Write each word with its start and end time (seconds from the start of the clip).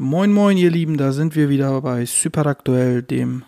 Moin 0.00 0.32
moin 0.32 0.56
ihr 0.56 0.70
Lieben, 0.70 0.96
da 0.96 1.10
sind 1.10 1.34
wir 1.34 1.48
wieder 1.48 1.80
bei 1.80 2.06
Super 2.06 2.46
Aktuell, 2.46 3.02
dem 3.02 3.42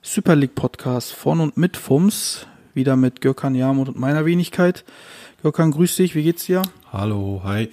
Super 0.00 0.34
League 0.34 0.54
Podcast 0.54 1.12
von 1.12 1.40
und 1.40 1.58
mit 1.58 1.76
FUMS, 1.76 2.46
wieder 2.72 2.96
mit 2.96 3.20
Gökhan 3.20 3.54
Yamut 3.54 3.88
und 3.88 3.98
meiner 3.98 4.24
Wenigkeit. 4.24 4.86
Gökhan, 5.42 5.72
grüß 5.72 5.96
dich, 5.96 6.14
wie 6.14 6.22
geht's 6.22 6.46
dir? 6.46 6.62
Hallo, 6.90 7.42
hi. 7.44 7.68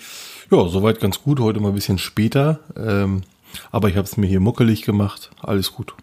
Ja, 0.52 0.68
soweit 0.68 1.00
ganz 1.00 1.24
gut. 1.24 1.40
Heute 1.40 1.62
mal 1.62 1.70
ein 1.70 1.76
bisschen 1.76 2.00
später. 2.00 2.60
Ähm, 2.76 3.22
aber 3.72 3.88
ich 3.88 3.96
habe 3.96 4.06
es 4.06 4.18
mir 4.18 4.28
hier 4.28 4.42
muckelig 4.42 4.82
gemacht. 4.82 5.32
Alles 5.40 5.72
gut. 5.72 5.94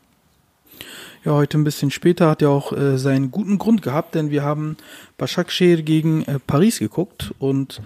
Ja, 1.27 1.33
heute 1.33 1.59
ein 1.59 1.65
bisschen 1.65 1.91
später 1.91 2.31
hat 2.31 2.41
ja 2.41 2.49
auch 2.49 2.73
äh, 2.73 2.97
seinen 2.97 3.33
guten 3.33 3.59
Grund 3.59 3.83
gehabt, 3.83 4.15
denn 4.15 4.31
wir 4.31 4.43
haben 4.43 4.79
Başakşehir 5.19 5.83
gegen 5.83 6.23
äh, 6.23 6.39
Paris 6.39 6.79
geguckt 6.79 7.35
und 7.39 7.83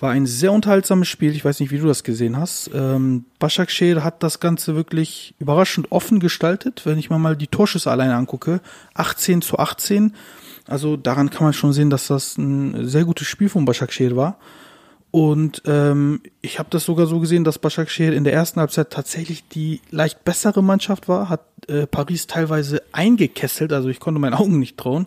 war 0.00 0.10
ein 0.10 0.26
sehr 0.26 0.52
unterhaltsames 0.52 1.08
Spiel. 1.08 1.34
Ich 1.34 1.44
weiß 1.44 1.60
nicht, 1.60 1.70
wie 1.70 1.78
du 1.78 1.86
das 1.86 2.04
gesehen 2.04 2.36
hast. 2.36 2.70
Ähm, 2.72 3.24
Başakşehir 3.38 4.04
hat 4.04 4.22
das 4.22 4.40
Ganze 4.40 4.76
wirklich 4.76 5.34
überraschend 5.38 5.90
offen 5.90 6.20
gestaltet. 6.20 6.82
Wenn 6.84 6.98
ich 6.98 7.10
mir 7.10 7.18
mal 7.18 7.36
die 7.36 7.48
Torschüsse 7.48 7.90
alleine 7.90 8.14
angucke, 8.14 8.60
18 8.94 9.42
zu 9.42 9.58
18. 9.58 10.14
Also 10.66 10.96
daran 10.96 11.30
kann 11.30 11.44
man 11.44 11.52
schon 11.52 11.72
sehen, 11.72 11.90
dass 11.90 12.08
das 12.08 12.36
ein 12.38 12.86
sehr 12.86 13.04
gutes 13.04 13.26
Spiel 13.26 13.48
von 13.48 13.64
Başakşehir 13.64 14.16
war. 14.16 14.38
Und 15.10 15.62
ähm, 15.64 16.20
ich 16.42 16.58
habe 16.58 16.68
das 16.70 16.84
sogar 16.84 17.06
so 17.06 17.18
gesehen, 17.18 17.44
dass 17.44 17.58
Başakşehir 17.58 18.12
in 18.12 18.24
der 18.24 18.34
ersten 18.34 18.60
Halbzeit 18.60 18.90
tatsächlich 18.90 19.48
die 19.48 19.80
leicht 19.90 20.22
bessere 20.24 20.62
Mannschaft 20.62 21.08
war, 21.08 21.30
hat 21.30 21.40
äh, 21.68 21.86
Paris 21.86 22.26
teilweise 22.26 22.82
eingekesselt, 22.92 23.72
also 23.72 23.88
ich 23.88 24.00
konnte 24.00 24.20
meinen 24.20 24.34
Augen 24.34 24.58
nicht 24.58 24.76
trauen. 24.76 25.06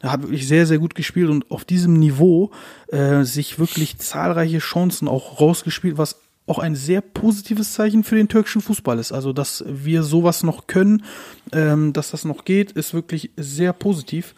Er 0.00 0.12
hat 0.12 0.22
wirklich 0.22 0.46
sehr, 0.46 0.66
sehr 0.66 0.78
gut 0.78 0.94
gespielt 0.94 1.30
und 1.30 1.50
auf 1.50 1.64
diesem 1.64 1.94
Niveau 1.94 2.52
äh, 2.88 3.24
sich 3.24 3.58
wirklich 3.58 3.98
zahlreiche 3.98 4.58
Chancen 4.58 5.08
auch 5.08 5.40
rausgespielt, 5.40 5.98
was 5.98 6.20
auch 6.46 6.58
ein 6.58 6.74
sehr 6.76 7.00
positives 7.00 7.74
Zeichen 7.74 8.04
für 8.04 8.16
den 8.16 8.28
türkischen 8.28 8.60
Fußball 8.60 8.98
ist. 8.98 9.12
Also, 9.12 9.32
dass 9.32 9.64
wir 9.66 10.02
sowas 10.04 10.42
noch 10.42 10.68
können, 10.68 11.04
ähm, 11.52 11.92
dass 11.92 12.12
das 12.12 12.24
noch 12.24 12.44
geht, 12.44 12.72
ist 12.72 12.94
wirklich 12.94 13.30
sehr 13.36 13.72
positiv. 13.72 14.34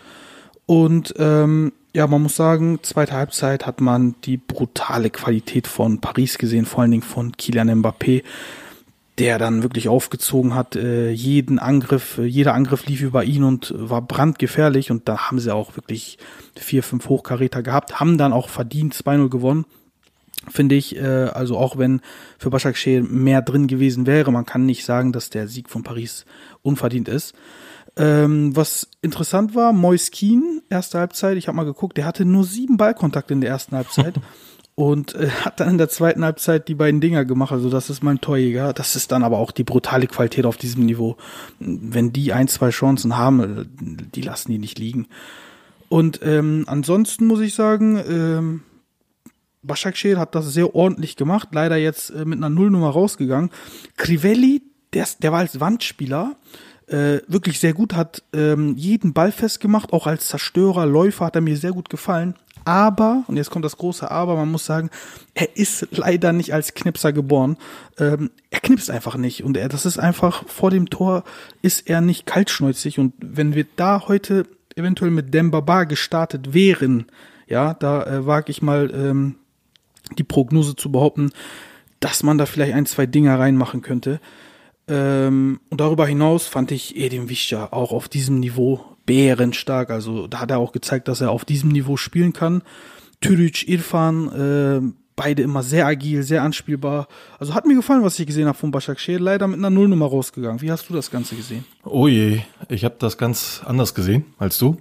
Und 0.66 1.14
ähm, 1.18 1.72
ja, 1.94 2.06
man 2.06 2.22
muss 2.22 2.36
sagen, 2.36 2.78
zweite 2.82 3.12
Halbzeit 3.12 3.66
hat 3.66 3.80
man 3.80 4.14
die 4.24 4.38
brutale 4.38 5.10
Qualität 5.10 5.66
von 5.66 6.00
Paris 6.00 6.38
gesehen, 6.38 6.64
vor 6.64 6.80
allen 6.80 6.90
Dingen 6.90 7.02
von 7.02 7.36
Kylian 7.36 7.82
Mbappé, 7.82 8.22
der 9.18 9.38
dann 9.38 9.62
wirklich 9.62 9.88
aufgezogen 9.88 10.54
hat. 10.54 10.74
Äh, 10.74 11.10
jeden 11.10 11.58
Angriff, 11.58 12.16
äh, 12.16 12.24
jeder 12.24 12.54
Angriff 12.54 12.86
lief 12.86 13.02
über 13.02 13.24
ihn 13.24 13.44
und 13.44 13.74
war 13.76 14.00
brandgefährlich. 14.00 14.90
Und 14.90 15.06
da 15.06 15.28
haben 15.28 15.38
sie 15.38 15.54
auch 15.54 15.76
wirklich 15.76 16.16
vier, 16.56 16.82
fünf 16.82 17.10
Hochkaräter 17.10 17.62
gehabt, 17.62 18.00
haben 18.00 18.16
dann 18.16 18.32
auch 18.32 18.48
verdient 18.48 18.94
2-0 18.94 19.28
gewonnen. 19.28 19.66
Finde 20.48 20.74
ich, 20.74 20.96
äh, 20.96 21.02
also 21.02 21.58
auch 21.58 21.76
wenn 21.76 22.00
für 22.38 22.50
Başakşehir 22.50 23.02
mehr 23.02 23.42
drin 23.42 23.66
gewesen 23.66 24.06
wäre, 24.06 24.32
man 24.32 24.46
kann 24.46 24.64
nicht 24.64 24.84
sagen, 24.84 25.12
dass 25.12 25.28
der 25.28 25.46
Sieg 25.46 25.68
von 25.68 25.82
Paris 25.82 26.24
unverdient 26.62 27.08
ist. 27.08 27.34
Ähm, 27.96 28.56
was 28.56 28.88
interessant 29.02 29.54
war, 29.54 29.72
Moiskin, 29.72 30.62
erste 30.70 30.98
Halbzeit, 30.98 31.36
ich 31.36 31.48
habe 31.48 31.56
mal 31.56 31.64
geguckt, 31.64 31.96
der 31.98 32.06
hatte 32.06 32.24
nur 32.24 32.44
sieben 32.44 32.78
Ballkontakte 32.78 33.34
in 33.34 33.42
der 33.42 33.50
ersten 33.50 33.76
Halbzeit 33.76 34.14
und 34.74 35.14
äh, 35.14 35.28
hat 35.28 35.60
dann 35.60 35.68
in 35.68 35.78
der 35.78 35.90
zweiten 35.90 36.24
Halbzeit 36.24 36.68
die 36.68 36.74
beiden 36.74 37.02
Dinger 37.02 37.26
gemacht. 37.26 37.52
Also 37.52 37.68
das 37.68 37.90
ist 37.90 38.02
mein 38.02 38.20
Torjäger. 38.20 38.72
Das 38.72 38.96
ist 38.96 39.12
dann 39.12 39.22
aber 39.22 39.38
auch 39.38 39.50
die 39.50 39.64
brutale 39.64 40.06
Qualität 40.06 40.46
auf 40.46 40.56
diesem 40.56 40.86
Niveau. 40.86 41.16
Wenn 41.58 42.14
die 42.14 42.32
ein, 42.32 42.48
zwei 42.48 42.70
Chancen 42.70 43.16
haben, 43.18 43.40
äh, 43.40 43.64
die 44.14 44.22
lassen 44.22 44.50
die 44.52 44.58
nicht 44.58 44.78
liegen. 44.78 45.06
Und 45.90 46.20
ähm, 46.22 46.64
ansonsten 46.68 47.26
muss 47.26 47.40
ich 47.40 47.54
sagen, 47.54 48.02
ähm, 48.08 48.62
Başakşehir 49.62 50.18
hat 50.18 50.34
das 50.34 50.52
sehr 50.52 50.74
ordentlich 50.74 51.16
gemacht. 51.16 51.48
Leider 51.52 51.76
jetzt 51.76 52.08
äh, 52.10 52.24
mit 52.24 52.38
einer 52.38 52.48
Nullnummer 52.48 52.88
rausgegangen. 52.88 53.50
Crivelli, 53.98 54.62
der, 54.94 55.06
der 55.20 55.32
war 55.32 55.40
als 55.40 55.60
Wandspieler 55.60 56.36
äh, 56.92 57.22
wirklich 57.26 57.58
sehr 57.58 57.72
gut, 57.72 57.94
hat 57.94 58.22
ähm, 58.32 58.76
jeden 58.76 59.12
Ball 59.12 59.32
festgemacht, 59.32 59.92
auch 59.92 60.06
als 60.06 60.28
Zerstörer, 60.28 60.86
Läufer 60.86 61.26
hat 61.26 61.36
er 61.36 61.40
mir 61.40 61.56
sehr 61.56 61.72
gut 61.72 61.88
gefallen. 61.88 62.34
Aber, 62.64 63.24
und 63.26 63.36
jetzt 63.36 63.50
kommt 63.50 63.64
das 63.64 63.76
große 63.76 64.10
Aber, 64.10 64.36
man 64.36 64.50
muss 64.50 64.64
sagen, 64.64 64.90
er 65.34 65.56
ist 65.56 65.88
leider 65.90 66.32
nicht 66.32 66.54
als 66.54 66.74
Knipser 66.74 67.12
geboren. 67.12 67.56
Ähm, 67.98 68.30
er 68.50 68.60
knipst 68.60 68.90
einfach 68.90 69.16
nicht. 69.16 69.42
Und 69.42 69.56
er, 69.56 69.68
das 69.68 69.84
ist 69.84 69.98
einfach, 69.98 70.48
vor 70.48 70.70
dem 70.70 70.88
Tor 70.88 71.24
ist 71.60 71.88
er 71.88 72.00
nicht 72.00 72.26
kaltschnäuzig. 72.26 72.98
Und 72.98 73.14
wenn 73.18 73.54
wir 73.54 73.66
da 73.76 74.06
heute 74.06 74.46
eventuell 74.76 75.10
mit 75.10 75.34
Dembaba 75.34 75.84
gestartet 75.84 76.54
wären, 76.54 77.06
ja, 77.48 77.74
da 77.74 78.04
äh, 78.04 78.26
wage 78.26 78.50
ich 78.50 78.62
mal 78.62 78.90
ähm, 78.94 79.36
die 80.16 80.24
Prognose 80.24 80.76
zu 80.76 80.92
behaupten, 80.92 81.32
dass 82.00 82.22
man 82.22 82.38
da 82.38 82.46
vielleicht 82.46 82.74
ein, 82.74 82.86
zwei 82.86 83.06
Dinger 83.06 83.38
reinmachen 83.38 83.82
könnte. 83.82 84.20
Ähm, 84.88 85.60
und 85.70 85.80
darüber 85.80 86.06
hinaus 86.06 86.46
fand 86.46 86.72
ich 86.72 86.96
Edin 86.96 87.28
Visca 87.28 87.68
auch 87.70 87.92
auf 87.92 88.08
diesem 88.08 88.40
Niveau 88.40 88.84
bärenstark. 89.06 89.90
Also 89.90 90.26
da 90.26 90.40
hat 90.40 90.50
er 90.50 90.58
auch 90.58 90.72
gezeigt, 90.72 91.08
dass 91.08 91.20
er 91.20 91.30
auf 91.30 91.44
diesem 91.44 91.70
Niveau 91.70 91.96
spielen 91.96 92.32
kann. 92.32 92.62
Türic, 93.20 93.68
Irfan, 93.68 94.28
äh, 94.32 94.92
beide 95.16 95.42
immer 95.42 95.62
sehr 95.62 95.86
agil, 95.86 96.22
sehr 96.22 96.42
anspielbar. 96.42 97.06
Also 97.38 97.54
hat 97.54 97.66
mir 97.66 97.74
gefallen, 97.74 98.02
was 98.02 98.18
ich 98.18 98.26
gesehen 98.26 98.48
habe 98.48 98.58
von 98.58 98.72
Başakşehir. 98.72 99.20
Leider 99.20 99.46
mit 99.46 99.58
einer 99.58 99.70
Nullnummer 99.70 100.06
rausgegangen. 100.06 100.60
Wie 100.60 100.70
hast 100.70 100.88
du 100.88 100.94
das 100.94 101.10
Ganze 101.10 101.36
gesehen? 101.36 101.64
Oh 101.84 102.08
je, 102.08 102.40
ich 102.68 102.84
habe 102.84 102.96
das 102.98 103.18
ganz 103.18 103.62
anders 103.64 103.94
gesehen 103.94 104.24
als 104.38 104.58
du. 104.58 104.76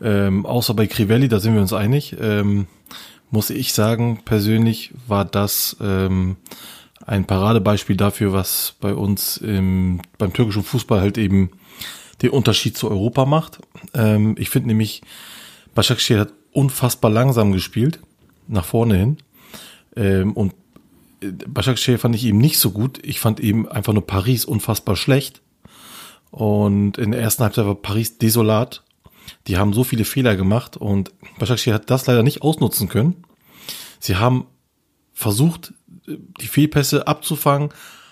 Ähm, 0.00 0.46
außer 0.46 0.74
bei 0.74 0.86
Crivelli, 0.86 1.28
da 1.28 1.40
sind 1.40 1.54
wir 1.54 1.60
uns 1.60 1.72
einig. 1.72 2.16
Ähm, 2.20 2.66
muss 3.30 3.50
ich 3.50 3.72
sagen, 3.72 4.20
persönlich 4.24 4.92
war 5.06 5.24
das 5.24 5.76
ähm, 5.80 6.36
ein 7.08 7.24
Paradebeispiel 7.24 7.96
dafür, 7.96 8.34
was 8.34 8.74
bei 8.80 8.94
uns 8.94 9.38
im, 9.38 10.02
beim 10.18 10.34
türkischen 10.34 10.62
Fußball 10.62 11.00
halt 11.00 11.16
eben 11.16 11.50
den 12.20 12.30
Unterschied 12.30 12.76
zu 12.76 12.90
Europa 12.90 13.24
macht. 13.24 13.60
Ähm, 13.94 14.34
ich 14.38 14.50
finde 14.50 14.68
nämlich, 14.68 15.00
Başakşehir 15.74 16.20
hat 16.20 16.32
unfassbar 16.52 17.10
langsam 17.10 17.52
gespielt, 17.52 18.00
nach 18.46 18.66
vorne 18.66 18.96
hin. 18.96 19.16
Ähm, 19.96 20.32
und 20.34 20.54
Başakşehir 21.46 21.98
fand 21.98 22.14
ich 22.14 22.26
eben 22.26 22.38
nicht 22.38 22.58
so 22.58 22.72
gut. 22.72 22.98
Ich 23.02 23.20
fand 23.20 23.40
eben 23.40 23.66
einfach 23.66 23.94
nur 23.94 24.06
Paris 24.06 24.44
unfassbar 24.44 24.96
schlecht. 24.96 25.40
Und 26.30 26.98
in 26.98 27.12
der 27.12 27.22
ersten 27.22 27.42
Halbzeit 27.42 27.64
war 27.64 27.74
Paris 27.74 28.18
desolat. 28.18 28.82
Die 29.46 29.56
haben 29.56 29.72
so 29.72 29.82
viele 29.82 30.04
Fehler 30.04 30.36
gemacht 30.36 30.76
und 30.76 31.12
Başakşehir 31.38 31.74
hat 31.74 31.88
das 31.88 32.06
leider 32.06 32.22
nicht 32.22 32.42
ausnutzen 32.42 32.88
können. 32.88 33.24
Sie 33.98 34.16
haben 34.16 34.44
versucht, 35.14 35.72
die 36.40 36.46
Fehlpässe 36.46 37.06
abzufangen, 37.06 37.70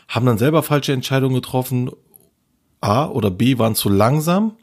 haben 0.08 0.26
dann 0.26 0.38
selber 0.38 0.62
falsche 0.62 0.92
Entscheidungen 0.92 1.34
getroffen. 1.34 1.90
A 2.80 3.06
oder 3.06 3.30
B 3.30 3.58
waren 3.58 3.74
zu 3.74 3.88
langsam 3.88 4.56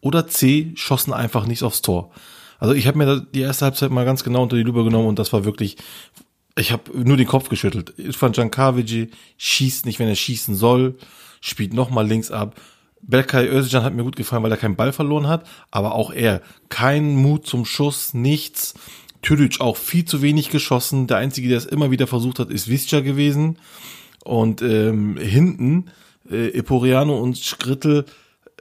oder 0.00 0.26
C 0.26 0.72
schossen 0.74 1.12
einfach 1.12 1.46
nicht 1.46 1.62
aufs 1.62 1.82
Tor. 1.82 2.10
Also 2.58 2.74
ich 2.74 2.86
habe 2.86 2.98
mir 2.98 3.20
die 3.20 3.40
erste 3.40 3.64
Halbzeit 3.66 3.90
mal 3.90 4.04
ganz 4.04 4.24
genau 4.24 4.42
unter 4.42 4.56
die 4.56 4.62
Lupe 4.62 4.84
genommen 4.84 5.08
und 5.08 5.18
das 5.18 5.32
war 5.32 5.44
wirklich, 5.44 5.76
ich 6.56 6.72
habe 6.72 6.90
nur 6.94 7.16
den 7.16 7.26
Kopf 7.26 7.48
geschüttelt. 7.48 7.94
Irfan 7.96 8.32
Cankavici 8.32 9.10
schießt 9.38 9.86
nicht, 9.86 9.98
wenn 9.98 10.08
er 10.08 10.14
schießen 10.14 10.54
soll, 10.54 10.96
spielt 11.40 11.72
nochmal 11.72 12.06
links 12.06 12.30
ab. 12.30 12.60
Berkay 13.02 13.46
Özcan 13.48 13.82
hat 13.82 13.94
mir 13.94 14.04
gut 14.04 14.16
gefallen, 14.16 14.42
weil 14.42 14.50
er 14.50 14.58
keinen 14.58 14.76
Ball 14.76 14.92
verloren 14.92 15.26
hat, 15.26 15.46
aber 15.70 15.94
auch 15.94 16.10
er, 16.10 16.42
kein 16.68 17.16
Mut 17.16 17.46
zum 17.46 17.64
Schuss, 17.64 18.12
nichts. 18.12 18.74
Türic 19.22 19.60
auch 19.60 19.76
viel 19.76 20.04
zu 20.04 20.22
wenig 20.22 20.50
geschossen. 20.50 21.06
Der 21.06 21.18
Einzige, 21.18 21.48
der 21.48 21.58
es 21.58 21.66
immer 21.66 21.90
wieder 21.90 22.06
versucht 22.06 22.38
hat, 22.38 22.50
ist 22.50 22.68
Visca 22.68 23.00
gewesen. 23.00 23.58
Und 24.24 24.62
ähm, 24.62 25.16
hinten, 25.16 25.90
äh, 26.30 26.48
Eporiano 26.48 27.18
und 27.18 27.38
Schrittel, 27.38 28.04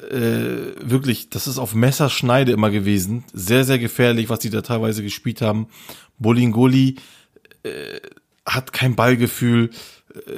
äh, 0.09 0.73
wirklich, 0.81 1.29
das 1.29 1.47
ist 1.47 1.57
auf 1.57 1.75
Messerschneide 1.75 2.51
immer 2.51 2.69
gewesen. 2.69 3.25
Sehr, 3.33 3.65
sehr 3.65 3.79
gefährlich, 3.79 4.29
was 4.29 4.39
die 4.39 4.49
da 4.49 4.61
teilweise 4.61 5.03
gespielt 5.03 5.41
haben. 5.41 5.67
Bolingoli 6.17 6.95
äh, 7.63 7.99
hat 8.45 8.73
kein 8.73 8.95
Ballgefühl. 8.95 9.71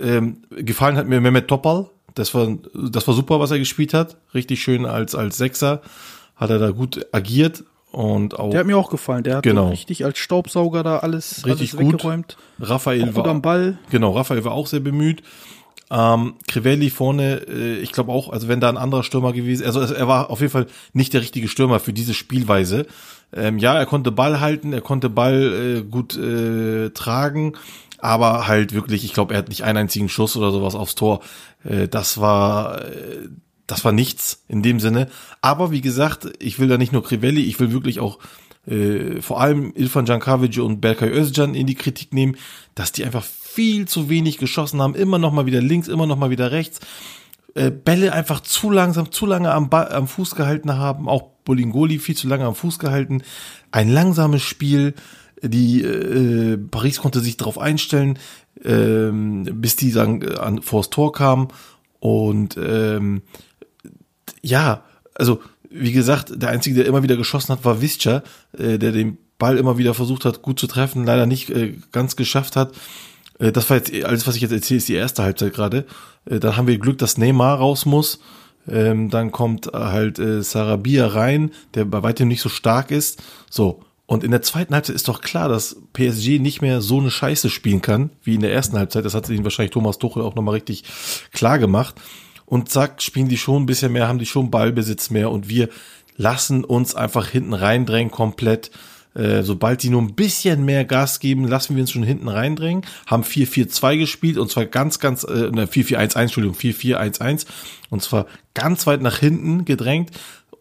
Ähm, 0.01 0.43
gefallen 0.49 0.97
hat 0.97 1.07
mir 1.07 1.21
Mehmet 1.21 1.47
Topal. 1.47 1.89
Das 2.15 2.33
war, 2.33 2.57
das 2.73 3.07
war 3.07 3.13
super, 3.13 3.39
was 3.39 3.51
er 3.51 3.59
gespielt 3.59 3.93
hat. 3.93 4.17
Richtig 4.33 4.61
schön 4.61 4.85
als, 4.85 5.15
als 5.15 5.37
Sechser. 5.37 5.81
Hat 6.35 6.49
er 6.49 6.59
da 6.59 6.71
gut 6.71 7.05
agiert. 7.11 7.63
Und 7.91 8.39
auch, 8.39 8.51
Der 8.51 8.61
hat 8.61 8.67
mir 8.67 8.77
auch 8.77 8.89
gefallen. 8.89 9.23
Der 9.23 9.37
hat 9.37 9.43
Genau. 9.43 9.69
richtig 9.69 10.05
als 10.05 10.17
Staubsauger 10.17 10.81
da 10.83 10.99
alles, 10.99 11.45
Richtig 11.45 11.73
alles 11.73 11.83
gut. 11.83 11.93
weggeräumt. 11.95 12.37
Raphael 12.59 13.09
Auch 13.09 13.13
gut 13.13 13.27
am 13.27 13.41
Ball. 13.41 13.77
Genau, 13.89 14.11
Raphael 14.11 14.43
war 14.45 14.53
auch 14.53 14.67
sehr 14.67 14.79
bemüht. 14.79 15.23
Ähm, 15.89 16.35
Crivelli 16.47 16.89
vorne, 16.89 17.41
äh, 17.49 17.79
ich 17.79 17.91
glaube 17.91 18.13
auch, 18.13 18.29
also 18.29 18.47
wenn 18.47 18.61
da 18.61 18.69
ein 18.69 18.77
anderer 18.77 19.03
Stürmer 19.03 19.33
gewesen, 19.33 19.65
also 19.65 19.81
er 19.81 20.07
war 20.07 20.29
auf 20.29 20.39
jeden 20.39 20.53
Fall 20.53 20.67
nicht 20.93 21.13
der 21.13 21.19
richtige 21.19 21.49
Stürmer 21.49 21.81
für 21.81 21.91
diese 21.91 22.13
Spielweise. 22.13 22.85
Ähm, 23.33 23.57
ja, 23.57 23.75
er 23.77 23.85
konnte 23.85 24.09
Ball 24.13 24.39
halten, 24.39 24.71
er 24.71 24.79
konnte 24.79 25.09
Ball 25.09 25.79
äh, 25.79 25.81
gut 25.81 26.17
äh, 26.17 26.91
tragen, 26.91 27.53
aber 27.97 28.47
halt 28.47 28.73
wirklich, 28.73 29.03
ich 29.03 29.13
glaube, 29.13 29.33
er 29.33 29.39
hat 29.39 29.49
nicht 29.49 29.65
einen 29.65 29.79
einzigen 29.79 30.07
Schuss 30.07 30.37
oder 30.37 30.51
sowas 30.51 30.75
aufs 30.75 30.95
Tor. 30.95 31.19
Äh, 31.65 31.89
das 31.89 32.21
war 32.21 32.85
äh, 32.85 33.27
das 33.71 33.85
war 33.85 33.93
nichts 33.93 34.43
in 34.49 34.61
dem 34.61 34.81
Sinne. 34.81 35.07
Aber 35.39 35.71
wie 35.71 35.79
gesagt, 35.79 36.29
ich 36.39 36.59
will 36.59 36.67
da 36.67 36.77
nicht 36.77 36.91
nur 36.91 37.03
Crivelli, 37.03 37.45
ich 37.45 37.57
will 37.61 37.71
wirklich 37.71 38.01
auch 38.01 38.19
äh, 38.67 39.21
vor 39.21 39.39
allem 39.39 39.71
Ilfan 39.73 40.05
Jankavic 40.05 40.59
und 40.59 40.81
Berkay 40.81 41.09
Özcan 41.09 41.55
in 41.55 41.67
die 41.67 41.75
Kritik 41.75 42.13
nehmen, 42.13 42.35
dass 42.75 42.91
die 42.91 43.05
einfach 43.05 43.23
viel 43.23 43.87
zu 43.87 44.09
wenig 44.09 44.37
geschossen 44.37 44.81
haben, 44.81 44.93
immer 44.93 45.19
noch 45.19 45.31
mal 45.31 45.45
wieder 45.45 45.61
links, 45.61 45.87
immer 45.87 46.05
noch 46.05 46.17
mal 46.17 46.29
wieder 46.29 46.51
rechts. 46.51 46.81
Äh, 47.55 47.71
Bälle 47.71 48.11
einfach 48.11 48.41
zu 48.41 48.71
langsam, 48.71 49.09
zu 49.09 49.25
lange 49.25 49.53
am, 49.53 49.69
ba 49.69 49.85
am 49.85 50.07
Fuß 50.07 50.35
gehalten 50.35 50.77
haben, 50.77 51.07
auch 51.07 51.29
Bolingoli 51.45 51.99
viel 51.99 52.17
zu 52.17 52.27
lange 52.27 52.43
am 52.45 52.55
Fuß 52.55 52.77
gehalten. 52.77 53.23
Ein 53.71 53.87
langsames 53.87 54.41
Spiel, 54.41 54.95
die 55.41 55.81
äh, 55.81 56.57
Paris 56.57 56.99
konnte 56.99 57.21
sich 57.21 57.37
darauf 57.37 57.57
einstellen, 57.57 58.19
ähm, 58.65 59.45
bis 59.45 59.77
die 59.77 59.93
dann 59.93 60.27
an 60.27 60.61
vors 60.61 60.89
Tor 60.89 61.13
kamen 61.13 61.47
und 62.01 62.57
ähm, 62.61 63.21
ja, 64.41 64.83
also 65.15 65.41
wie 65.69 65.91
gesagt, 65.91 66.33
der 66.35 66.49
einzige, 66.49 66.75
der 66.75 66.85
immer 66.85 67.03
wieder 67.03 67.15
geschossen 67.15 67.53
hat, 67.53 67.65
war 67.65 67.81
Visca, 67.81 68.23
äh, 68.57 68.77
der 68.77 68.91
den 68.91 69.17
Ball 69.37 69.57
immer 69.57 69.77
wieder 69.77 69.93
versucht 69.93 70.25
hat, 70.25 70.41
gut 70.41 70.59
zu 70.59 70.67
treffen, 70.67 71.05
leider 71.05 71.25
nicht 71.25 71.49
äh, 71.49 71.75
ganz 71.91 72.15
geschafft 72.15 72.55
hat. 72.55 72.73
Äh, 73.39 73.51
das 73.51 73.69
war 73.69 73.77
jetzt 73.77 73.91
alles, 74.03 74.27
was 74.27 74.35
ich 74.35 74.41
jetzt 74.41 74.51
erzähle, 74.51 74.77
ist 74.77 74.89
die 74.89 74.93
erste 74.93 75.23
Halbzeit 75.23 75.53
gerade. 75.53 75.85
Äh, 76.25 76.39
dann 76.39 76.57
haben 76.57 76.67
wir 76.67 76.77
Glück, 76.77 76.97
dass 76.97 77.17
Neymar 77.17 77.57
raus 77.57 77.85
muss. 77.85 78.19
Ähm, 78.67 79.09
dann 79.09 79.31
kommt 79.31 79.67
halt 79.73 80.19
äh, 80.19 80.43
Sarabia 80.43 81.07
rein, 81.07 81.51
der 81.73 81.85
bei 81.85 82.03
weitem 82.03 82.27
nicht 82.27 82.41
so 82.41 82.49
stark 82.49 82.91
ist. 82.91 83.23
So. 83.49 83.81
Und 84.05 84.25
in 84.25 84.31
der 84.31 84.41
zweiten 84.41 84.73
Halbzeit 84.73 84.95
ist 84.95 85.07
doch 85.07 85.21
klar, 85.21 85.47
dass 85.47 85.77
PSG 85.93 86.39
nicht 86.39 86.61
mehr 86.61 86.81
so 86.81 86.99
eine 86.99 87.09
Scheiße 87.09 87.49
spielen 87.49 87.81
kann, 87.81 88.09
wie 88.23 88.35
in 88.35 88.41
der 88.41 88.53
ersten 88.53 88.77
Halbzeit. 88.77 89.05
Das 89.05 89.13
hat 89.13 89.25
sich 89.25 89.41
wahrscheinlich 89.41 89.71
Thomas 89.71 89.99
Tuchel 89.99 90.21
auch 90.21 90.35
nochmal 90.35 90.55
richtig 90.55 90.83
klar 91.31 91.59
gemacht 91.59 91.95
und 92.51 92.67
zack, 92.67 93.01
spielen 93.01 93.29
die 93.29 93.37
schon 93.37 93.63
ein 93.63 93.65
bisschen 93.65 93.93
mehr, 93.93 94.09
haben 94.09 94.19
die 94.19 94.25
schon 94.25 94.51
Ballbesitz 94.51 95.09
mehr 95.09 95.31
und 95.31 95.47
wir 95.47 95.69
lassen 96.17 96.65
uns 96.65 96.93
einfach 96.93 97.29
hinten 97.29 97.53
reindrängen 97.53 98.11
komplett. 98.11 98.71
Äh, 99.13 99.43
sobald 99.43 99.83
die 99.83 99.89
nur 99.89 100.01
ein 100.01 100.15
bisschen 100.15 100.65
mehr 100.65 100.83
Gas 100.83 101.21
geben, 101.21 101.47
lassen 101.47 101.77
wir 101.77 101.81
uns 101.81 101.91
schon 101.91 102.03
hinten 102.03 102.27
reindrängen. 102.27 102.85
Haben 103.07 103.23
4-4-2 103.23 103.97
gespielt 103.99 104.37
und 104.37 104.51
zwar 104.51 104.65
ganz, 104.65 104.99
ganz, 104.99 105.23
äh, 105.23 105.49
4-4-1-1, 105.49 106.19
Entschuldigung, 106.23 106.57
4-4-1-1 106.57 107.45
und 107.89 108.03
zwar 108.03 108.25
ganz 108.53 108.85
weit 108.85 109.01
nach 109.01 109.17
hinten 109.17 109.63
gedrängt 109.63 110.11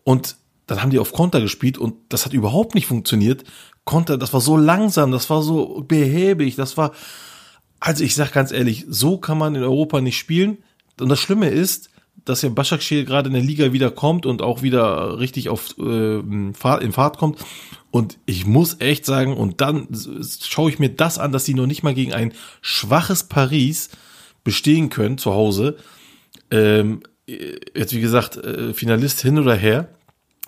und 0.05 0.37
dann 0.69 0.83
haben 0.83 0.91
die 0.91 1.01
auf 1.01 1.13
Konter 1.13 1.41
gespielt 1.41 1.77
und 1.77 1.97
das 2.09 2.25
hat 2.25 2.35
überhaupt 2.35 2.77
nicht 2.77 2.87
funktioniert. 2.87 3.43
Konter, 3.85 4.17
das 4.17 4.33
war 4.33 4.41
so 4.41 4.57
langsam, 4.57 5.11
das 5.11 5.29
war 5.29 5.43
so 5.43 5.85
behäbig, 5.89 6.55
das 6.55 6.77
war, 6.77 6.93
also 7.81 8.05
ich 8.05 8.15
sag 8.15 8.31
ganz 8.31 8.53
ehrlich, 8.53 8.87
so 8.89 9.19
kann 9.19 9.39
man 9.39 9.57
in 9.57 9.65
Europa 9.65 10.01
nicht 10.01 10.19
spielen. 10.19 10.59
Und 11.01 11.09
das 11.09 11.21
Schlimme 11.21 11.49
ist, 11.49 11.91
dass 12.25 12.43
ja 12.43 12.51
Başakşehir 12.51 13.05
gerade 13.05 13.29
in 13.29 13.35
der 13.35 13.43
Liga 13.43 13.73
wieder 13.73 13.91
kommt 13.91 14.27
und 14.27 14.43
auch 14.43 14.63
wieder 14.63 15.19
richtig 15.19 15.49
auf 15.49 15.75
äh, 15.79 16.19
in 16.19 16.55
Fahrt 16.55 17.19
kommt. 17.19 17.39
Und 17.91 18.19
ich 18.27 18.47
muss 18.47 18.81
echt 18.81 19.05
sagen, 19.05 19.35
und 19.35 19.61
dann 19.61 19.89
schaue 20.43 20.71
ich 20.71 20.79
mir 20.79 20.91
das 20.91 21.19
an, 21.19 21.33
dass 21.33 21.45
sie 21.45 21.55
noch 21.55 21.67
nicht 21.67 21.83
mal 21.83 21.95
gegen 21.95 22.13
ein 22.13 22.33
schwaches 22.61 23.25
Paris 23.25 23.91
bestehen 24.45 24.91
können 24.91 25.19
zu 25.19 25.33
Hause. 25.33 25.77
Ähm, 26.51 27.03
jetzt 27.27 27.95
wie 27.95 28.01
gesagt, 28.01 28.37
äh, 28.37 28.75
Finalist 28.75 29.23
hin 29.23 29.39
oder 29.39 29.55
her. 29.55 29.89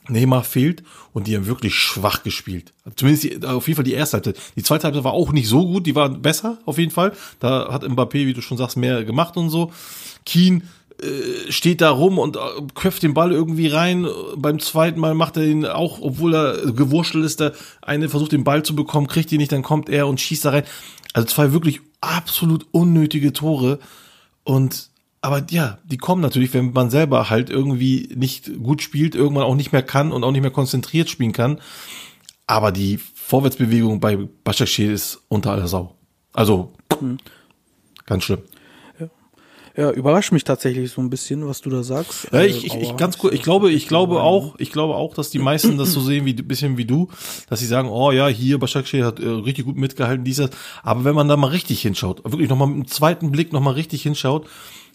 Neymar 0.08 0.42
fehlt 0.42 0.82
und 1.12 1.28
die 1.28 1.36
haben 1.36 1.46
wirklich 1.46 1.74
schwach 1.74 2.24
gespielt. 2.24 2.72
Zumindest 2.96 3.24
die, 3.24 3.46
auf 3.46 3.68
jeden 3.68 3.76
Fall 3.76 3.84
die 3.84 3.92
erste 3.92 4.16
Halbzeit. 4.16 4.36
Die 4.56 4.62
zweite 4.64 4.84
Halbzeit 4.84 5.04
war 5.04 5.12
auch 5.12 5.30
nicht 5.30 5.46
so 5.46 5.64
gut, 5.64 5.86
die 5.86 5.94
war 5.94 6.08
besser 6.08 6.58
auf 6.66 6.78
jeden 6.78 6.90
Fall. 6.90 7.12
Da 7.38 7.72
hat 7.72 7.84
Mbappé, 7.84 8.26
wie 8.26 8.32
du 8.32 8.42
schon 8.42 8.58
sagst, 8.58 8.76
mehr 8.76 9.04
gemacht 9.04 9.36
und 9.36 9.48
so. 9.48 9.72
Keen 10.24 10.64
äh, 11.02 11.50
steht 11.50 11.80
da 11.80 11.90
rum 11.90 12.18
und 12.18 12.36
äh, 12.36 12.40
köpft 12.74 13.02
den 13.02 13.14
Ball 13.14 13.32
irgendwie 13.32 13.66
rein. 13.66 14.06
Beim 14.36 14.60
zweiten 14.60 15.00
Mal 15.00 15.14
macht 15.14 15.36
er 15.36 15.44
ihn 15.44 15.66
auch, 15.66 16.00
obwohl 16.00 16.34
er 16.34 16.72
gewurschtelt 16.72 17.24
ist, 17.24 17.40
der 17.40 17.52
eine 17.80 18.08
versucht 18.08 18.32
den 18.32 18.44
Ball 18.44 18.62
zu 18.62 18.76
bekommen, 18.76 19.08
kriegt 19.08 19.32
ihn 19.32 19.38
nicht, 19.38 19.52
dann 19.52 19.62
kommt 19.62 19.88
er 19.88 20.06
und 20.06 20.20
schießt 20.20 20.44
da 20.44 20.50
rein. 20.50 20.64
Also 21.12 21.26
zwei 21.26 21.52
wirklich 21.52 21.80
absolut 22.00 22.66
unnötige 22.70 23.32
Tore. 23.32 23.78
Und 24.44 24.90
aber 25.22 25.44
ja, 25.50 25.78
die 25.84 25.98
kommen 25.98 26.20
natürlich, 26.20 26.52
wenn 26.52 26.72
man 26.72 26.90
selber 26.90 27.30
halt 27.30 27.48
irgendwie 27.48 28.08
nicht 28.14 28.50
gut 28.62 28.82
spielt, 28.82 29.14
irgendwann 29.14 29.44
auch 29.44 29.54
nicht 29.54 29.72
mehr 29.72 29.82
kann 29.82 30.12
und 30.12 30.24
auch 30.24 30.32
nicht 30.32 30.42
mehr 30.42 30.50
konzentriert 30.50 31.08
spielen 31.08 31.32
kann. 31.32 31.60
Aber 32.46 32.72
die 32.72 32.98
Vorwärtsbewegung 32.98 34.00
bei 34.00 34.16
Başakşehir 34.44 34.92
ist 34.92 35.22
unter 35.28 35.52
aller 35.52 35.68
Sau. 35.68 35.94
Also 36.32 36.72
mhm. 37.00 37.18
ganz 38.04 38.24
schlimm. 38.24 38.42
Ja, 39.76 39.90
überrascht 39.90 40.32
mich 40.32 40.44
tatsächlich 40.44 40.90
so 40.90 41.00
ein 41.00 41.08
bisschen, 41.08 41.46
was 41.46 41.62
du 41.62 41.70
da 41.70 41.82
sagst. 41.82 42.28
Ja, 42.30 42.42
ich, 42.42 42.66
ich, 42.66 42.74
ich 42.74 42.96
ganz 42.96 43.16
kurz, 43.16 43.34
ich 43.34 43.42
glaube, 43.42 43.70
ich 43.70 43.88
glaube 43.88 44.20
auch, 44.20 44.54
ich 44.58 44.70
glaube 44.70 44.94
auch, 44.94 45.14
dass 45.14 45.30
die 45.30 45.38
meisten 45.38 45.78
das 45.78 45.92
so 45.92 46.00
sehen 46.00 46.26
wie 46.26 46.34
bisschen 46.34 46.76
wie 46.76 46.84
du, 46.84 47.08
dass 47.48 47.60
sie 47.60 47.66
sagen, 47.66 47.88
oh 47.88 48.12
ja, 48.12 48.28
hier 48.28 48.58
Başakşehir 48.58 49.06
hat 49.06 49.18
äh, 49.18 49.26
richtig 49.26 49.64
gut 49.64 49.76
mitgehalten, 49.76 50.24
dieses. 50.24 50.50
Aber 50.82 51.04
wenn 51.04 51.14
man 51.14 51.28
da 51.28 51.36
mal 51.36 51.48
richtig 51.48 51.80
hinschaut, 51.80 52.22
wirklich 52.24 52.50
nochmal 52.50 52.68
mit 52.68 52.76
einem 52.76 52.86
zweiten 52.88 53.30
Blick 53.30 53.52
nochmal 53.52 53.74
richtig 53.74 54.02
hinschaut 54.02 54.46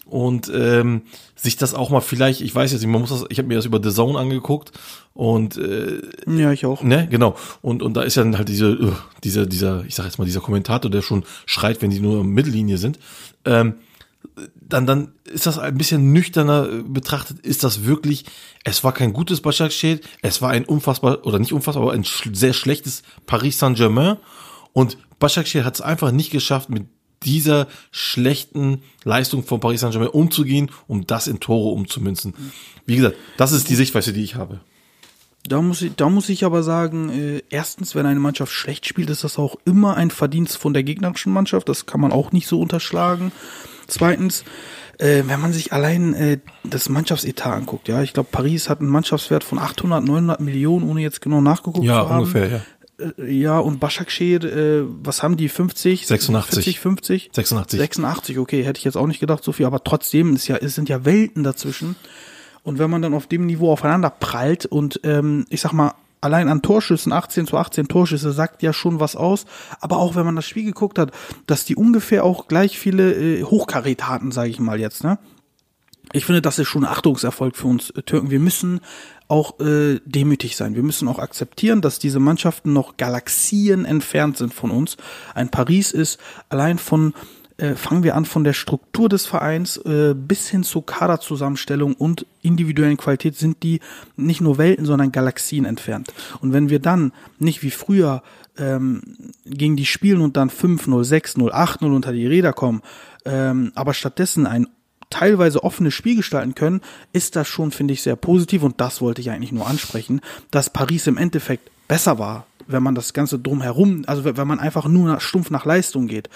und 0.06 0.50
ähm, 0.54 1.02
sich 1.34 1.56
das 1.56 1.74
auch 1.74 1.90
mal 1.90 2.00
vielleicht, 2.00 2.40
ich 2.40 2.54
weiß 2.54 2.70
jetzt 2.72 2.80
nicht, 2.80 2.90
man 2.90 3.00
muss 3.00 3.10
das, 3.10 3.24
ich 3.30 3.38
habe 3.38 3.48
mir 3.48 3.56
das 3.56 3.66
über 3.66 3.80
The 3.82 3.90
Zone 3.90 4.18
angeguckt 4.18 4.72
und 5.12 5.56
äh, 5.56 6.00
ja, 6.26 6.52
ich 6.52 6.66
auch. 6.66 6.82
Ne, 6.82 7.08
genau. 7.10 7.34
Und 7.62 7.82
und 7.82 7.94
da 7.94 8.02
ist 8.02 8.14
ja 8.14 8.22
dann 8.22 8.38
halt 8.38 8.48
diese, 8.48 8.78
uh, 8.78 8.92
dieser, 9.24 9.46
dieser, 9.46 9.84
ich 9.86 9.96
sag 9.96 10.04
jetzt 10.04 10.18
mal, 10.18 10.24
dieser 10.24 10.40
Kommentator, 10.40 10.88
der 10.88 11.02
schon 11.02 11.24
schreit, 11.46 11.82
wenn 11.82 11.90
die 11.90 12.00
nur 12.00 12.20
in 12.20 12.28
Mittellinie 12.28 12.78
sind. 12.78 13.00
Ähm, 13.44 13.74
dann, 14.60 14.86
dann 14.86 15.12
ist 15.24 15.46
das 15.46 15.58
ein 15.58 15.76
bisschen 15.76 16.12
nüchterner 16.12 16.66
betrachtet, 16.84 17.40
ist 17.40 17.64
das 17.64 17.84
wirklich, 17.84 18.24
es 18.64 18.84
war 18.84 18.92
kein 18.92 19.12
gutes 19.12 19.40
Başakşehir, 19.40 20.00
es 20.22 20.42
war 20.42 20.50
ein 20.50 20.64
unfassbar, 20.64 21.26
oder 21.26 21.38
nicht 21.38 21.52
unfassbar, 21.52 21.84
aber 21.84 21.92
ein 21.92 22.04
sch 22.04 22.28
sehr 22.32 22.52
schlechtes 22.52 23.02
Paris 23.26 23.58
Saint-Germain 23.58 24.16
und 24.72 24.98
Başakşehir 25.18 25.64
hat 25.64 25.74
es 25.74 25.80
einfach 25.80 26.12
nicht 26.12 26.30
geschafft, 26.30 26.70
mit 26.70 26.86
dieser 27.24 27.66
schlechten 27.90 28.82
Leistung 29.04 29.42
von 29.42 29.60
Paris 29.60 29.80
Saint-Germain 29.80 30.10
umzugehen, 30.10 30.70
um 30.86 31.06
das 31.06 31.26
in 31.26 31.40
Tore 31.40 31.72
umzumünzen. 31.72 32.34
Wie 32.86 32.96
gesagt, 32.96 33.16
das 33.36 33.52
ist 33.52 33.68
die 33.68 33.74
Sichtweise, 33.74 34.12
die 34.12 34.22
ich 34.22 34.36
habe. 34.36 34.60
Da 35.48 35.62
muss 35.62 35.82
ich, 35.82 35.94
da 35.94 36.10
muss 36.10 36.28
ich 36.28 36.44
aber 36.44 36.62
sagen, 36.62 37.08
äh, 37.10 37.42
erstens, 37.48 37.94
wenn 37.94 38.06
eine 38.06 38.20
Mannschaft 38.20 38.52
schlecht 38.52 38.86
spielt, 38.86 39.08
ist 39.08 39.24
das 39.24 39.38
auch 39.38 39.56
immer 39.64 39.96
ein 39.96 40.10
Verdienst 40.10 40.58
von 40.58 40.74
der 40.74 40.82
gegnerischen 40.82 41.32
Mannschaft. 41.32 41.68
Das 41.68 41.86
kann 41.86 42.00
man 42.00 42.12
auch 42.12 42.32
nicht 42.32 42.46
so 42.46 42.60
unterschlagen. 42.60 43.32
Zweitens, 43.88 44.44
äh, 44.98 45.24
wenn 45.26 45.40
man 45.40 45.52
sich 45.52 45.72
allein 45.72 46.14
äh, 46.14 46.38
das 46.62 46.88
Mannschaftsetat 46.88 47.54
anguckt, 47.54 47.88
ja, 47.88 48.02
ich 48.02 48.12
glaube, 48.12 48.28
Paris 48.30 48.68
hat 48.68 48.80
einen 48.80 48.90
Mannschaftswert 48.90 49.44
von 49.44 49.58
800, 49.58 50.04
900 50.04 50.40
Millionen, 50.40 50.88
ohne 50.88 51.00
jetzt 51.00 51.20
genau 51.20 51.40
nachgeguckt 51.40 51.86
ja, 51.86 52.02
zu 52.02 52.08
haben. 52.10 52.18
Ungefähr, 52.20 52.48
ja, 52.48 52.60
äh, 53.18 53.32
ja, 53.32 53.58
und 53.58 53.80
Başakşehir, 53.80 54.44
äh, 54.44 54.84
was 55.02 55.22
haben 55.22 55.36
die, 55.36 55.48
50? 55.48 56.06
86. 56.06 56.64
40, 56.64 56.80
50? 56.80 57.30
86. 57.32 57.78
86, 57.78 58.38
okay, 58.38 58.62
hätte 58.62 58.78
ich 58.78 58.84
jetzt 58.84 58.96
auch 58.96 59.06
nicht 59.06 59.20
gedacht, 59.20 59.42
so 59.42 59.52
viel, 59.52 59.66
aber 59.66 59.82
trotzdem, 59.82 60.34
ist 60.34 60.48
ja, 60.48 60.56
es 60.56 60.74
sind 60.74 60.88
ja 60.88 61.04
Welten 61.04 61.44
dazwischen. 61.44 61.96
Und 62.62 62.78
wenn 62.78 62.90
man 62.90 63.00
dann 63.00 63.14
auf 63.14 63.26
dem 63.26 63.46
Niveau 63.46 63.72
aufeinander 63.72 64.10
prallt 64.10 64.66
und 64.66 65.00
ähm, 65.04 65.46
ich 65.48 65.62
sag 65.62 65.72
mal, 65.72 65.94
allein 66.20 66.48
an 66.48 66.62
Torschüssen, 66.62 67.12
18 67.12 67.46
zu 67.46 67.56
18 67.56 67.88
Torschüsse, 67.88 68.32
sagt 68.32 68.62
ja 68.62 68.72
schon 68.72 69.00
was 69.00 69.16
aus. 69.16 69.46
Aber 69.80 69.98
auch 69.98 70.14
wenn 70.14 70.26
man 70.26 70.36
das 70.36 70.46
Spiel 70.46 70.64
geguckt 70.64 70.98
hat, 70.98 71.12
dass 71.46 71.64
die 71.64 71.76
ungefähr 71.76 72.24
auch 72.24 72.48
gleich 72.48 72.78
viele 72.78 73.12
äh, 73.12 73.44
Hochkaräter 73.44 74.08
hatten, 74.08 74.32
sage 74.32 74.50
ich 74.50 74.60
mal 74.60 74.80
jetzt, 74.80 75.04
ne? 75.04 75.18
Ich 76.14 76.24
finde, 76.24 76.40
das 76.40 76.58
ist 76.58 76.68
schon 76.68 76.84
ein 76.84 76.90
Achtungserfolg 76.90 77.54
für 77.54 77.66
uns 77.66 77.92
Türken. 78.06 78.30
Wir 78.30 78.40
müssen 78.40 78.80
auch 79.28 79.60
äh, 79.60 80.00
demütig 80.06 80.56
sein. 80.56 80.74
Wir 80.74 80.82
müssen 80.82 81.06
auch 81.06 81.18
akzeptieren, 81.18 81.82
dass 81.82 81.98
diese 81.98 82.18
Mannschaften 82.18 82.72
noch 82.72 82.96
Galaxien 82.96 83.84
entfernt 83.84 84.38
sind 84.38 84.54
von 84.54 84.70
uns. 84.70 84.96
Ein 85.34 85.50
Paris 85.50 85.92
ist 85.92 86.18
allein 86.48 86.78
von 86.78 87.12
äh, 87.58 87.74
fangen 87.74 88.04
wir 88.04 88.14
an 88.14 88.24
von 88.24 88.44
der 88.44 88.52
Struktur 88.52 89.08
des 89.08 89.26
Vereins 89.26 89.76
äh, 89.78 90.14
bis 90.16 90.48
hin 90.48 90.62
zur 90.62 90.86
Kaderzusammenstellung 90.86 91.94
und 91.94 92.24
individuellen 92.42 92.96
Qualität 92.96 93.36
sind 93.36 93.62
die 93.64 93.80
nicht 94.16 94.40
nur 94.40 94.58
Welten, 94.58 94.86
sondern 94.86 95.12
Galaxien 95.12 95.64
entfernt. 95.64 96.12
Und 96.40 96.52
wenn 96.52 96.70
wir 96.70 96.78
dann 96.78 97.12
nicht 97.38 97.62
wie 97.62 97.72
früher 97.72 98.22
ähm, 98.56 99.02
gegen 99.44 99.76
die 99.76 99.86
spielen 99.86 100.20
und 100.20 100.36
dann 100.36 100.50
5-0, 100.50 100.86
6-0, 101.04 101.50
8-0 101.50 101.94
unter 101.94 102.12
die 102.12 102.26
Räder 102.26 102.52
kommen, 102.52 102.82
ähm, 103.24 103.72
aber 103.74 103.92
stattdessen 103.92 104.46
ein 104.46 104.68
teilweise 105.10 105.64
offenes 105.64 105.94
Spiel 105.94 106.16
gestalten 106.16 106.54
können, 106.54 106.80
ist 107.12 107.34
das 107.34 107.48
schon, 107.48 107.72
finde 107.72 107.94
ich, 107.94 108.02
sehr 108.02 108.16
positiv 108.16 108.62
und 108.62 108.80
das 108.80 109.00
wollte 109.00 109.20
ich 109.20 109.30
eigentlich 109.30 109.52
nur 109.52 109.66
ansprechen, 109.66 110.20
dass 110.50 110.70
Paris 110.70 111.06
im 111.06 111.16
Endeffekt 111.16 111.70
besser 111.88 112.18
war 112.18 112.46
wenn 112.68 112.82
man 112.82 112.94
das 112.94 113.12
Ganze 113.12 113.38
drumherum, 113.38 114.04
also 114.06 114.24
wenn 114.24 114.46
man 114.46 114.60
einfach 114.60 114.86
nur 114.86 115.20
stumpf 115.20 115.50
nach 115.50 115.64
Leistung 115.64 116.06
geht, 116.06 116.28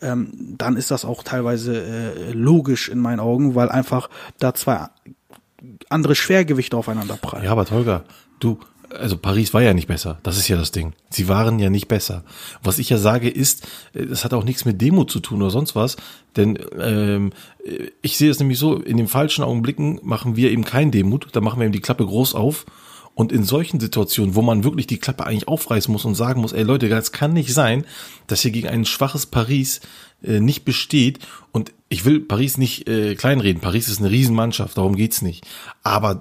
ähm, 0.00 0.32
dann 0.58 0.76
ist 0.76 0.90
das 0.90 1.04
auch 1.04 1.22
teilweise 1.22 1.82
äh, 1.82 2.32
logisch 2.32 2.88
in 2.88 2.98
meinen 2.98 3.20
Augen, 3.20 3.54
weil 3.54 3.68
einfach 3.68 4.10
da 4.38 4.54
zwei 4.54 4.88
andere 5.88 6.14
Schwergewichte 6.14 6.76
aufeinander 6.76 7.16
prallen. 7.16 7.44
Ja, 7.44 7.52
aber 7.52 7.64
Tolga, 7.64 8.04
du, 8.40 8.58
also 8.90 9.16
Paris 9.16 9.54
war 9.54 9.62
ja 9.62 9.74
nicht 9.74 9.88
besser. 9.88 10.18
Das 10.22 10.36
ist 10.36 10.48
ja 10.48 10.56
das 10.56 10.72
Ding. 10.72 10.92
Sie 11.10 11.28
waren 11.28 11.58
ja 11.58 11.70
nicht 11.70 11.88
besser. 11.88 12.24
Was 12.62 12.78
ich 12.78 12.90
ja 12.90 12.98
sage 12.98 13.28
ist, 13.28 13.66
äh, 13.92 14.06
das 14.06 14.24
hat 14.24 14.34
auch 14.34 14.44
nichts 14.44 14.64
mit 14.64 14.80
Demut 14.80 15.10
zu 15.10 15.20
tun 15.20 15.42
oder 15.42 15.50
sonst 15.50 15.76
was. 15.76 15.96
Denn 16.36 16.58
ähm, 16.78 17.32
ich 18.02 18.16
sehe 18.16 18.30
es 18.30 18.38
nämlich 18.38 18.58
so, 18.58 18.76
in 18.76 18.96
den 18.96 19.08
falschen 19.08 19.44
Augenblicken 19.44 20.00
machen 20.02 20.36
wir 20.36 20.50
eben 20.50 20.64
kein 20.64 20.90
Demut, 20.90 21.28
da 21.32 21.40
machen 21.40 21.60
wir 21.60 21.64
eben 21.64 21.72
die 21.72 21.80
Klappe 21.80 22.04
groß 22.04 22.34
auf. 22.34 22.66
Und 23.14 23.30
in 23.30 23.44
solchen 23.44 23.78
Situationen, 23.78 24.34
wo 24.34 24.42
man 24.42 24.64
wirklich 24.64 24.88
die 24.88 24.98
Klappe 24.98 25.24
eigentlich 25.24 25.46
aufreißen 25.46 25.92
muss 25.92 26.04
und 26.04 26.16
sagen 26.16 26.40
muss, 26.40 26.52
ey 26.52 26.64
Leute, 26.64 26.88
es 26.88 27.12
kann 27.12 27.32
nicht 27.32 27.54
sein, 27.54 27.84
dass 28.26 28.40
hier 28.40 28.50
gegen 28.50 28.68
ein 28.68 28.84
schwaches 28.84 29.26
Paris 29.26 29.80
äh, 30.22 30.40
nicht 30.40 30.64
besteht. 30.64 31.20
Und 31.52 31.72
ich 31.88 32.04
will 32.04 32.20
Paris 32.20 32.58
nicht 32.58 32.88
äh, 32.88 33.14
kleinreden. 33.14 33.60
Paris 33.62 33.88
ist 33.88 34.00
eine 34.00 34.10
Riesenmannschaft, 34.10 34.76
darum 34.76 34.96
geht's 34.96 35.22
nicht. 35.22 35.46
Aber 35.84 36.20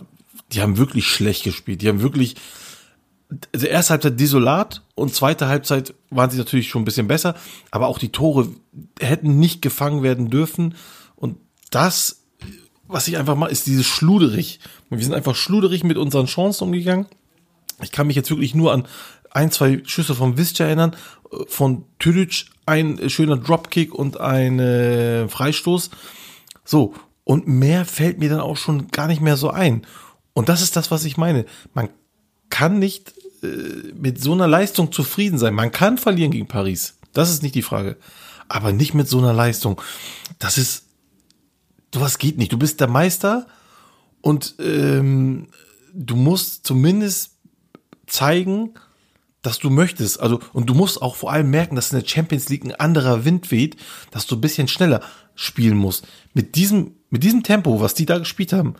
die 0.51 0.61
haben 0.61 0.77
wirklich 0.77 1.07
schlecht 1.07 1.43
gespielt. 1.43 1.81
Die 1.81 1.89
haben 1.89 2.01
wirklich 2.01 2.35
also 3.53 3.65
erste 3.65 3.93
Halbzeit 3.93 4.19
desolat 4.19 4.81
und 4.95 5.13
zweite 5.13 5.47
Halbzeit 5.47 5.93
waren 6.09 6.29
sie 6.29 6.37
natürlich 6.37 6.69
schon 6.69 6.83
ein 6.83 6.85
bisschen 6.85 7.07
besser, 7.07 7.35
aber 7.71 7.87
auch 7.87 7.97
die 7.97 8.11
Tore 8.11 8.49
hätten 8.99 9.39
nicht 9.39 9.61
gefangen 9.61 10.03
werden 10.03 10.29
dürfen. 10.29 10.75
Und 11.15 11.37
das, 11.71 12.22
was 12.93 13.07
ich 13.07 13.17
einfach 13.17 13.35
mal, 13.35 13.47
ist 13.47 13.67
dieses 13.67 13.85
Schluderig. 13.85 14.59
Wir 14.89 15.03
sind 15.03 15.13
einfach 15.13 15.35
schluderig 15.35 15.83
mit 15.83 15.97
unseren 15.97 16.27
Chancen 16.27 16.65
umgegangen. 16.65 17.07
Ich 17.81 17.91
kann 17.91 18.07
mich 18.07 18.15
jetzt 18.15 18.29
wirklich 18.29 18.55
nur 18.55 18.71
an 18.71 18.87
ein, 19.31 19.51
zwei 19.51 19.81
Schüsse 19.85 20.15
von 20.15 20.37
Visca 20.37 20.63
erinnern, 20.65 20.95
von 21.47 21.85
Tüdic 21.99 22.45
ein 22.65 23.09
schöner 23.09 23.37
Dropkick 23.37 23.93
und 23.93 24.19
ein 24.19 24.59
äh, 24.59 25.27
Freistoß. 25.27 25.89
So, 26.63 26.93
und 27.23 27.47
mehr 27.47 27.85
fällt 27.85 28.19
mir 28.19 28.29
dann 28.29 28.39
auch 28.39 28.57
schon 28.57 28.89
gar 28.89 29.07
nicht 29.07 29.21
mehr 29.21 29.37
so 29.37 29.49
ein. 29.49 29.85
Und 30.33 30.49
das 30.49 30.61
ist 30.61 30.75
das, 30.75 30.91
was 30.91 31.05
ich 31.05 31.17
meine. 31.17 31.45
Man 31.73 31.89
kann 32.49 32.79
nicht 32.79 33.13
äh, 33.43 33.47
mit 33.95 34.21
so 34.21 34.33
einer 34.33 34.47
Leistung 34.47 34.91
zufrieden 34.91 35.37
sein. 35.37 35.53
Man 35.53 35.71
kann 35.71 35.97
verlieren 35.97 36.31
gegen 36.31 36.47
Paris. 36.47 36.97
Das 37.11 37.29
ist 37.29 37.43
nicht 37.43 37.55
die 37.55 37.61
Frage. 37.61 37.97
Aber 38.49 38.71
nicht 38.71 38.93
mit 38.93 39.07
so 39.07 39.19
einer 39.19 39.33
Leistung. 39.33 39.81
Das 40.39 40.57
ist, 40.57 40.85
was 42.01 42.17
geht 42.17 42.37
nicht. 42.37 42.51
Du 42.51 42.57
bist 42.57 42.79
der 42.79 42.87
Meister 42.87 43.47
und 44.21 44.55
ähm, 44.59 45.47
du 45.93 46.15
musst 46.15 46.65
zumindest 46.65 47.31
zeigen, 48.07 48.73
dass 49.41 49.59
du 49.59 49.69
möchtest. 49.69 50.19
Also, 50.19 50.39
und 50.53 50.69
du 50.69 50.73
musst 50.73 51.01
auch 51.01 51.15
vor 51.15 51.31
allem 51.31 51.49
merken, 51.49 51.75
dass 51.75 51.91
in 51.91 51.99
der 51.99 52.07
Champions 52.07 52.49
League 52.49 52.63
ein 52.63 52.73
anderer 52.73 53.25
Wind 53.25 53.51
weht, 53.51 53.75
dass 54.11 54.25
du 54.25 54.35
ein 54.35 54.41
bisschen 54.41 54.67
schneller 54.67 55.01
spielen 55.35 55.77
musst. 55.77 56.07
Mit 56.33 56.55
diesem, 56.55 56.95
mit 57.09 57.23
diesem 57.23 57.43
Tempo, 57.43 57.81
was 57.81 57.93
die 57.93 58.05
da 58.05 58.17
gespielt 58.17 58.53
haben, 58.53 58.75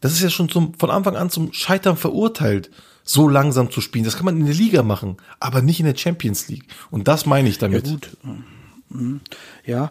das 0.00 0.12
ist 0.12 0.22
ja 0.22 0.30
schon 0.30 0.48
zum, 0.48 0.74
von 0.74 0.90
Anfang 0.90 1.16
an 1.16 1.30
zum 1.30 1.52
Scheitern 1.52 1.96
verurteilt, 1.96 2.70
so 3.02 3.28
langsam 3.28 3.70
zu 3.70 3.80
spielen. 3.80 4.04
Das 4.04 4.16
kann 4.16 4.24
man 4.24 4.38
in 4.38 4.46
der 4.46 4.54
Liga 4.54 4.82
machen, 4.82 5.16
aber 5.40 5.60
nicht 5.62 5.80
in 5.80 5.86
der 5.86 5.96
Champions 5.96 6.48
League. 6.48 6.66
Und 6.90 7.08
das 7.08 7.26
meine 7.26 7.48
ich 7.48 7.58
damit. 7.58 7.86
Ja, 7.86 7.92
gut. 7.92 8.16
Mhm. 8.90 9.20
Ja, 9.64 9.90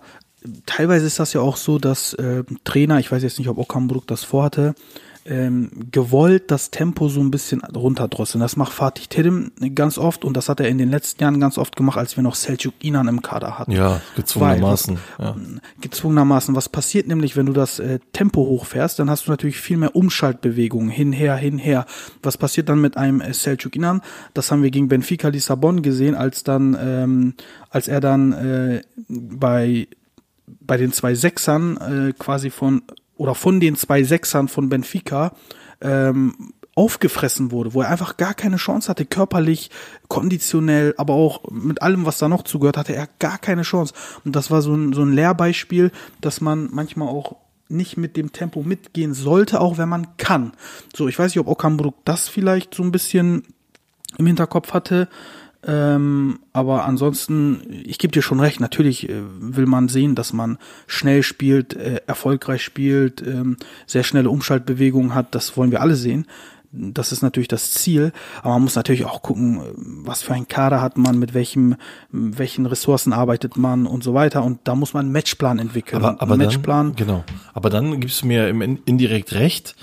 teilweise 0.65 1.05
ist 1.05 1.19
das 1.19 1.33
ja 1.33 1.41
auch 1.41 1.57
so, 1.57 1.79
dass 1.79 2.13
äh, 2.13 2.43
Trainer, 2.63 2.99
ich 2.99 3.11
weiß 3.11 3.23
jetzt 3.23 3.39
nicht, 3.39 3.49
ob 3.49 3.57
Okamburg 3.57 4.07
das 4.07 4.23
vorhatte, 4.23 4.75
ähm, 5.23 5.69
gewollt 5.91 6.49
das 6.49 6.71
Tempo 6.71 7.07
so 7.07 7.19
ein 7.19 7.29
bisschen 7.29 7.61
runterdrosseln. 7.61 8.41
Das 8.41 8.55
macht 8.55 8.73
Fatih 8.73 9.07
Terim 9.07 9.51
ganz 9.75 9.97
oft 9.97 10.25
und 10.25 10.35
das 10.35 10.49
hat 10.49 10.59
er 10.59 10.67
in 10.67 10.79
den 10.79 10.89
letzten 10.89 11.21
Jahren 11.21 11.39
ganz 11.39 11.57
oft 11.57 11.75
gemacht, 11.75 11.97
als 11.97 12.15
wir 12.15 12.23
noch 12.23 12.33
Selçuk 12.33 12.73
Inan 12.81 13.07
im 13.07 13.21
Kader 13.21 13.59
hatten. 13.59 13.71
Ja, 13.71 14.01
gezwungenermaßen. 14.15 14.97
Weil, 15.17 15.25
ja. 15.27 15.35
Gezwungenermaßen. 15.79 16.55
Was 16.55 16.69
passiert 16.69 17.07
nämlich, 17.07 17.35
wenn 17.35 17.45
du 17.45 17.53
das 17.53 17.77
äh, 17.79 17.99
Tempo 18.13 18.41
hochfährst, 18.41 18.97
dann 18.97 19.09
hast 19.09 19.27
du 19.27 19.31
natürlich 19.31 19.57
viel 19.57 19.77
mehr 19.77 19.95
Umschaltbewegungen, 19.95 20.89
hinher, 20.89 21.35
hinher. 21.35 21.85
Was 22.23 22.37
passiert 22.37 22.69
dann 22.69 22.81
mit 22.81 22.97
einem 22.97 23.21
äh, 23.21 23.31
Selçuk 23.33 23.75
Inan? 23.75 24.01
Das 24.33 24.51
haben 24.51 24.63
wir 24.63 24.71
gegen 24.71 24.87
Benfica 24.87 25.27
Lissabon 25.27 25.83
gesehen, 25.83 26.15
als 26.15 26.43
dann, 26.43 26.75
ähm, 26.81 27.33
als 27.69 27.87
er 27.87 27.99
dann 27.99 28.33
äh, 28.33 28.81
bei 29.07 29.87
bei 30.47 30.77
den 30.77 30.93
zwei 30.93 31.15
Sechsern 31.15 31.77
äh, 31.77 32.13
quasi 32.17 32.49
von 32.49 32.83
oder 33.17 33.35
von 33.35 33.59
den 33.59 33.75
zwei 33.75 34.03
Sechsern 34.03 34.47
von 34.47 34.69
Benfica 34.69 35.33
ähm, 35.81 36.53
aufgefressen 36.75 37.51
wurde, 37.51 37.73
wo 37.73 37.81
er 37.81 37.89
einfach 37.89 38.17
gar 38.17 38.33
keine 38.33 38.55
Chance 38.55 38.87
hatte, 38.87 39.05
körperlich, 39.05 39.69
konditionell, 40.07 40.93
aber 40.97 41.13
auch 41.13 41.43
mit 41.51 41.81
allem, 41.81 42.05
was 42.05 42.17
da 42.17 42.29
noch 42.29 42.43
zugehört, 42.43 42.77
hatte 42.77 42.95
er 42.95 43.09
gar 43.19 43.37
keine 43.37 43.63
Chance. 43.63 43.93
Und 44.23 44.35
das 44.35 44.51
war 44.51 44.61
so 44.61 44.73
ein, 44.73 44.93
so 44.93 45.03
ein 45.03 45.13
Lehrbeispiel, 45.13 45.91
dass 46.21 46.41
man 46.41 46.69
manchmal 46.71 47.09
auch 47.09 47.35
nicht 47.67 47.97
mit 47.97 48.17
dem 48.17 48.31
Tempo 48.31 48.63
mitgehen 48.63 49.13
sollte, 49.13 49.59
auch 49.59 49.77
wenn 49.77 49.89
man 49.89 50.17
kann. 50.17 50.53
So, 50.95 51.07
ich 51.07 51.17
weiß 51.17 51.31
nicht, 51.31 51.39
ob 51.39 51.47
Okambruk 51.47 51.95
das 52.05 52.27
vielleicht 52.29 52.73
so 52.73 52.83
ein 52.83 52.91
bisschen 52.91 53.43
im 54.17 54.25
Hinterkopf 54.25 54.73
hatte. 54.73 55.07
Ähm, 55.63 56.39
aber 56.53 56.85
ansonsten, 56.85 57.61
ich 57.85 57.99
gebe 57.99 58.11
dir 58.11 58.23
schon 58.23 58.39
recht, 58.39 58.59
natürlich 58.59 59.07
äh, 59.09 59.21
will 59.39 59.67
man 59.67 59.89
sehen, 59.89 60.15
dass 60.15 60.33
man 60.33 60.57
schnell 60.87 61.21
spielt, 61.21 61.75
äh, 61.75 62.01
erfolgreich 62.07 62.63
spielt, 62.63 63.25
ähm, 63.25 63.57
sehr 63.85 64.03
schnelle 64.03 64.31
Umschaltbewegungen 64.31 65.13
hat, 65.13 65.35
das 65.35 65.55
wollen 65.57 65.71
wir 65.71 65.81
alle 65.81 65.95
sehen. 65.95 66.25
Das 66.73 67.11
ist 67.11 67.21
natürlich 67.21 67.49
das 67.49 67.71
Ziel, 67.71 68.13
aber 68.41 68.53
man 68.53 68.63
muss 68.63 68.75
natürlich 68.75 69.05
auch 69.05 69.21
gucken, 69.21 69.57
äh, 69.57 69.61
was 69.75 70.23
für 70.23 70.33
ein 70.33 70.47
Kader 70.47 70.81
hat 70.81 70.97
man, 70.97 71.19
mit 71.19 71.35
welchem, 71.35 71.75
welchen 72.11 72.65
Ressourcen 72.65 73.13
arbeitet 73.13 73.55
man 73.55 73.85
und 73.85 74.03
so 74.03 74.15
weiter. 74.15 74.43
Und 74.43 74.61
da 74.63 74.73
muss 74.73 74.95
man 74.95 75.05
einen 75.05 75.11
Matchplan 75.11 75.59
entwickeln. 75.59 76.03
Aber, 76.03 76.19
aber 76.19 76.37
Matchplan. 76.37 76.87
Dann, 76.87 76.95
genau. 76.95 77.23
Aber 77.53 77.69
dann 77.69 77.99
gibst 77.99 78.23
du 78.23 78.25
mir 78.25 78.47
im 78.47 78.61
indirekt 78.61 79.33
recht. 79.33 79.75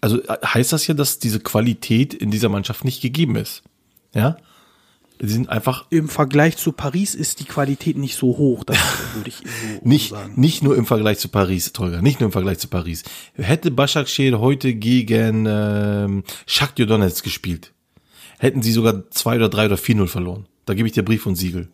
Also 0.00 0.22
äh, 0.22 0.38
heißt 0.46 0.72
das 0.72 0.86
ja, 0.86 0.94
dass 0.94 1.18
diese 1.18 1.40
Qualität 1.40 2.14
in 2.14 2.30
dieser 2.30 2.48
Mannschaft 2.48 2.84
nicht 2.84 3.02
gegeben 3.02 3.36
ist. 3.36 3.62
Ja? 4.14 4.38
Die 5.20 5.28
sind 5.28 5.50
einfach. 5.50 5.86
Im 5.90 6.08
Vergleich 6.08 6.56
zu 6.56 6.72
Paris 6.72 7.14
ist 7.14 7.40
die 7.40 7.44
Qualität 7.44 7.98
nicht 7.98 8.16
so 8.16 8.38
hoch, 8.38 8.64
das 8.64 8.78
würde 9.14 9.28
ich 9.28 9.36
so 9.36 9.42
nicht, 9.82 10.10
sagen. 10.10 10.32
Nicht 10.36 10.62
nur 10.62 10.76
im 10.76 10.86
Vergleich 10.86 11.18
zu 11.18 11.28
Paris, 11.28 11.72
Tolga, 11.72 12.00
nicht 12.00 12.20
nur 12.20 12.28
im 12.28 12.32
Vergleich 12.32 12.58
zu 12.58 12.68
Paris. 12.68 13.02
Hätte 13.34 13.70
Başakşehir 13.70 14.40
heute 14.40 14.74
gegen 14.74 15.46
ähm, 15.48 16.24
Shakhtar 16.46 16.86
Donetsk 16.86 17.22
gespielt, 17.22 17.72
hätten 18.38 18.62
sie 18.62 18.72
sogar 18.72 19.10
zwei 19.10 19.36
oder 19.36 19.48
drei 19.48 19.66
oder 19.66 19.76
vier 19.76 19.96
null 19.96 20.08
verloren. 20.08 20.46
Da 20.64 20.74
gebe 20.74 20.88
ich 20.88 20.94
dir 20.94 21.04
Brief 21.04 21.26
und 21.26 21.36
Siegel. 21.36 21.68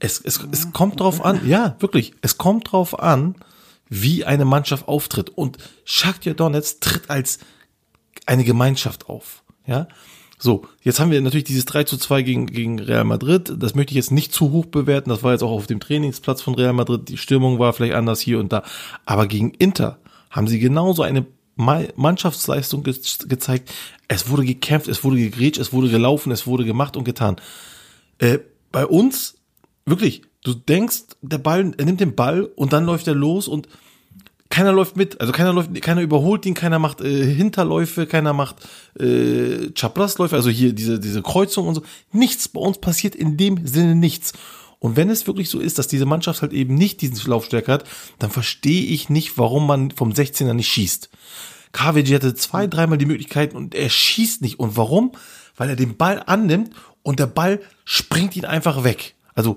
Es, 0.00 0.20
es, 0.20 0.40
es 0.50 0.72
kommt 0.72 1.00
drauf 1.00 1.24
an, 1.24 1.46
ja, 1.46 1.76
wirklich, 1.78 2.14
es 2.22 2.38
kommt 2.38 2.72
drauf 2.72 2.98
an, 2.98 3.36
wie 3.88 4.24
eine 4.24 4.44
Mannschaft 4.44 4.88
auftritt. 4.88 5.30
Und 5.30 5.58
Shakhtar 5.84 6.34
Donetsk 6.34 6.80
tritt 6.80 7.10
als 7.10 7.38
eine 8.26 8.44
Gemeinschaft 8.44 9.08
auf. 9.08 9.42
Ja, 9.66 9.88
so, 10.44 10.66
jetzt 10.82 11.00
haben 11.00 11.10
wir 11.10 11.22
natürlich 11.22 11.44
dieses 11.44 11.64
3 11.64 11.84
zu 11.84 11.96
2 11.96 12.20
gegen, 12.20 12.46
gegen 12.46 12.78
Real 12.78 13.04
Madrid. 13.04 13.50
Das 13.56 13.74
möchte 13.74 13.92
ich 13.92 13.96
jetzt 13.96 14.12
nicht 14.12 14.30
zu 14.30 14.52
hoch 14.52 14.66
bewerten. 14.66 15.08
Das 15.08 15.22
war 15.22 15.32
jetzt 15.32 15.40
auch 15.40 15.50
auf 15.50 15.66
dem 15.66 15.80
Trainingsplatz 15.80 16.42
von 16.42 16.54
Real 16.54 16.74
Madrid. 16.74 17.08
Die 17.08 17.16
Stimmung 17.16 17.58
war 17.58 17.72
vielleicht 17.72 17.94
anders 17.94 18.20
hier 18.20 18.38
und 18.38 18.52
da. 18.52 18.62
Aber 19.06 19.26
gegen 19.26 19.52
Inter 19.52 19.96
haben 20.30 20.46
sie 20.46 20.58
genauso 20.58 21.02
eine 21.02 21.24
Mannschaftsleistung 21.56 22.82
ge 22.82 22.94
gezeigt. 23.26 23.72
Es 24.06 24.28
wurde 24.28 24.44
gekämpft, 24.44 24.86
es 24.86 25.02
wurde 25.02 25.16
gegrätscht, 25.16 25.58
es 25.58 25.72
wurde 25.72 25.88
gelaufen, 25.88 26.30
es 26.30 26.46
wurde 26.46 26.66
gemacht 26.66 26.98
und 26.98 27.04
getan. 27.04 27.36
Äh, 28.18 28.40
bei 28.70 28.84
uns, 28.84 29.36
wirklich, 29.86 30.24
du 30.42 30.52
denkst, 30.52 31.04
der 31.22 31.38
Ball, 31.38 31.72
er 31.78 31.84
nimmt 31.86 32.00
den 32.00 32.14
Ball 32.14 32.44
und 32.44 32.74
dann 32.74 32.84
läuft 32.84 33.08
er 33.08 33.14
los 33.14 33.48
und 33.48 33.66
keiner 34.54 34.72
läuft 34.72 34.96
mit, 34.96 35.20
also 35.20 35.32
keiner 35.32 35.52
läuft, 35.52 35.82
keiner 35.82 36.00
überholt 36.00 36.46
ihn, 36.46 36.54
keiner 36.54 36.78
macht 36.78 37.00
äh, 37.00 37.34
Hinterläufe, 37.34 38.06
keiner 38.06 38.32
macht 38.32 38.56
äh, 39.00 39.72
Chaprasläufe, 39.74 40.36
also 40.36 40.48
hier 40.48 40.72
diese 40.72 41.00
diese 41.00 41.22
Kreuzung 41.22 41.66
und 41.66 41.74
so. 41.74 41.82
Nichts 42.12 42.46
bei 42.46 42.60
uns 42.60 42.78
passiert 42.78 43.16
in 43.16 43.36
dem 43.36 43.66
Sinne 43.66 43.96
nichts. 43.96 44.32
Und 44.78 44.96
wenn 44.96 45.10
es 45.10 45.26
wirklich 45.26 45.50
so 45.50 45.58
ist, 45.58 45.80
dass 45.80 45.88
diese 45.88 46.06
Mannschaft 46.06 46.40
halt 46.40 46.52
eben 46.52 46.76
nicht 46.76 47.00
diesen 47.00 47.28
Laufstärke 47.28 47.72
hat, 47.72 47.84
dann 48.20 48.30
verstehe 48.30 48.84
ich 48.84 49.08
nicht, 49.08 49.38
warum 49.38 49.66
man 49.66 49.90
vom 49.90 50.12
16er 50.12 50.52
nicht 50.52 50.68
schießt. 50.68 51.10
KWG 51.72 52.14
hatte 52.14 52.34
zwei, 52.36 52.68
dreimal 52.68 52.98
die 52.98 53.06
Möglichkeiten 53.06 53.56
und 53.56 53.74
er 53.74 53.90
schießt 53.90 54.40
nicht. 54.40 54.60
Und 54.60 54.76
warum? 54.76 55.12
Weil 55.56 55.70
er 55.70 55.76
den 55.76 55.96
Ball 55.96 56.22
annimmt 56.24 56.70
und 57.02 57.18
der 57.18 57.26
Ball 57.26 57.60
springt 57.84 58.36
ihn 58.36 58.44
einfach 58.44 58.84
weg. 58.84 59.16
Also 59.34 59.56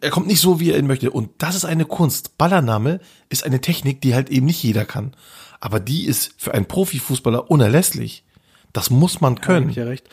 er 0.00 0.10
kommt 0.10 0.26
nicht 0.26 0.40
so, 0.40 0.60
wie 0.60 0.70
er 0.70 0.78
ihn 0.78 0.86
möchte. 0.86 1.10
Und 1.10 1.30
das 1.38 1.54
ist 1.54 1.64
eine 1.64 1.84
Kunst. 1.84 2.38
Ballername 2.38 3.00
ist 3.28 3.44
eine 3.44 3.60
Technik, 3.60 4.00
die 4.00 4.14
halt 4.14 4.30
eben 4.30 4.46
nicht 4.46 4.62
jeder 4.62 4.84
kann. 4.84 5.14
Aber 5.60 5.80
die 5.80 6.06
ist 6.06 6.34
für 6.36 6.54
einen 6.54 6.66
Profifußballer 6.66 7.50
unerlässlich. 7.50 8.24
Das 8.72 8.90
muss 8.90 9.20
man 9.20 9.40
können. 9.40 9.70
Ja, 9.70 9.84
ja 9.84 9.88
recht. 9.88 10.08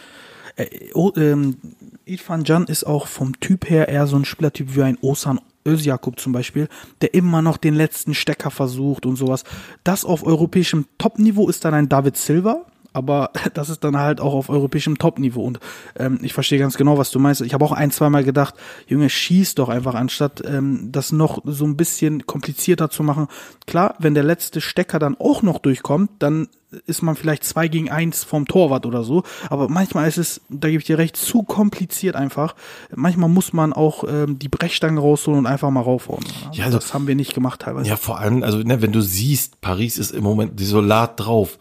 Äh, 0.55 0.67
oh, 0.93 1.11
ähm, 1.15 1.57
Irfan 2.05 2.43
Can 2.43 2.65
ist 2.65 2.85
auch 2.85 3.07
vom 3.07 3.39
Typ 3.39 3.69
her 3.69 3.87
eher 3.87 4.07
so 4.07 4.17
ein 4.17 4.25
Spielertyp 4.25 4.75
wie 4.75 4.83
ein 4.83 4.97
Osan 5.01 5.39
Özjakub 5.65 6.19
zum 6.19 6.31
Beispiel, 6.33 6.67
der 7.01 7.13
immer 7.13 7.41
noch 7.41 7.57
den 7.57 7.75
letzten 7.75 8.13
Stecker 8.13 8.51
versucht 8.51 9.05
und 9.05 9.15
sowas. 9.15 9.43
Das 9.83 10.05
auf 10.05 10.25
europäischem 10.25 10.85
Topniveau 10.97 11.49
ist 11.49 11.63
dann 11.65 11.73
ein 11.73 11.89
David 11.89 12.17
Silva, 12.17 12.65
aber 12.93 13.31
das 13.53 13.69
ist 13.69 13.83
dann 13.83 13.97
halt 13.97 14.21
auch 14.21 14.33
auf 14.33 14.49
europäischem 14.49 14.97
Top-Niveau. 14.97 15.43
Und 15.43 15.59
ähm, 15.97 16.19
ich 16.21 16.33
verstehe 16.33 16.59
ganz 16.59 16.77
genau, 16.77 16.97
was 16.97 17.11
du 17.11 17.19
meinst. 17.19 17.41
Ich 17.41 17.53
habe 17.53 17.65
auch 17.65 17.71
ein, 17.71 17.91
zweimal 17.91 18.23
gedacht, 18.23 18.55
Junge, 18.87 19.09
schieß 19.09 19.55
doch 19.55 19.69
einfach, 19.69 19.95
anstatt 19.95 20.41
ähm, 20.45 20.89
das 20.91 21.11
noch 21.11 21.41
so 21.45 21.65
ein 21.65 21.77
bisschen 21.77 22.25
komplizierter 22.25 22.89
zu 22.89 23.03
machen. 23.03 23.27
Klar, 23.67 23.95
wenn 23.99 24.13
der 24.13 24.23
letzte 24.23 24.61
Stecker 24.61 24.99
dann 24.99 25.15
auch 25.19 25.41
noch 25.41 25.59
durchkommt, 25.59 26.11
dann 26.19 26.47
ist 26.85 27.01
man 27.01 27.17
vielleicht 27.17 27.43
zwei 27.43 27.67
gegen 27.67 27.89
eins 27.91 28.23
vom 28.23 28.47
Torwart 28.47 28.85
oder 28.85 29.03
so. 29.03 29.23
Aber 29.49 29.67
manchmal 29.67 30.07
ist 30.07 30.17
es, 30.17 30.39
da 30.47 30.69
gebe 30.69 30.79
ich 30.79 30.85
dir 30.85 30.97
recht, 30.97 31.17
zu 31.17 31.43
kompliziert 31.43 32.15
einfach. 32.15 32.55
Manchmal 32.95 33.27
muss 33.27 33.51
man 33.51 33.73
auch 33.73 34.05
ähm, 34.07 34.39
die 34.39 34.47
Brechstange 34.47 34.99
rausholen 35.01 35.39
und 35.39 35.47
einfach 35.47 35.69
mal 35.69 35.81
raufhauen. 35.81 36.23
Ja, 36.53 36.65
also- 36.65 36.77
das 36.77 36.93
haben 36.93 37.07
wir 37.07 37.15
nicht 37.15 37.33
gemacht 37.33 37.61
teilweise. 37.61 37.89
Ja, 37.89 37.97
vor 37.97 38.19
allem, 38.19 38.41
also 38.43 38.59
ne, 38.59 38.81
wenn 38.81 38.93
du 38.93 39.01
siehst, 39.01 39.59
Paris 39.59 39.97
ist 39.97 40.11
im 40.11 40.23
Moment 40.23 40.59
desolat 40.61 41.19
drauf, 41.19 41.57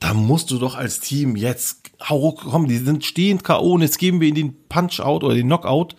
da 0.00 0.14
musst 0.14 0.50
du 0.50 0.58
doch 0.58 0.74
als 0.74 0.98
Team 1.00 1.36
jetzt, 1.36 1.90
hau, 2.08 2.32
komm, 2.32 2.66
die 2.66 2.78
sind 2.78 3.04
stehend 3.04 3.44
K.O. 3.44 3.74
und 3.74 3.82
jetzt 3.82 3.98
geben 3.98 4.20
wir 4.20 4.28
ihnen 4.28 4.36
den 4.36 4.68
Punch-Out 4.68 5.22
oder 5.22 5.34
den 5.34 5.46
Knockout 5.46 5.94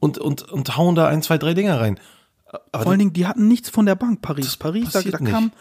und, 0.00 0.18
und, 0.18 0.42
und 0.42 0.76
hauen 0.76 0.94
da 0.94 1.06
ein, 1.08 1.22
zwei, 1.22 1.38
drei 1.38 1.54
Dinger 1.54 1.80
rein. 1.80 1.98
Aber 2.72 2.82
Vor 2.82 2.90
allen 2.92 2.98
Dingen, 2.98 3.12
die 3.12 3.26
hatten 3.26 3.46
nichts 3.48 3.70
von 3.70 3.86
der 3.86 3.94
Bank, 3.94 4.22
Paris. 4.22 4.56
Paris, 4.56 4.90
da, 4.90 5.02
da 5.02 5.18
kam 5.18 5.52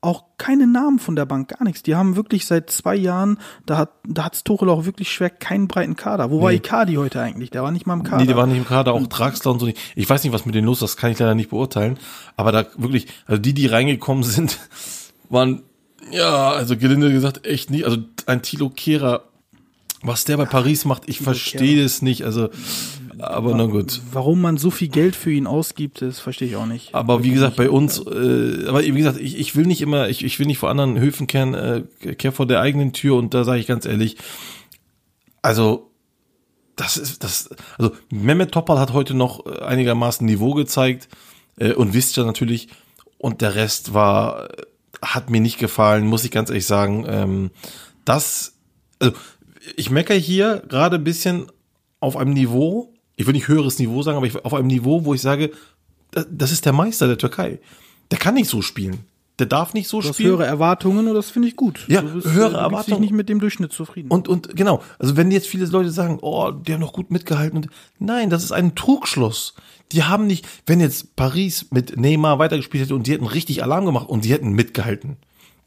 auch 0.00 0.24
keine 0.36 0.66
Namen 0.66 0.98
von 0.98 1.16
der 1.16 1.24
Bank, 1.24 1.48
gar 1.48 1.64
nichts. 1.64 1.82
Die 1.82 1.94
haben 1.94 2.14
wirklich 2.14 2.46
seit 2.46 2.70
zwei 2.70 2.94
Jahren, 2.94 3.38
da 3.64 3.78
hat 3.78 3.92
da 4.06 4.24
hat's 4.24 4.44
Tuchel 4.44 4.68
auch 4.68 4.84
wirklich 4.84 5.10
schwer, 5.10 5.30
keinen 5.30 5.66
breiten 5.66 5.96
Kader. 5.96 6.30
Wo 6.30 6.42
war 6.42 6.50
Nee. 6.50 6.56
Icardi 6.58 6.94
heute 6.96 7.22
eigentlich? 7.22 7.50
Der 7.50 7.62
war 7.62 7.70
nicht 7.70 7.86
mal 7.86 7.94
im 7.94 8.02
Kader. 8.02 8.18
Nee, 8.22 8.28
die 8.28 8.36
waren 8.36 8.50
nicht 8.50 8.58
im 8.58 8.66
Kader, 8.66 8.92
auch 8.92 9.06
Draxler 9.06 9.50
und 9.52 9.60
so 9.60 9.66
nicht. 9.66 9.78
Ich 9.96 10.08
weiß 10.08 10.22
nicht, 10.22 10.32
was 10.34 10.44
mit 10.44 10.54
denen 10.54 10.66
los 10.66 10.78
ist, 10.78 10.82
das 10.82 10.96
kann 10.98 11.10
ich 11.10 11.18
leider 11.18 11.34
nicht 11.34 11.50
beurteilen. 11.50 11.98
Aber 12.36 12.52
da 12.52 12.66
wirklich, 12.76 13.06
also 13.26 13.40
die, 13.40 13.54
die 13.54 13.66
reingekommen 13.66 14.22
sind, 14.24 14.58
waren, 15.30 15.62
ja, 16.10 16.50
also 16.50 16.76
gelinde 16.76 17.12
gesagt, 17.12 17.46
echt 17.46 17.70
nicht. 17.70 17.84
Also 17.84 17.98
ein 18.26 18.42
Tilo 18.42 18.70
Kehrer, 18.70 19.24
was 20.02 20.24
der 20.24 20.36
bei 20.36 20.44
Paris 20.44 20.84
macht, 20.84 21.08
ich 21.08 21.20
verstehe 21.20 21.82
es 21.82 22.02
nicht. 22.02 22.24
Also, 22.24 22.50
aber 23.18 23.54
na 23.54 23.66
gut. 23.66 24.00
Warum 24.12 24.40
man 24.40 24.56
so 24.56 24.70
viel 24.70 24.88
Geld 24.88 25.16
für 25.16 25.32
ihn 25.32 25.46
ausgibt, 25.46 26.02
das 26.02 26.20
verstehe 26.20 26.48
ich 26.48 26.56
auch 26.56 26.66
nicht. 26.66 26.94
Aber 26.94 27.22
wie 27.24 27.30
gesagt, 27.30 27.56
bei 27.56 27.70
uns, 27.70 27.98
äh, 27.98 28.66
aber 28.68 28.82
wie 28.82 28.92
gesagt, 28.92 29.18
ich, 29.18 29.38
ich 29.38 29.56
will 29.56 29.66
nicht 29.66 29.80
immer, 29.80 30.08
ich, 30.08 30.24
ich 30.24 30.38
will 30.38 30.46
nicht 30.46 30.58
vor 30.58 30.70
anderen 30.70 30.98
Höfen 30.98 31.26
kehren, 31.26 31.54
äh, 31.54 31.82
kehr 32.14 32.32
vor 32.32 32.46
der 32.46 32.60
eigenen 32.60 32.92
Tür 32.92 33.16
und 33.16 33.34
da 33.34 33.44
sage 33.44 33.60
ich 33.60 33.66
ganz 33.66 33.86
ehrlich, 33.86 34.16
also 35.42 35.90
das 36.76 36.96
ist 36.96 37.22
das, 37.22 37.50
also 37.78 37.92
Mehmet 38.10 38.52
Topal 38.52 38.78
hat 38.78 38.92
heute 38.92 39.14
noch 39.14 39.46
äh, 39.46 39.60
einigermaßen 39.60 40.26
Niveau 40.26 40.54
gezeigt 40.54 41.08
äh, 41.56 41.72
und 41.72 41.94
wisst 41.94 42.16
ja 42.16 42.24
natürlich 42.24 42.68
und 43.18 43.40
der 43.40 43.54
Rest 43.54 43.94
war, 43.94 44.50
äh, 44.50 44.62
hat 45.02 45.30
mir 45.30 45.40
nicht 45.40 45.58
gefallen, 45.58 46.06
muss 46.06 46.24
ich 46.24 46.30
ganz 46.30 46.50
ehrlich 46.50 46.66
sagen. 46.66 47.04
Ähm, 47.08 47.50
das, 48.04 48.54
also 48.98 49.14
ich 49.76 49.90
meckere 49.90 50.16
hier 50.16 50.62
gerade 50.68 50.96
ein 50.96 51.04
bisschen 51.04 51.46
auf 52.00 52.16
einem 52.16 52.32
Niveau, 52.32 52.92
ich 53.16 53.26
will 53.26 53.34
nicht 53.34 53.48
höheres 53.48 53.78
Niveau 53.78 54.02
sagen, 54.02 54.16
aber 54.16 54.26
ich, 54.26 54.44
auf 54.44 54.54
einem 54.54 54.66
Niveau, 54.66 55.04
wo 55.04 55.14
ich 55.14 55.22
sage, 55.22 55.50
das 56.30 56.52
ist 56.52 56.66
der 56.66 56.72
Meister 56.72 57.06
der 57.06 57.18
Türkei. 57.18 57.58
Der 58.10 58.18
kann 58.18 58.34
nicht 58.34 58.50
so 58.50 58.62
spielen. 58.62 59.04
Der 59.40 59.46
darf 59.46 59.74
nicht 59.74 59.88
so 59.88 60.00
Du 60.00 60.08
hast 60.08 60.14
spielen. 60.14 60.30
höhere 60.30 60.46
Erwartungen 60.46 61.08
und 61.08 61.14
das 61.14 61.30
finde 61.30 61.48
ich 61.48 61.56
gut. 61.56 61.84
Ja, 61.88 62.02
bist, 62.02 62.26
höhere 62.26 62.34
du 62.34 62.40
gibst 62.40 62.54
dich 62.54 62.60
Erwartungen. 62.60 63.00
nicht 63.00 63.12
mit 63.12 63.28
dem 63.28 63.40
Durchschnitt 63.40 63.72
zufrieden. 63.72 64.08
Und, 64.10 64.28
und 64.28 64.54
genau, 64.54 64.80
also 64.98 65.16
wenn 65.16 65.30
jetzt 65.32 65.48
viele 65.48 65.66
Leute 65.66 65.90
sagen, 65.90 66.18
oh, 66.22 66.52
die 66.52 66.72
haben 66.72 66.80
noch 66.80 66.92
gut 66.92 67.10
mitgehalten. 67.10 67.56
Und, 67.58 67.68
nein, 67.98 68.30
das 68.30 68.44
ist 68.44 68.52
ein 68.52 68.74
Trugschluss. 68.76 69.54
Die 69.92 70.04
haben 70.04 70.26
nicht, 70.28 70.46
wenn 70.66 70.78
jetzt 70.80 71.16
Paris 71.16 71.66
mit 71.70 71.96
Neymar 71.96 72.38
weitergespielt 72.38 72.84
hätte 72.84 72.94
und 72.94 73.06
die 73.08 73.12
hätten 73.12 73.26
richtig 73.26 73.62
Alarm 73.64 73.84
gemacht 73.86 74.08
und 74.08 74.24
die 74.24 74.32
hätten 74.32 74.52
mitgehalten, 74.52 75.16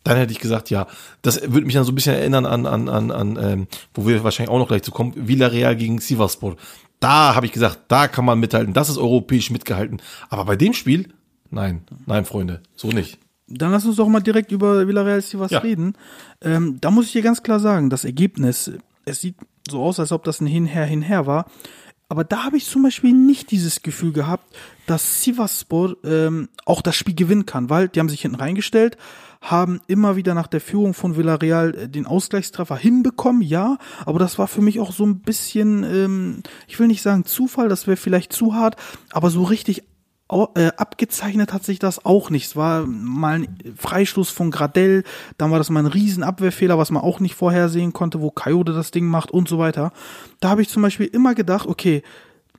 dann 0.05 0.15
hätte 0.17 0.31
ich 0.31 0.39
gesagt, 0.39 0.69
ja, 0.69 0.87
das 1.21 1.41
würde 1.41 1.65
mich 1.65 1.73
dann 1.75 1.83
so 1.83 1.91
ein 1.91 1.95
bisschen 1.95 2.15
erinnern 2.15 2.45
an, 2.45 2.65
an, 2.65 2.87
an, 2.87 3.11
an 3.11 3.37
ähm, 3.41 3.67
wo 3.93 4.07
wir 4.07 4.23
wahrscheinlich 4.23 4.49
auch 4.49 4.59
noch 4.59 4.69
gleich 4.69 4.83
zu 4.83 4.91
kommen, 4.91 5.11
Villarreal 5.15 5.75
gegen 5.75 5.99
Sivasspor. 5.99 6.55
Da 7.01 7.35
habe 7.35 7.45
ich 7.45 7.51
gesagt, 7.51 7.79
da 7.89 8.07
kann 8.07 8.23
man 8.23 8.39
mithalten, 8.39 8.73
das 8.73 8.87
ist 8.89 8.97
europäisch 8.97 9.51
mitgehalten. 9.51 10.01
Aber 10.29 10.45
bei 10.45 10.55
dem 10.55 10.73
Spiel, 10.73 11.09
nein, 11.51 11.81
nein, 12.05 12.23
Freunde, 12.23 12.61
so 12.75 12.87
nicht. 12.89 13.19
Dann 13.47 13.71
lass 13.71 13.85
uns 13.85 13.95
doch 13.95 14.07
mal 14.09 14.19
direkt 14.19 14.51
über 14.51 14.87
Villarreal 14.87 15.21
Sivas 15.21 15.51
Ja. 15.51 15.59
reden. 15.59 15.93
Ähm, 16.41 16.77
da 16.81 16.91
muss 16.91 17.05
ich 17.05 17.13
dir 17.13 17.21
ganz 17.21 17.43
klar 17.43 17.59
sagen, 17.59 17.89
das 17.89 18.03
Ergebnis, 18.05 18.71
es 19.05 19.21
sieht 19.21 19.35
so 19.69 19.81
aus, 19.81 19.99
als 19.99 20.11
ob 20.11 20.23
das 20.23 20.41
ein 20.41 20.47
Hinher, 20.47 20.85
Hinher 20.85 21.25
war. 21.25 21.45
Aber 22.09 22.23
da 22.23 22.45
habe 22.45 22.55
ich 22.55 22.65
zum 22.65 22.83
Beispiel 22.83 23.11
nicht 23.11 23.51
dieses 23.51 23.81
Gefühl 23.81 24.13
gehabt, 24.13 24.55
dass 24.85 25.23
Sivaspor 25.23 25.95
ähm, 26.05 26.47
auch 26.65 26.81
das 26.81 26.95
Spiel 26.95 27.15
gewinnen 27.15 27.45
kann, 27.45 27.69
weil 27.69 27.89
die 27.89 27.99
haben 27.99 28.07
sich 28.07 28.21
hinten 28.21 28.37
reingestellt, 28.37 28.97
haben 29.41 29.81
immer 29.87 30.15
wieder 30.15 30.33
nach 30.33 30.47
der 30.47 30.61
Führung 30.61 30.93
von 30.93 31.17
Villarreal 31.17 31.75
äh, 31.75 31.89
den 31.89 32.05
Ausgleichstreffer 32.05 32.77
hinbekommen, 32.77 33.41
ja, 33.41 33.77
aber 34.05 34.19
das 34.19 34.39
war 34.39 34.47
für 34.47 34.61
mich 34.61 34.79
auch 34.79 34.93
so 34.93 35.05
ein 35.05 35.19
bisschen, 35.19 35.83
ähm, 35.83 36.43
ich 36.67 36.79
will 36.79 36.87
nicht 36.87 37.01
sagen 37.01 37.25
Zufall, 37.25 37.67
das 37.67 37.87
wäre 37.87 37.97
vielleicht 37.97 38.31
zu 38.31 38.53
hart, 38.55 38.77
aber 39.11 39.29
so 39.29 39.43
richtig 39.43 39.83
abgezeichnet 40.29 41.53
hat 41.53 41.63
sich 41.63 41.79
das 41.79 42.05
auch 42.05 42.29
nicht. 42.29 42.47
Es 42.47 42.55
war 42.55 42.85
mal 42.85 43.39
ein 43.39 43.73
Freistoß 43.77 44.29
von 44.29 44.51
Gradell, 44.51 45.03
dann 45.37 45.51
war 45.51 45.57
das 45.57 45.69
mal 45.69 45.79
ein 45.79 45.85
Riesenabwehrfehler, 45.85 46.77
was 46.77 46.91
man 46.91 47.01
auch 47.01 47.19
nicht 47.19 47.35
vorhersehen 47.35 47.93
konnte, 47.93 48.21
wo 48.21 48.29
Coyote 48.29 48.73
das 48.73 48.91
Ding 48.91 49.05
macht 49.05 49.31
und 49.31 49.47
so 49.47 49.57
weiter. 49.57 49.93
Da 50.39 50.49
habe 50.49 50.61
ich 50.61 50.69
zum 50.69 50.81
Beispiel 50.81 51.07
immer 51.07 51.33
gedacht, 51.33 51.67
okay, 51.67 52.03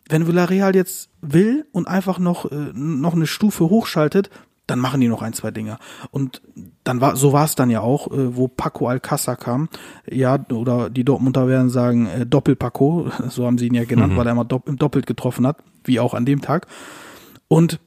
wenn 0.09 0.27
Villarreal 0.27 0.75
jetzt 0.75 1.11
will 1.21 1.67
und 1.73 1.89
einfach 1.89 2.19
noch, 2.19 2.51
äh, 2.51 2.71
noch 2.73 3.15
eine 3.15 3.27
Stufe 3.27 3.69
hochschaltet, 3.69 4.31
dann 4.67 4.79
machen 4.79 5.01
die 5.01 5.09
noch 5.09 5.23
ein, 5.23 5.33
zwei 5.33 5.51
Dinge. 5.51 5.79
Und 6.11 6.43
dann 6.85 7.01
war, 7.01 7.17
so 7.17 7.33
war 7.33 7.45
es 7.45 7.55
dann 7.55 7.71
ja 7.71 7.81
auch, 7.81 8.11
äh, 8.13 8.37
wo 8.37 8.49
Paco 8.49 8.87
Alcázar 8.87 9.37
kam. 9.37 9.69
Ja, 10.09 10.39
oder 10.53 10.91
die 10.91 11.05
Dortmunder 11.05 11.49
werden 11.49 11.71
sagen, 11.71 12.07
äh, 12.07 12.27
Doppel-Paco, 12.27 13.11
so 13.29 13.47
haben 13.47 13.59
sie 13.59 13.67
ihn 13.67 13.75
ja 13.75 13.85
genannt, 13.85 14.17
weil 14.17 14.27
er 14.27 14.33
immer 14.33 14.45
dopp 14.45 14.65
doppelt 14.79 15.07
getroffen 15.07 15.47
hat, 15.47 15.59
wie 15.85 16.01
auch 16.01 16.15
an 16.15 16.27
dem 16.27 16.43
Tag. 16.43 16.67
Und 17.49 17.81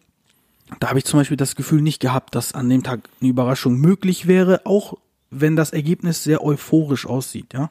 da 0.80 0.90
habe 0.90 1.00
ich 1.00 1.06
zum 1.06 1.20
Beispiel 1.20 1.38
das 1.38 1.56
Gefühl 1.56 1.82
nicht 1.82 2.00
gehabt, 2.00 2.36
dass 2.36 2.54
an 2.54 2.70
dem 2.70 2.84
Tag 2.84 3.02
eine 3.20 3.30
Überraschung 3.30 3.76
möglich 3.78 4.28
wäre, 4.28 4.62
auch 4.66 4.98
wenn 5.30 5.56
das 5.56 5.72
Ergebnis 5.72 6.24
sehr 6.24 6.44
euphorisch 6.44 7.06
aussieht, 7.06 7.54
ja. 7.54 7.70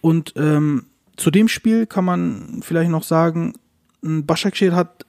Und 0.00 0.34
ähm, 0.36 0.86
zu 1.16 1.30
dem 1.30 1.48
Spiel 1.48 1.86
kann 1.86 2.04
man 2.04 2.60
vielleicht 2.62 2.90
noch 2.90 3.02
sagen, 3.02 3.54
m, 4.02 4.24
Başakşehir 4.26 4.74
hat 4.74 5.04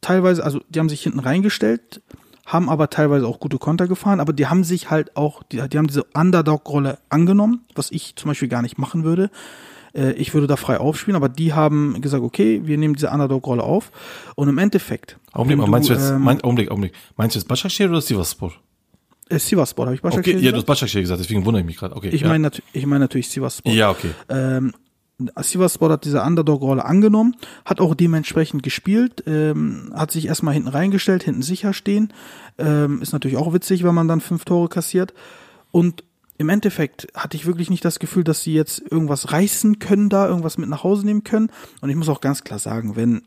teilweise, 0.00 0.44
also 0.44 0.60
die 0.68 0.78
haben 0.78 0.88
sich 0.88 1.02
hinten 1.02 1.18
reingestellt, 1.18 2.00
haben 2.44 2.68
aber 2.68 2.90
teilweise 2.90 3.26
auch 3.26 3.40
gute 3.40 3.58
Konter 3.58 3.88
gefahren, 3.88 4.20
aber 4.20 4.32
die 4.32 4.46
haben 4.46 4.62
sich 4.62 4.90
halt 4.90 5.16
auch, 5.16 5.42
die, 5.42 5.68
die 5.68 5.78
haben 5.78 5.88
diese 5.88 6.04
Underdog-Rolle 6.14 6.98
angenommen, 7.08 7.64
was 7.74 7.90
ich 7.90 8.14
zum 8.14 8.28
Beispiel 8.28 8.48
gar 8.48 8.62
nicht 8.62 8.78
machen 8.78 9.02
würde. 9.02 9.30
Äh, 9.96 10.12
Ich 10.12 10.34
würde 10.34 10.46
da 10.46 10.56
frei 10.56 10.78
aufspielen, 10.78 11.16
aber 11.16 11.28
die 11.28 11.54
haben 11.54 12.00
gesagt, 12.00 12.22
okay, 12.22 12.62
wir 12.64 12.78
nehmen 12.78 12.94
diese 12.94 13.10
Underdog-Rolle 13.10 13.62
auf. 13.62 13.90
Und 14.34 14.48
im 14.48 14.58
Endeffekt. 14.58 15.18
Augenblick, 15.32 15.58
mal, 15.58 15.66
meinst 15.68 15.88
du 15.88 15.94
jetzt, 15.94 16.10
ähm, 16.10 16.22
mein, 16.22 16.40
Augenblick, 16.42 16.70
Augenblick. 16.70 16.92
Meinst 17.16 17.34
du 17.34 17.38
jetzt 17.40 17.48
Başakşehir 17.48 17.90
oder 17.90 18.00
Sivasspor? 18.00 18.52
Äh, 19.28 19.38
Sivaspor, 19.38 19.86
habe 19.86 19.96
ich 19.96 20.02
Başakşehir 20.02 20.36
Okay, 20.36 20.44
ja, 20.44 20.52
du 20.52 20.56
gesagt? 20.56 20.56
hast 20.56 20.66
Başakşehir 20.66 21.02
gesagt, 21.02 21.20
deswegen 21.20 21.44
wundere 21.44 21.60
ich 21.60 21.66
mich 21.66 21.76
gerade. 21.76 21.96
Okay. 21.96 22.10
Ich 22.10 22.20
ja. 22.20 22.28
meine 22.28 22.50
ich 22.72 22.86
meine 22.86 23.00
natürlich 23.00 23.28
Sivaspor. 23.28 23.72
Ja, 23.72 23.90
okay. 23.90 24.10
Ähm, 24.28 24.72
Sivaspor 25.40 25.90
hat 25.90 26.04
diese 26.04 26.22
Underdog-Rolle 26.22 26.84
angenommen, 26.84 27.36
hat 27.64 27.80
auch 27.80 27.94
dementsprechend 27.94 28.62
gespielt, 28.62 29.24
ähm, 29.26 29.90
hat 29.94 30.10
sich 30.10 30.26
erstmal 30.26 30.54
hinten 30.54 30.68
reingestellt, 30.68 31.22
hinten 31.22 31.42
sicher 31.42 31.72
stehen. 31.72 32.12
Ähm, 32.58 33.00
ist 33.00 33.12
natürlich 33.12 33.38
auch 33.38 33.52
witzig, 33.52 33.82
wenn 33.82 33.94
man 33.94 34.08
dann 34.08 34.20
fünf 34.20 34.44
Tore 34.44 34.68
kassiert. 34.68 35.14
Und 35.72 36.04
im 36.38 36.48
Endeffekt 36.48 37.08
hatte 37.14 37.36
ich 37.36 37.46
wirklich 37.46 37.70
nicht 37.70 37.84
das 37.84 37.98
Gefühl, 37.98 38.24
dass 38.24 38.42
sie 38.42 38.54
jetzt 38.54 38.82
irgendwas 38.90 39.32
reißen 39.32 39.78
können 39.78 40.08
da, 40.08 40.26
irgendwas 40.28 40.58
mit 40.58 40.68
nach 40.68 40.84
Hause 40.84 41.06
nehmen 41.06 41.24
können. 41.24 41.50
Und 41.80 41.90
ich 41.90 41.96
muss 41.96 42.08
auch 42.08 42.20
ganz 42.20 42.44
klar 42.44 42.58
sagen, 42.58 42.96
wenn 42.96 43.22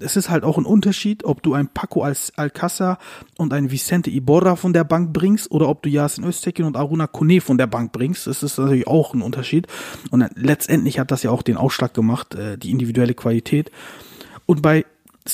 es 0.00 0.16
ist 0.16 0.30
halt 0.30 0.44
auch 0.44 0.58
ein 0.58 0.66
Unterschied, 0.66 1.24
ob 1.24 1.42
du 1.42 1.54
ein 1.54 1.68
Paco 1.68 2.02
als 2.02 2.36
Alcázar 2.36 2.98
und 3.38 3.52
ein 3.52 3.70
Vicente 3.70 4.10
Iborra 4.10 4.56
von 4.56 4.72
der 4.72 4.84
Bank 4.84 5.12
bringst 5.12 5.50
oder 5.50 5.68
ob 5.68 5.82
du 5.82 5.88
Yasin 5.88 6.24
Öztekin 6.24 6.64
und 6.64 6.76
Aruna 6.76 7.06
Kone 7.06 7.40
von 7.40 7.58
der 7.58 7.66
Bank 7.66 7.90
bringst. 7.92 8.26
Das 8.26 8.42
ist 8.42 8.58
natürlich 8.58 8.86
auch 8.86 9.14
ein 9.14 9.22
Unterschied. 9.22 9.66
Und 10.10 10.24
letztendlich 10.36 10.98
hat 10.98 11.10
das 11.10 11.22
ja 11.22 11.30
auch 11.30 11.42
den 11.42 11.56
Ausschlag 11.56 11.94
gemacht, 11.94 12.34
äh, 12.34 12.58
die 12.58 12.70
individuelle 12.70 13.14
Qualität. 13.14 13.70
Und 14.46 14.62
bei 14.62 14.84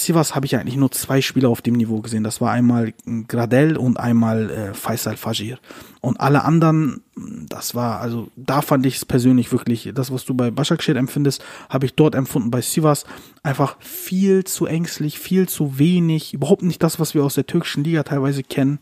Sivas 0.05 0.35
habe 0.35 0.47
ich 0.47 0.57
eigentlich 0.57 0.77
nur 0.77 0.91
zwei 0.91 1.21
Spieler 1.21 1.49
auf 1.49 1.63
dem 1.63 1.75
Niveau 1.75 2.01
gesehen. 2.01 2.25
Das 2.25 2.41
war 2.41 2.53
einmal 2.53 2.93
Gradel 3.29 3.77
und 3.77 3.99
einmal 3.99 4.51
äh, 4.51 4.75
Faisal 4.75 5.17
Fajir. 5.17 5.59
Und 6.01 6.21
alle 6.21 6.45
anderen, 6.45 7.03
das 7.49 7.75
war, 7.75 8.01
also 8.01 8.29
da 8.37 8.63
fand 8.63 8.87
ich 8.87 8.97
es 8.97 9.05
persönlich 9.05 9.53
wirklich, 9.53 9.91
das, 9.95 10.13
was 10.13 10.25
du 10.25 10.35
bei 10.35 10.51
Başakşehir 10.51 10.97
empfindest, 10.97 11.43
habe 11.69 11.87
ich 11.87 11.95
dort 11.95 12.15
empfunden 12.15 12.51
bei 12.51 12.61
Sivas. 12.61 13.05
Einfach 13.43 13.77
viel 13.81 14.45
zu 14.45 14.67
ängstlich, 14.67 15.19
viel 15.19 15.49
zu 15.49 15.79
wenig, 15.79 16.35
überhaupt 16.35 16.63
nicht 16.63 16.83
das, 16.83 17.01
was 17.01 17.15
wir 17.15 17.25
aus 17.25 17.35
der 17.35 17.47
türkischen 17.47 17.83
Liga 17.83 18.03
teilweise 18.03 18.43
kennen. 18.43 18.79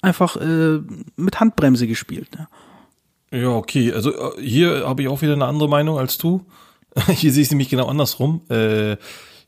Einfach 0.00 0.36
äh, 0.36 0.80
mit 1.16 1.40
Handbremse 1.40 1.86
gespielt. 1.86 2.28
Ne? 2.36 2.48
Ja, 3.32 3.48
okay. 3.48 3.92
Also 3.92 4.12
äh, 4.12 4.42
hier 4.42 4.86
habe 4.86 5.02
ich 5.02 5.08
auch 5.08 5.22
wieder 5.22 5.32
eine 5.32 5.46
andere 5.46 5.68
Meinung 5.68 5.98
als 5.98 6.18
du. 6.18 6.44
Hier 7.06 7.32
sehe 7.32 7.40
ich 7.40 7.48
es 7.48 7.50
nämlich 7.50 7.70
genau 7.70 7.86
andersrum. 7.86 8.42
Äh, 8.50 8.96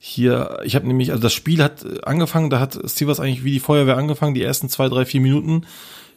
hier, 0.06 0.58
ich 0.64 0.74
habe 0.74 0.86
nämlich, 0.86 1.10
also 1.12 1.22
das 1.22 1.32
Spiel 1.32 1.62
hat 1.62 1.84
äh, 1.84 2.00
angefangen, 2.02 2.50
da 2.50 2.60
hat 2.60 2.78
Sivas 2.88 3.20
eigentlich 3.20 3.44
wie 3.44 3.52
die 3.52 3.60
Feuerwehr 3.60 3.96
angefangen, 3.96 4.34
die 4.34 4.42
ersten 4.42 4.68
zwei, 4.68 4.88
drei, 4.88 5.04
vier 5.04 5.20
Minuten. 5.20 5.66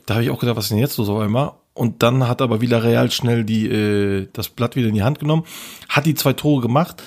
Da 0.05 0.15
habe 0.15 0.23
ich 0.23 0.29
auch 0.29 0.39
gedacht, 0.39 0.57
was 0.57 0.65
ist 0.65 0.71
denn 0.71 0.77
jetzt 0.77 0.97
los 0.97 1.09
auf 1.09 1.19
einmal? 1.19 1.53
und 1.77 2.03
dann 2.03 2.27
hat 2.27 2.41
aber 2.41 2.59
Villarreal 2.59 3.11
schnell 3.11 3.43
die, 3.43 3.67
äh, 3.67 4.27
das 4.33 4.49
Blatt 4.49 4.75
wieder 4.75 4.87
in 4.87 4.95
die 4.95 5.03
Hand 5.03 5.19
genommen, 5.19 5.43
hat 5.87 6.05
die 6.05 6.15
zwei 6.15 6.33
Tore 6.33 6.61
gemacht, 6.61 7.03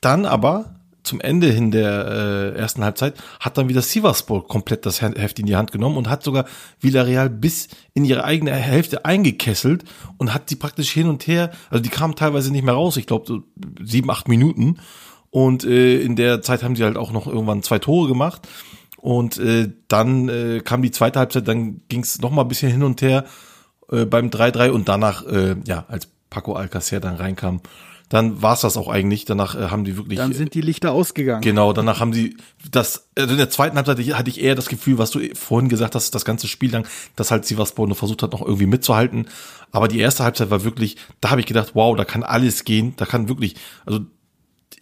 dann 0.00 0.26
aber 0.26 0.76
zum 1.02 1.20
Ende 1.20 1.48
hin 1.48 1.72
der 1.72 2.54
äh, 2.54 2.58
ersten 2.58 2.84
Halbzeit 2.84 3.14
hat 3.40 3.58
dann 3.58 3.68
wieder 3.68 3.82
Sivaspor 3.82 4.46
komplett 4.46 4.86
das 4.86 5.02
Heft 5.02 5.40
in 5.40 5.46
die 5.46 5.56
Hand 5.56 5.72
genommen 5.72 5.96
und 5.96 6.08
hat 6.08 6.22
sogar 6.22 6.44
Villarreal 6.80 7.28
bis 7.28 7.68
in 7.92 8.04
ihre 8.04 8.22
eigene 8.22 8.52
Hälfte 8.52 9.04
eingekesselt 9.04 9.84
und 10.16 10.32
hat 10.32 10.48
sie 10.48 10.54
praktisch 10.54 10.92
hin 10.92 11.08
und 11.08 11.26
her, 11.26 11.50
also 11.70 11.82
die 11.82 11.88
kamen 11.88 12.14
teilweise 12.14 12.52
nicht 12.52 12.62
mehr 12.62 12.74
raus, 12.74 12.96
ich 12.96 13.06
glaube 13.06 13.26
so 13.26 13.42
sieben, 13.82 14.10
acht 14.10 14.28
Minuten 14.28 14.76
und 15.32 15.64
äh, 15.64 16.00
in 16.00 16.14
der 16.14 16.42
Zeit 16.42 16.62
haben 16.62 16.76
sie 16.76 16.84
halt 16.84 16.96
auch 16.96 17.10
noch 17.10 17.26
irgendwann 17.26 17.62
zwei 17.62 17.80
Tore 17.80 18.06
gemacht 18.06 18.46
und 18.98 19.38
äh, 19.38 19.70
dann 19.88 20.28
äh, 20.28 20.60
kam 20.64 20.82
die 20.82 20.92
zweite 20.92 21.18
Halbzeit, 21.18 21.48
dann 21.48 21.80
ging 21.88 22.02
es 22.02 22.20
noch 22.20 22.30
mal 22.30 22.42
ein 22.42 22.48
bisschen 22.48 22.70
hin 22.70 22.84
und 22.84 23.02
her 23.02 23.24
äh, 23.90 24.04
beim 24.04 24.28
3-3 24.28 24.70
und 24.70 24.88
danach, 24.88 25.26
äh, 25.26 25.56
ja, 25.66 25.86
als 25.88 26.08
Paco 26.30 26.52
Alcacer 26.52 27.00
dann 27.00 27.16
reinkam, 27.16 27.62
dann 28.10 28.42
war 28.42 28.52
es 28.52 28.60
das 28.60 28.76
auch 28.76 28.88
eigentlich. 28.88 29.24
Danach 29.24 29.54
äh, 29.54 29.70
haben 29.70 29.84
die 29.84 29.96
wirklich. 29.96 30.18
Dann 30.18 30.34
sind 30.34 30.52
die 30.52 30.60
Lichter 30.60 30.92
ausgegangen. 30.92 31.40
Genau, 31.40 31.72
danach 31.72 31.98
haben 31.98 32.12
sie 32.12 32.36
das, 32.70 33.08
also 33.16 33.32
in 33.32 33.38
der 33.38 33.48
zweiten 33.48 33.76
Halbzeit 33.76 33.98
hatte 34.14 34.28
ich 34.28 34.42
eher 34.42 34.54
das 34.54 34.68
Gefühl, 34.68 34.98
was 34.98 35.10
du 35.10 35.20
vorhin 35.34 35.70
gesagt 35.70 35.94
hast, 35.94 36.14
das 36.14 36.26
ganze 36.26 36.46
Spiel 36.46 36.70
lang, 36.70 36.86
dass 37.16 37.30
halt 37.30 37.46
Sivasspor 37.46 37.86
nur 37.86 37.96
versucht 37.96 38.22
hat, 38.22 38.32
noch 38.32 38.42
irgendwie 38.42 38.66
mitzuhalten. 38.66 39.28
Aber 39.70 39.88
die 39.88 39.98
erste 39.98 40.24
Halbzeit 40.24 40.50
war 40.50 40.62
wirklich, 40.62 40.98
da 41.22 41.30
habe 41.30 41.40
ich 41.40 41.46
gedacht, 41.46 41.70
wow, 41.72 41.96
da 41.96 42.04
kann 42.04 42.22
alles 42.22 42.64
gehen, 42.64 42.92
da 42.98 43.06
kann 43.06 43.30
wirklich, 43.30 43.56
also 43.86 44.00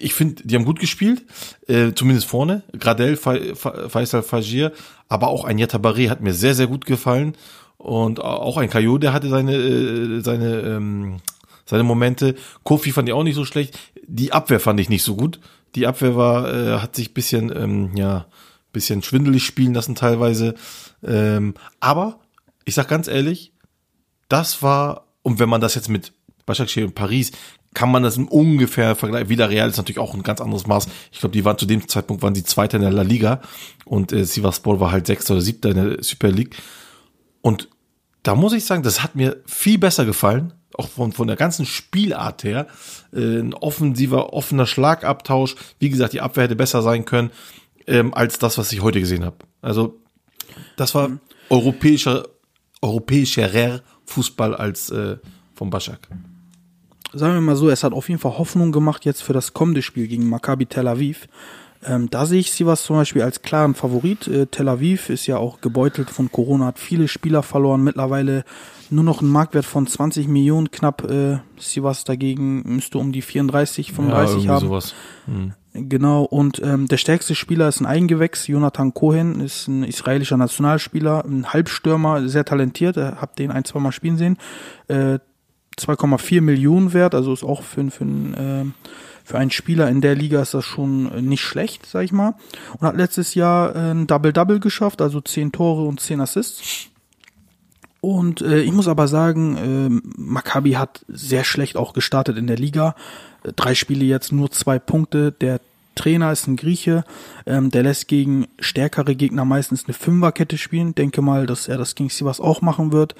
ich 0.00 0.14
finde, 0.14 0.42
die 0.44 0.54
haben 0.56 0.64
gut 0.64 0.80
gespielt, 0.80 1.24
äh, 1.68 1.92
zumindest 1.94 2.26
vorne. 2.26 2.62
Gradel, 2.78 3.16
Faisal 3.16 4.22
Fajir, 4.22 4.72
aber 5.08 5.28
auch 5.28 5.44
ein 5.44 5.58
Baré 5.58 6.08
hat 6.08 6.20
mir 6.20 6.34
sehr, 6.34 6.54
sehr 6.54 6.66
gut 6.66 6.86
gefallen. 6.86 7.36
Und 7.76 8.20
auch 8.20 8.58
ein 8.58 8.68
Kayo, 8.68 8.98
der 8.98 9.12
hatte 9.12 9.28
seine, 9.28 9.54
äh, 9.54 10.20
seine 10.20 10.60
ähm, 10.60 11.20
seine 11.70 11.84
Momente. 11.84 12.34
Kofi 12.64 12.92
fand 12.92 13.08
ich 13.08 13.14
auch 13.14 13.22
nicht 13.22 13.36
so 13.36 13.44
schlecht. 13.44 13.78
Die 14.06 14.32
Abwehr 14.32 14.60
fand 14.60 14.80
ich 14.80 14.88
nicht 14.88 15.04
so 15.04 15.16
gut. 15.16 15.40
Die 15.76 15.86
Abwehr 15.86 16.16
war, 16.16 16.52
äh, 16.52 16.80
hat 16.80 16.96
sich 16.96 17.14
bisschen, 17.14 17.54
ähm, 17.56 17.96
ja, 17.96 18.26
bisschen 18.72 19.02
schwindelig 19.02 19.44
spielen 19.44 19.74
lassen 19.74 19.94
teilweise. 19.94 20.54
Ähm, 21.02 21.54
aber 21.78 22.18
ich 22.64 22.74
sag 22.74 22.88
ganz 22.88 23.06
ehrlich, 23.08 23.52
das 24.28 24.62
war, 24.62 25.06
und 25.22 25.38
wenn 25.38 25.48
man 25.48 25.60
das 25.60 25.76
jetzt 25.76 25.88
mit 25.88 26.12
Başakşehir 26.46 26.86
und 26.86 26.94
Paris, 26.94 27.30
kann 27.74 27.90
man 27.90 28.02
das 28.02 28.18
ungefähr 28.18 28.96
vergleichen. 28.96 29.28
Villarreal 29.28 29.68
ist 29.68 29.76
natürlich 29.76 29.98
auch 29.98 30.14
ein 30.14 30.22
ganz 30.22 30.40
anderes 30.40 30.66
Maß. 30.66 30.88
Ich 31.12 31.20
glaube, 31.20 31.32
die 31.32 31.44
waren 31.44 31.58
zu 31.58 31.66
dem 31.66 31.86
Zeitpunkt 31.88 32.22
waren 32.22 32.34
sie 32.34 32.44
Zweiter 32.44 32.76
in 32.76 32.82
der 32.82 32.92
La 32.92 33.02
Liga 33.02 33.40
und 33.84 34.12
äh, 34.12 34.24
Sivasspor 34.24 34.80
war 34.80 34.90
halt 34.90 35.06
Sechster 35.06 35.34
oder 35.34 35.42
Siebter 35.42 35.70
in 35.70 35.76
der 35.76 36.02
Super 36.02 36.28
League. 36.28 36.56
Und 37.42 37.68
da 38.22 38.34
muss 38.34 38.52
ich 38.52 38.64
sagen, 38.64 38.82
das 38.82 39.02
hat 39.02 39.14
mir 39.14 39.42
viel 39.46 39.78
besser 39.78 40.04
gefallen 40.04 40.52
auch 40.80 40.88
von, 40.88 41.12
von 41.12 41.26
der 41.26 41.36
ganzen 41.36 41.66
Spielart 41.66 42.44
her, 42.44 42.66
äh, 43.12 43.40
ein 43.40 43.54
offensiver, 43.54 44.32
offener 44.32 44.66
Schlagabtausch. 44.66 45.56
Wie 45.78 45.90
gesagt, 45.90 46.12
die 46.12 46.20
Abwehr 46.20 46.44
hätte 46.44 46.56
besser 46.56 46.82
sein 46.82 47.04
können, 47.04 47.30
ähm, 47.86 48.14
als 48.14 48.38
das, 48.38 48.58
was 48.58 48.72
ich 48.72 48.82
heute 48.82 49.00
gesehen 49.00 49.24
habe. 49.24 49.36
Also, 49.62 50.00
das 50.76 50.94
war 50.94 51.10
europäischer, 51.48 52.26
europäischerer 52.82 53.82
Fußball 54.06 54.54
als 54.54 54.90
äh, 54.90 55.18
vom 55.54 55.70
Baschak. 55.70 56.08
Sagen 57.12 57.34
wir 57.34 57.40
mal 57.40 57.56
so, 57.56 57.68
es 57.70 57.82
hat 57.82 57.92
auf 57.92 58.08
jeden 58.08 58.20
Fall 58.20 58.38
Hoffnung 58.38 58.72
gemacht 58.72 59.04
jetzt 59.04 59.22
für 59.22 59.32
das 59.32 59.52
kommende 59.52 59.82
Spiel 59.82 60.06
gegen 60.06 60.28
Maccabi 60.28 60.66
Tel 60.66 60.86
Aviv. 60.86 61.28
Ähm, 61.82 62.10
da 62.10 62.26
sehe 62.26 62.40
ich 62.40 62.52
Sivas 62.52 62.84
zum 62.84 62.96
Beispiel 62.96 63.22
als 63.22 63.42
klaren 63.42 63.74
Favorit. 63.74 64.28
Äh, 64.28 64.46
Tel 64.46 64.68
Aviv 64.68 65.08
ist 65.08 65.26
ja 65.26 65.38
auch 65.38 65.60
gebeutelt 65.60 66.10
von 66.10 66.30
Corona, 66.30 66.66
hat 66.66 66.78
viele 66.78 67.08
Spieler 67.08 67.42
verloren, 67.42 67.82
mittlerweile 67.82 68.44
nur 68.90 69.04
noch 69.04 69.22
einen 69.22 69.30
Marktwert 69.30 69.64
von 69.64 69.86
20 69.86 70.28
Millionen 70.28 70.70
knapp. 70.70 71.08
Äh, 71.10 71.38
Sivas 71.58 72.04
dagegen 72.04 72.62
müsste 72.74 72.98
um 72.98 73.12
die 73.12 73.22
34, 73.22 73.92
35 73.92 74.44
ja, 74.44 74.50
haben. 74.52 74.66
Sowas. 74.66 74.94
Hm. 75.26 75.54
Genau, 75.72 76.24
und 76.24 76.60
ähm, 76.64 76.88
der 76.88 76.96
stärkste 76.96 77.36
Spieler 77.36 77.68
ist 77.68 77.80
ein 77.80 77.86
Eigengewächs, 77.86 78.48
Jonathan 78.48 78.92
Cohen, 78.92 79.40
ist 79.40 79.68
ein 79.68 79.84
israelischer 79.84 80.36
Nationalspieler, 80.36 81.24
ein 81.24 81.52
Halbstürmer, 81.52 82.28
sehr 82.28 82.44
talentiert, 82.44 82.96
äh, 82.96 83.12
hab 83.12 83.36
den 83.36 83.52
ein, 83.52 83.64
zwei 83.64 83.78
Mal 83.78 83.92
spielen 83.92 84.16
sehen. 84.18 84.36
Äh, 84.88 85.20
2,4 85.80 86.40
Millionen 86.40 86.92
wert, 86.92 87.14
also 87.14 87.32
ist 87.32 87.44
auch 87.44 87.62
für, 87.62 87.90
für, 87.90 88.04
ein, 88.04 88.34
äh, 88.34 88.64
für 89.24 89.38
einen 89.38 89.50
Spieler 89.50 89.88
in 89.88 90.00
der 90.00 90.14
Liga 90.14 90.40
ist 90.42 90.54
das 90.54 90.64
schon 90.64 91.04
nicht 91.26 91.42
schlecht, 91.42 91.86
sag 91.86 92.04
ich 92.04 92.12
mal. 92.12 92.34
Und 92.78 92.86
hat 92.86 92.96
letztes 92.96 93.34
Jahr 93.34 93.74
äh, 93.74 93.90
ein 93.92 94.06
Double-Double 94.06 94.60
geschafft, 94.60 95.00
also 95.02 95.20
10 95.20 95.52
Tore 95.52 95.86
und 95.86 96.00
10 96.00 96.20
Assists. 96.20 96.90
Und 98.00 98.40
äh, 98.40 98.60
ich 98.62 98.72
muss 98.72 98.88
aber 98.88 99.08
sagen, 99.08 99.56
äh, 99.56 100.10
Maccabi 100.16 100.72
hat 100.72 101.04
sehr 101.08 101.44
schlecht 101.44 101.76
auch 101.76 101.92
gestartet 101.92 102.38
in 102.38 102.46
der 102.46 102.56
Liga. 102.56 102.94
Äh, 103.42 103.52
drei 103.54 103.74
Spiele 103.74 104.04
jetzt 104.04 104.32
nur 104.32 104.50
zwei 104.50 104.78
Punkte. 104.78 105.32
Der 105.32 105.60
Trainer 106.00 106.32
ist 106.32 106.46
ein 106.46 106.56
Grieche, 106.56 107.04
ähm, 107.44 107.70
der 107.70 107.82
lässt 107.82 108.08
gegen 108.08 108.46
stärkere 108.58 109.14
Gegner 109.14 109.44
meistens 109.44 109.84
eine 109.84 109.92
Fünferkette 109.92 110.56
spielen. 110.56 110.94
Denke 110.94 111.20
mal, 111.20 111.44
dass 111.44 111.68
er 111.68 111.76
das 111.76 111.94
gegen 111.94 112.08
Sivas 112.08 112.40
auch 112.40 112.62
machen 112.62 112.90
wird. 112.90 113.14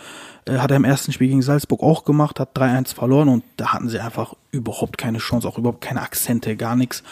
Äh, 0.47 0.59
hat 0.59 0.71
er 0.71 0.79
im 0.79 0.85
ersten 0.85 1.13
Spiel 1.13 1.29
gegen 1.29 1.43
Salzburg 1.43 1.83
auch 1.83 2.05
gemacht, 2.05 2.41
hat 2.41 2.57
3-1 2.57 2.95
verloren 2.95 3.29
und 3.29 3.45
da 3.59 3.75
hatten 3.75 3.91
sie 3.91 4.01
einfach 4.01 4.35
überhaupt 4.51 4.97
keine 4.97 5.19
Chance, 5.19 5.47
auch 5.47 5.59
überhaupt 5.59 5.83
keine 5.83 6.01
Akzente, 6.01 6.57
gar 6.57 6.75
nichts. 6.75 7.03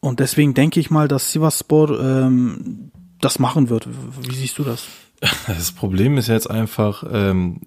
Und 0.00 0.20
deswegen 0.20 0.52
denke 0.52 0.80
ich 0.80 0.90
mal, 0.90 1.08
dass 1.08 1.32
Sivaspor 1.32 1.98
ähm, 1.98 2.90
das 3.18 3.38
machen 3.38 3.70
wird. 3.70 3.88
Wie 4.20 4.34
siehst 4.34 4.58
du 4.58 4.64
das? 4.64 4.84
Das 5.46 5.72
Problem 5.72 6.18
ist 6.18 6.28
jetzt 6.28 6.50
einfach, 6.50 7.04
ähm, 7.10 7.60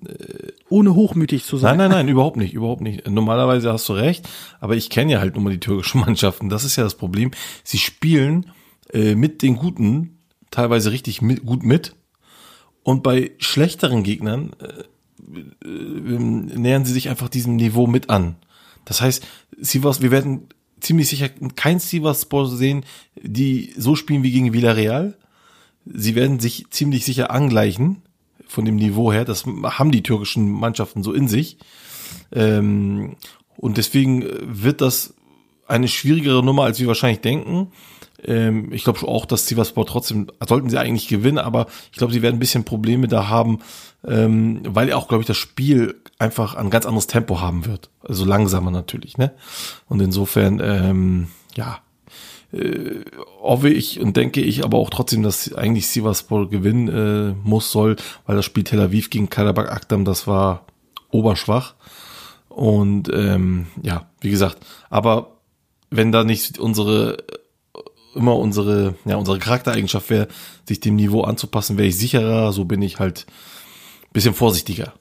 ohne 0.70 0.96
hochmütig 0.96 1.44
zu 1.44 1.58
sein. 1.58 1.78
Nein, 1.78 1.90
nein, 1.90 2.00
nein, 2.00 2.08
überhaupt 2.08 2.38
nicht, 2.38 2.54
überhaupt 2.54 2.82
nicht. 2.82 3.08
Normalerweise 3.08 3.72
hast 3.72 3.88
du 3.90 3.94
recht, 3.94 4.28
aber 4.60 4.76
ich 4.76 4.90
kenne 4.90 5.14
ja 5.14 5.20
halt 5.20 5.36
nur 5.36 5.44
mal 5.44 5.52
die 5.52 5.60
türkischen 5.60 6.02
Mannschaften. 6.06 6.50
Das 6.50 6.64
ist 6.64 6.76
ja 6.76 6.84
das 6.84 6.96
Problem. 6.96 7.32
Sie 7.64 7.78
spielen 7.78 8.52
äh, 8.94 9.16
mit 9.16 9.42
den 9.42 9.56
Guten 9.56 10.20
teilweise 10.52 10.92
richtig 10.92 11.22
mit, 11.22 11.46
gut 11.46 11.64
mit 11.64 11.96
und 12.84 13.04
bei 13.04 13.32
schlechteren 13.38 14.04
Gegnern 14.04 14.52
äh, 14.60 15.68
äh, 15.68 15.68
nähern 15.68 16.86
sie 16.86 16.94
sich 16.94 17.10
einfach 17.10 17.30
diesem 17.30 17.56
Niveau 17.56 17.88
mit 17.88 18.10
an. 18.10 18.36
Das 18.86 19.02
heißt, 19.02 19.26
Sivas, 19.60 20.02
wir 20.02 20.12
werden 20.12 20.48
ziemlich 20.80 21.10
sicher 21.10 21.30
kein 21.56 21.80
Sivas-Sport 21.80 22.52
sehen, 22.58 22.86
die 23.22 23.74
so 23.78 23.96
spielen 23.96 24.24
wie 24.24 24.32
gegen 24.32 24.54
Villarreal 24.54 25.18
sie 25.86 26.16
werden 26.16 26.40
sich 26.40 26.66
ziemlich 26.70 27.06
sicher 27.06 27.32
angleichen 27.32 28.02
von 28.48 28.66
dem 28.66 28.76
Niveau 28.76 29.12
her. 29.12 29.26
Das 29.26 29.46
haben 29.46 29.92
die 29.92 30.04
türkischen 30.04 30.52
Mannschaften 30.52 31.04
so 31.04 31.14
in 31.14 31.28
sich. 31.28 31.58
Ähm, 32.32 33.16
und 33.58 33.78
deswegen 33.78 34.26
wird 34.42 34.82
das 34.82 35.14
eine 35.68 35.88
schwierigere 35.88 36.44
Nummer, 36.44 36.64
als 36.64 36.80
wir 36.80 36.88
wahrscheinlich 36.88 37.22
denken. 37.22 37.72
Ähm, 38.24 38.72
ich 38.74 38.84
glaube 38.84 39.08
auch, 39.08 39.26
dass 39.26 39.48
Sivaspor 39.48 39.86
trotzdem, 39.86 40.28
sollten 40.46 40.70
sie 40.70 40.80
eigentlich 40.80 41.08
gewinnen, 41.08 41.38
aber 41.38 41.68
ich 41.92 41.98
glaube, 41.98 42.12
sie 42.12 42.22
werden 42.22 42.38
ein 42.38 42.40
bisschen 42.40 42.66
Probleme 42.66 43.08
da 43.08 43.30
haben, 43.30 43.60
ähm, 44.06 44.62
weil 44.66 44.92
auch, 44.94 45.08
glaube 45.08 45.22
ich, 45.22 45.28
das 45.28 45.38
Spiel 45.38 46.02
einfach 46.18 46.56
ein 46.56 46.70
ganz 46.70 46.86
anderes 46.86 47.08
Tempo 47.08 47.40
haben 47.40 47.66
wird. 47.66 47.90
Also 48.02 48.26
langsamer 48.26 48.72
natürlich, 48.72 49.18
ne? 49.18 49.34
Und 49.88 50.02
insofern, 50.02 50.60
ähm, 50.62 51.28
ja, 51.56 51.80
äh, 52.52 53.04
hoffe 53.42 53.70
ich 53.70 54.00
und 54.00 54.18
denke 54.18 54.42
ich 54.42 54.64
aber 54.64 54.78
auch 54.78 54.90
trotzdem, 54.90 55.24
dass 55.24 55.54
eigentlich 55.54 55.88
Sivaspor 55.88 56.50
gewinnen 56.50 56.88
äh, 56.88 57.36
muss, 57.44 57.72
soll, 57.72 57.96
weil 58.26 58.36
das 58.36 58.46
Spiel 58.46 58.64
Tel 58.64 58.80
Aviv 58.80 59.10
gegen 59.10 59.30
Karabakh 59.30 59.70
Akdam, 59.72 60.06
das 60.06 60.28
war 60.28 60.66
oberschwach. 61.12 61.76
Und 62.50 63.10
ähm, 63.14 63.68
ja, 63.82 64.10
wie 64.22 64.32
gesagt, 64.32 64.58
aber 64.90 65.38
wenn 65.92 66.12
da 66.12 66.24
nicht 66.24 66.60
unsere 66.60 67.18
immer 68.16 68.36
unsere 68.36 68.96
ja 69.06 69.16
unsere 69.18 69.40
Charaktereigenschaft 69.40 70.10
wäre, 70.10 70.28
sich 70.68 70.80
dem 70.80 70.96
Niveau 70.96 71.22
anzupassen, 71.22 71.78
wäre 71.78 71.88
ich 71.88 71.98
sicherer. 71.98 72.52
So 72.52 72.66
bin 72.66 72.82
ich 72.82 73.00
halt 73.00 73.26
bisschen 74.12 74.34
vorsichtiger. 74.34 74.94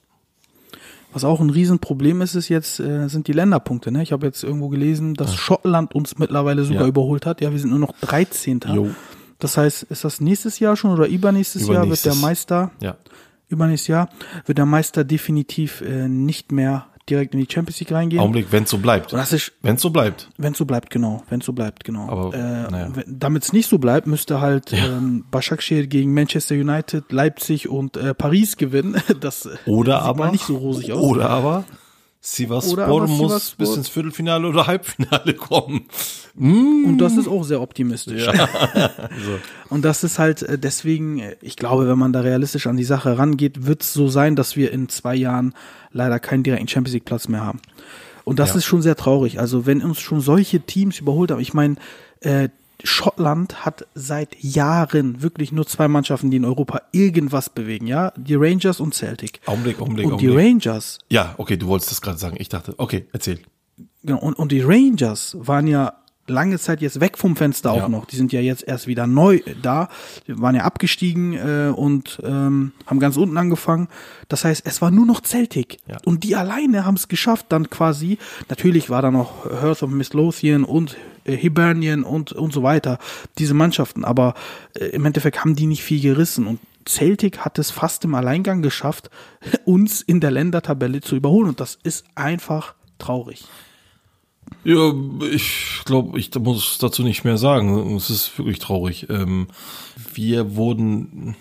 Was 1.13 1.25
auch 1.25 1.41
ein 1.41 1.51
Riesenproblem 1.51 2.21
ist, 2.21 2.35
ist 2.35 2.49
jetzt, 2.49 2.81
äh, 2.81 3.09
sind 3.09 3.29
die 3.29 3.33
Länderpunkte. 3.33 3.91
Ne? 3.91 4.03
Ich 4.03 4.13
habe 4.13 4.27
jetzt 4.27 4.45
irgendwo 4.45 4.69
gelesen, 4.69 5.15
dass. 5.15 5.35
Schottland 5.35 5.95
uns 5.95 6.19
mittlerweile 6.19 6.65
sogar 6.65 6.83
ja. 6.83 6.89
überholt 6.89 7.27
hat. 7.27 7.41
Ja, 7.41 7.51
wir 7.51 7.59
sind 7.59 7.71
nur 7.71 7.79
noch 7.79 7.93
13. 8.01 8.61
Jo. 8.75 8.91
Das 9.39 9.57
heißt, 9.57 9.85
ist 9.85 10.05
das 10.05 10.21
nächstes 10.21 10.59
Jahr 10.59 10.77
schon 10.77 10.91
oder 10.91 11.07
übernächstes, 11.07 11.63
übernächstes. 11.63 12.05
Jahr 12.05 12.15
wird 12.15 12.23
der 12.23 12.29
Meister, 12.29 12.71
ja. 12.81 12.97
übernächstes 13.49 13.89
Jahr, 13.89 14.09
wird 14.47 14.59
der 14.59 14.67
Meister 14.67 15.05
definitiv 15.05 15.81
äh, 15.81 16.09
nicht 16.09 16.53
mehr 16.53 16.87
direkt 17.11 17.35
in 17.35 17.41
die 17.41 17.53
Champions 17.53 17.81
League 17.81 17.93
reingehen. 17.93 18.21
Augenblick, 18.21 18.51
wenn 18.51 18.65
es 18.65 18.71
so 18.71 18.79
bleibt. 18.79 19.13
Wenn 19.13 19.75
es 19.75 19.83
so 19.83 19.91
bleibt. 19.91 20.29
Wenn 20.37 20.53
es 20.53 20.59
so 20.59 20.65
bleibt, 20.65 20.91
genau. 20.91 21.23
Wenn 21.29 21.41
es 21.41 21.47
so 21.47 21.53
bleibt, 21.53 21.85
genau. 21.85 22.09
Aber 22.09 22.35
äh, 22.35 22.71
naja. 22.71 22.93
damit 23.07 23.45
es 23.45 23.53
nicht 23.53 23.69
so 23.69 23.79
bleibt, 23.79 24.07
müsste 24.07 24.41
halt 24.41 24.73
ja. 24.73 24.87
ähm, 24.87 25.25
Başakşehir 25.31 25.87
gegen 25.87 26.15
Manchester 26.15 26.55
United, 26.55 27.11
Leipzig 27.13 27.69
und 27.69 27.97
äh, 27.97 28.15
Paris 28.15 28.57
gewinnen. 28.57 28.97
Das 29.21 29.49
oder 29.67 30.03
aber 30.03 30.31
nicht 30.31 30.45
so 30.45 30.57
rosig 30.57 30.93
aus. 30.93 31.03
Oder 31.03 31.31
aber 31.31 31.65
Sivaspor 32.21 32.85
aber 32.85 33.07
muss 33.07 33.33
Sivasspor- 33.33 33.57
bis 33.59 33.77
ins 33.77 33.89
Viertelfinale 33.89 34.49
oder 34.49 34.67
Halbfinale 34.67 35.35
kommen. 35.35 35.87
Und 36.37 36.99
das 36.99 37.17
ist 37.17 37.29
auch 37.29 37.45
sehr 37.45 37.61
optimistisch. 37.61 38.27
So. 39.25 39.39
Und 39.71 39.85
das 39.85 40.05
ist 40.05 40.19
halt 40.19 40.43
äh, 40.43 40.59
deswegen, 40.59 41.19
äh, 41.19 41.37
ich 41.41 41.57
glaube, 41.57 41.89
wenn 41.89 41.99
man 41.99 42.13
da 42.13 42.21
realistisch 42.21 42.67
an 42.67 42.77
die 42.77 42.85
Sache 42.85 43.19
rangeht, 43.19 43.67
wird 43.67 43.83
es 43.83 43.93
so 43.93 44.09
sein, 44.09 44.37
dass 44.37 44.57
wir 44.57 44.71
in 44.73 44.89
zwei 44.89 45.15
Jahren 45.15 45.55
leider 45.93 46.19
keinen 46.21 46.43
direkten 46.43 46.69
Champions 46.69 46.95
League 46.95 47.05
Platz 47.05 47.29
mehr 47.29 47.45
haben. 47.45 47.61
Und 48.25 48.39
das 48.39 48.51
Ja. 48.51 48.57
ist 48.57 48.65
schon 48.67 48.83
sehr 48.83 48.97
traurig. 48.97 49.41
Also 49.41 49.67
wenn 49.67 49.83
uns 49.83 50.01
schon 50.01 50.21
solche 50.21 50.61
Teams 50.61 50.99
überholt 51.01 51.31
haben, 51.31 51.41
ich 51.41 51.55
meine, 51.55 51.77
äh, 52.21 52.49
Schottland 52.85 53.65
hat 53.65 53.87
seit 53.95 54.37
Jahren 54.43 55.23
wirklich 55.23 55.53
nur 55.53 55.67
zwei 55.67 55.89
Mannschaften, 55.89 56.31
die 56.31 56.37
in 56.37 56.45
Europa 56.45 56.83
irgendwas 56.93 57.51
bewegen, 57.51 57.87
ja, 57.87 58.13
die 58.17 58.35
Rangers 58.37 58.81
und 58.81 58.95
Celtic. 58.95 59.41
Augenblick, 59.47 59.81
Augenblick, 59.81 60.07
Und 60.07 60.21
die 60.21 60.29
Augenblick. 60.29 60.67
Rangers, 60.67 60.99
Ja, 61.11 61.35
okay, 61.39 61.57
du 61.57 61.67
wolltest 61.67 61.91
das 61.91 62.01
gerade 62.01 62.19
sagen. 62.19 62.37
Ich 62.39 62.49
dachte, 62.49 62.75
okay, 62.79 63.07
erzähl. 63.13 63.41
genau, 64.03 64.19
und, 64.21 64.35
und 64.35 64.53
die 64.53 64.61
Rangers 64.63 65.37
waren 65.41 65.67
ja 65.67 65.95
lange 66.31 66.59
Zeit 66.59 66.83
jetzt 66.83 67.01
weg 67.01 67.17
vom 67.17 67.37
Fenster 67.37 67.73
auch 67.73 67.77
Ja. 67.79 67.89
noch. 67.89 68.05
Die 68.05 68.15
sind 68.17 68.33
ja 68.35 68.41
jetzt 68.41 68.63
erst 68.63 68.87
wieder 68.87 69.07
neu 69.07 69.41
da. 69.63 69.89
Die 70.27 70.39
waren 70.39 70.55
ja 70.55 70.63
abgestiegen 70.65 71.33
äh, 71.33 71.73
und 71.75 72.21
ähm, 72.23 72.73
haben 72.87 73.01
ganz 73.01 73.17
unten 73.17 73.39
angefangen. 73.39 73.89
Das 74.29 74.45
heißt, 74.45 74.61
es 74.67 74.83
war 74.83 74.91
nur 74.91 75.07
noch 75.07 75.23
Celtic. 75.23 75.79
Ja. 75.89 75.97
Und 76.05 76.25
die 76.25 76.37
alleine 76.37 76.85
haben 76.85 76.97
es 76.97 77.09
geschafft, 77.09 77.47
dann 77.49 77.71
quasi, 77.71 78.19
natürlich 78.51 78.91
war 78.91 79.01
da 79.01 79.11
noch 79.11 79.47
Hearth 79.47 79.83
of 79.83 79.89
Midlothian 79.91 80.65
und 80.65 80.93
äh, 80.93 80.97
Hibernian 81.37 82.05
und, 82.05 82.33
und 82.33 82.53
so 82.53 82.63
weiter, 82.63 82.99
diese 83.39 83.55
Mannschaften. 83.55 84.05
Aber 84.05 84.35
äh, 84.75 84.87
im 84.87 85.05
Endeffekt 85.05 85.41
haben 85.41 85.57
die 85.57 85.67
nicht 85.67 85.83
viel 85.83 86.01
gerissen. 86.01 86.47
Und 86.47 86.61
Celtic 86.87 87.39
hat 87.39 87.59
es 87.59 87.71
fast 87.71 88.05
im 88.05 88.15
Alleingang 88.15 88.63
geschafft, 88.63 89.11
uns 89.65 90.03
in 90.03 90.21
der 90.21 90.31
Ländertabelle 90.31 91.01
zu 91.01 91.17
überholen. 91.17 91.49
Und 91.49 91.61
das 91.61 91.79
ist 91.83 92.05
einfach 92.15 92.75
traurig. 92.99 93.45
Ja, 94.65 94.93
ich 95.31 95.83
glaube, 95.85 96.19
ich 96.19 96.35
muss 96.35 96.79
dazu 96.79 97.03
nicht 97.03 97.25
mehr 97.25 97.39
sagen. 97.39 97.97
Es 97.97 98.11
ist 98.11 98.39
wirklich 98.39 98.59
traurig. 98.59 99.09
Ähm, 99.09 99.49
wir 100.15 100.57
wurden 100.57 101.37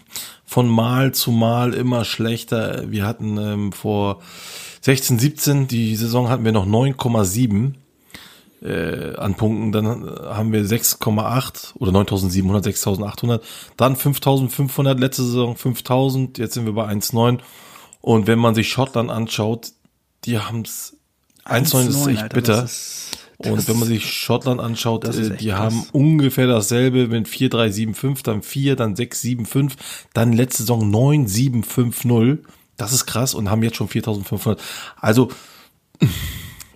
von 0.46 0.68
Mal 0.68 1.14
zu 1.14 1.32
Mal 1.32 1.74
immer 1.74 2.06
schlechter. 2.06 2.92
Wir 2.92 3.06
hatten 3.06 3.38
ähm, 3.38 3.72
vor 3.72 4.22
16, 4.82 5.20
17, 5.20 5.68
die 5.68 5.96
Saison 5.96 6.30
hatten 6.30 6.46
wir 6.46 6.52
noch 6.52 6.66
9,7 6.66 7.74
äh, 8.62 9.16
an 9.16 9.36
Punkten. 9.36 9.72
Dann 9.72 10.04
haben 10.06 10.52
wir 10.52 10.64
6,8 10.64 11.76
oder 11.76 11.92
9.700, 11.92 12.64
6.800. 12.64 13.42
Dann 13.78 13.96
5.500, 13.96 14.98
letzte 15.00 15.24
Saison 15.24 15.56
5.000. 15.56 16.38
Jetzt 16.40 16.54
sind 16.56 16.66
wir 16.66 16.74
bei 16.74 16.88
1,9. 16.88 17.40
Und 18.02 18.28
wenn 18.28 18.40
man 18.40 18.56
sich 18.56 18.70
Schottland 18.70 19.10
anschaut, 19.12 19.72
die 20.26 20.40
haben 20.40 20.62
es 20.62 20.98
1,9 21.46 21.88
ist 21.90 21.96
1,9, 21.96 22.10
echt 22.12 22.22
Alter, 22.24 22.36
bitter. 22.36 22.64
ist- 22.64 23.12
Und 23.38 23.68
wenn 23.68 23.78
man 23.80 23.88
sich 23.88 24.12
Schottland 24.12 24.60
anschaut, 24.60 25.06
äh, 25.06 25.36
die 25.38 25.50
krass. 25.50 25.60
haben 25.60 25.86
ungefähr 25.92 26.48
dasselbe 26.48 27.08
mit 27.08 27.28
4-3-7-5, 27.28 28.24
dann 28.24 28.42
4, 28.42 28.76
dann 28.76 28.96
6-7-5, 28.96 29.74
dann 30.14 30.34
letzte 30.34 30.64
Saison 30.64 30.90
9-7-5-0. 30.90 32.40
Das 32.78 32.94
ist 32.94 33.06
krass 33.06 33.34
und 33.36 33.50
haben 33.50 33.62
jetzt 33.64 33.76
schon 33.78 33.88
4500. 33.88 34.60
Also, 35.00 35.30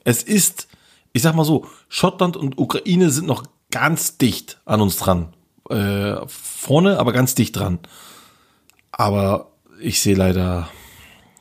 es 0.03 0.23
ist, 0.23 0.67
ich 1.13 1.21
sag 1.21 1.35
mal 1.35 1.45
so, 1.45 1.65
Schottland 1.89 2.37
und 2.37 2.57
Ukraine 2.57 3.09
sind 3.09 3.27
noch 3.27 3.43
ganz 3.71 4.17
dicht 4.17 4.59
an 4.65 4.81
uns 4.81 4.97
dran. 4.97 5.33
Äh, 5.69 6.15
vorne, 6.27 6.99
aber 6.99 7.13
ganz 7.13 7.35
dicht 7.35 7.55
dran. 7.57 7.79
Aber 8.91 9.51
ich 9.79 10.01
sehe 10.01 10.15
leider 10.15 10.67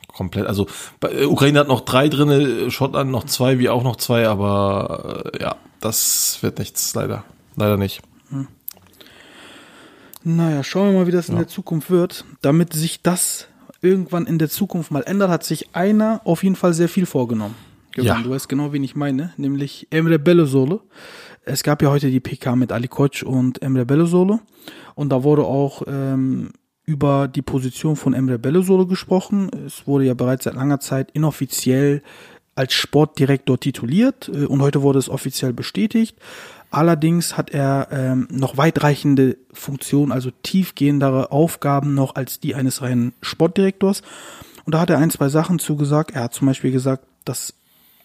komplett, 0.09 0.47
also 0.47 0.67
bei, 1.01 1.13
äh, 1.13 1.25
Ukraine 1.25 1.61
hat 1.61 1.69
noch 1.69 1.81
drei 1.81 2.09
drinne, 2.09 2.71
Schottland 2.71 3.11
noch 3.11 3.25
zwei, 3.25 3.59
wir 3.59 3.75
auch 3.75 3.83
noch 3.83 3.97
zwei, 3.97 4.29
aber 4.29 5.33
äh, 5.35 5.43
ja, 5.43 5.57
das 5.81 6.39
wird 6.43 6.59
nichts, 6.59 6.95
leider. 6.95 7.25
Leider 7.57 7.77
nicht. 7.77 8.03
Naja, 10.23 10.63
schauen 10.63 10.93
wir 10.93 10.99
mal, 11.01 11.07
wie 11.07 11.13
das 11.13 11.29
in 11.31 11.37
der 11.37 11.49
Zukunft 11.49 11.91
wird. 11.91 12.25
Damit 12.43 12.75
sich 12.75 13.03
das 13.03 13.47
irgendwann 13.81 14.27
in 14.27 14.39
der 14.39 14.51
Zukunft 14.51 14.91
mal 14.91 15.03
ändert, 15.03 15.31
hat 15.31 15.45
sich 15.45 15.75
einer 15.75 16.21
auf 16.25 16.43
jeden 16.43 16.57
Fall 16.57 16.75
sehr 16.75 16.89
viel 16.89 17.07
vorgenommen. 17.07 17.55
Gökhan, 17.93 18.07
Ja. 18.19 18.23
Du 18.23 18.31
weißt 18.31 18.49
genau, 18.49 18.73
wen 18.73 18.85
ich 18.85 18.97
meine, 18.97 19.33
nämlich 19.37 19.87
Emre 19.91 20.19
Belözoğlu. 20.19 20.81
Es 21.45 21.63
gab 21.63 21.83
ja 21.83 21.91
heute 21.91 22.11
die 22.11 22.21
PK 22.21 22.55
mit 22.57 22.73
Ali 22.73 22.89
Koç 22.89 23.23
und 23.23 23.63
Emre 23.63 23.85
Belözoğlu 23.85 24.41
und 24.95 25.11
da 25.11 25.23
wurde 25.25 25.45
auch 25.45 25.83
ähm, 25.87 26.51
über 26.85 27.29
die 27.29 27.43
Position 27.43 27.97
von 27.97 28.13
Emre 28.15 28.39
Belözoğlu 28.39 28.87
gesprochen. 28.87 29.51
Es 29.67 29.87
wurde 29.87 30.05
ja 30.05 30.15
bereits 30.15 30.45
seit 30.45 30.55
langer 30.55 30.81
Zeit 30.81 31.11
inoffiziell 31.13 32.03
als 32.55 32.75
Sportdirektor 32.75 33.59
tituliert 33.59 34.29
äh, 34.29 34.45
und 34.45 34.61
heute 34.61 34.83
wurde 34.83 34.99
es 34.99 35.09
offiziell 35.09 35.53
bestätigt. 35.53 36.17
Allerdings 36.71 37.37
hat 37.37 37.51
er 37.51 37.89
ähm, 37.91 38.29
noch 38.31 38.57
weitreichende 38.57 39.37
Funktionen, 39.53 40.13
also 40.13 40.31
tiefgehendere 40.43 41.33
Aufgaben 41.33 41.95
noch 41.95 42.15
als 42.15 42.39
die 42.39 42.55
eines 42.55 42.81
reinen 42.81 43.13
Sportdirektors. 43.23 44.03
Und 44.65 44.75
da 44.75 44.81
hat 44.81 44.91
er 44.91 44.99
ein, 44.99 45.11
zwei 45.11 45.29
Sachen 45.29 45.59
zugesagt. 45.59 46.13
Er 46.13 46.23
hat 46.25 46.35
zum 46.35 46.47
Beispiel 46.47 46.71
gesagt, 46.71 47.05
dass 47.25 47.55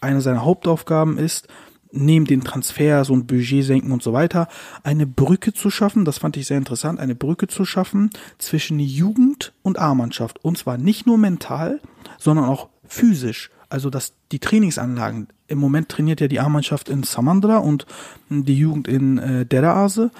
eine 0.05 0.21
seiner 0.21 0.45
Hauptaufgaben 0.45 1.17
ist, 1.17 1.47
neben 1.91 2.25
den 2.25 2.43
Transfers 2.43 3.09
und 3.09 3.27
Budget 3.27 3.63
senken 3.63 3.91
und 3.91 4.03
so 4.03 4.13
weiter, 4.13 4.47
eine 4.83 5.07
Brücke 5.07 5.53
zu 5.53 5.69
schaffen. 5.69 6.05
Das 6.05 6.17
fand 6.17 6.37
ich 6.37 6.47
sehr 6.47 6.57
interessant, 6.57 6.99
eine 6.99 7.15
Brücke 7.15 7.47
zu 7.47 7.65
schaffen 7.65 8.09
zwischen 8.37 8.79
Jugend 8.79 9.53
und 9.61 9.79
A-Mannschaft. 9.79 10.43
Und 10.43 10.57
zwar 10.57 10.77
nicht 10.77 11.05
nur 11.05 11.17
mental, 11.17 11.79
sondern 12.17 12.45
auch 12.45 12.69
physisch. 12.87 13.49
Also 13.69 13.89
dass 13.89 14.13
die 14.31 14.39
Trainingsanlagen, 14.39 15.27
im 15.47 15.57
Moment 15.57 15.89
trainiert 15.89 16.21
ja 16.21 16.27
die 16.27 16.39
A-Mannschaft 16.39 16.89
in 16.89 17.03
Samandra 17.03 17.57
und 17.57 17.85
die 18.29 18.57
Jugend 18.57 18.87
in 18.87 19.17
äh, 19.17 19.45
Deraase. 19.45 20.11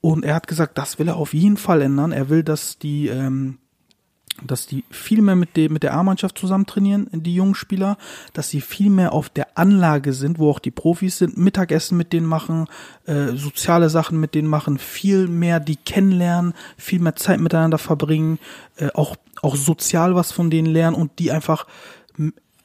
Und 0.00 0.24
er 0.24 0.34
hat 0.34 0.46
gesagt, 0.46 0.78
das 0.78 0.98
will 0.98 1.08
er 1.08 1.16
auf 1.16 1.34
jeden 1.34 1.56
Fall 1.56 1.82
ändern. 1.82 2.12
Er 2.12 2.28
will, 2.28 2.42
dass 2.42 2.78
die 2.78 3.08
ähm, 3.08 3.58
dass 4.42 4.66
die 4.66 4.84
viel 4.90 5.22
mehr 5.22 5.36
mit, 5.36 5.56
dem, 5.56 5.72
mit 5.72 5.82
der 5.82 5.94
A-Mannschaft 5.94 6.38
zusammen 6.38 6.66
trainieren, 6.66 7.08
die 7.12 7.34
jungen 7.34 7.54
Spieler, 7.54 7.96
dass 8.32 8.50
sie 8.50 8.60
viel 8.60 8.90
mehr 8.90 9.12
auf 9.12 9.28
der 9.28 9.56
Anlage 9.56 10.12
sind, 10.12 10.38
wo 10.38 10.50
auch 10.50 10.58
die 10.58 10.70
Profis 10.70 11.18
sind, 11.18 11.36
Mittagessen 11.36 11.96
mit 11.96 12.12
denen 12.12 12.26
machen, 12.26 12.66
äh, 13.06 13.28
soziale 13.34 13.90
Sachen 13.90 14.20
mit 14.20 14.34
denen 14.34 14.48
machen, 14.48 14.78
viel 14.78 15.28
mehr 15.28 15.60
die 15.60 15.76
kennenlernen, 15.76 16.54
viel 16.76 17.00
mehr 17.00 17.16
Zeit 17.16 17.40
miteinander 17.40 17.78
verbringen, 17.78 18.38
äh, 18.76 18.88
auch, 18.94 19.16
auch 19.42 19.56
sozial 19.56 20.14
was 20.14 20.32
von 20.32 20.50
denen 20.50 20.68
lernen 20.68 20.96
und 20.96 21.18
die 21.18 21.32
einfach 21.32 21.66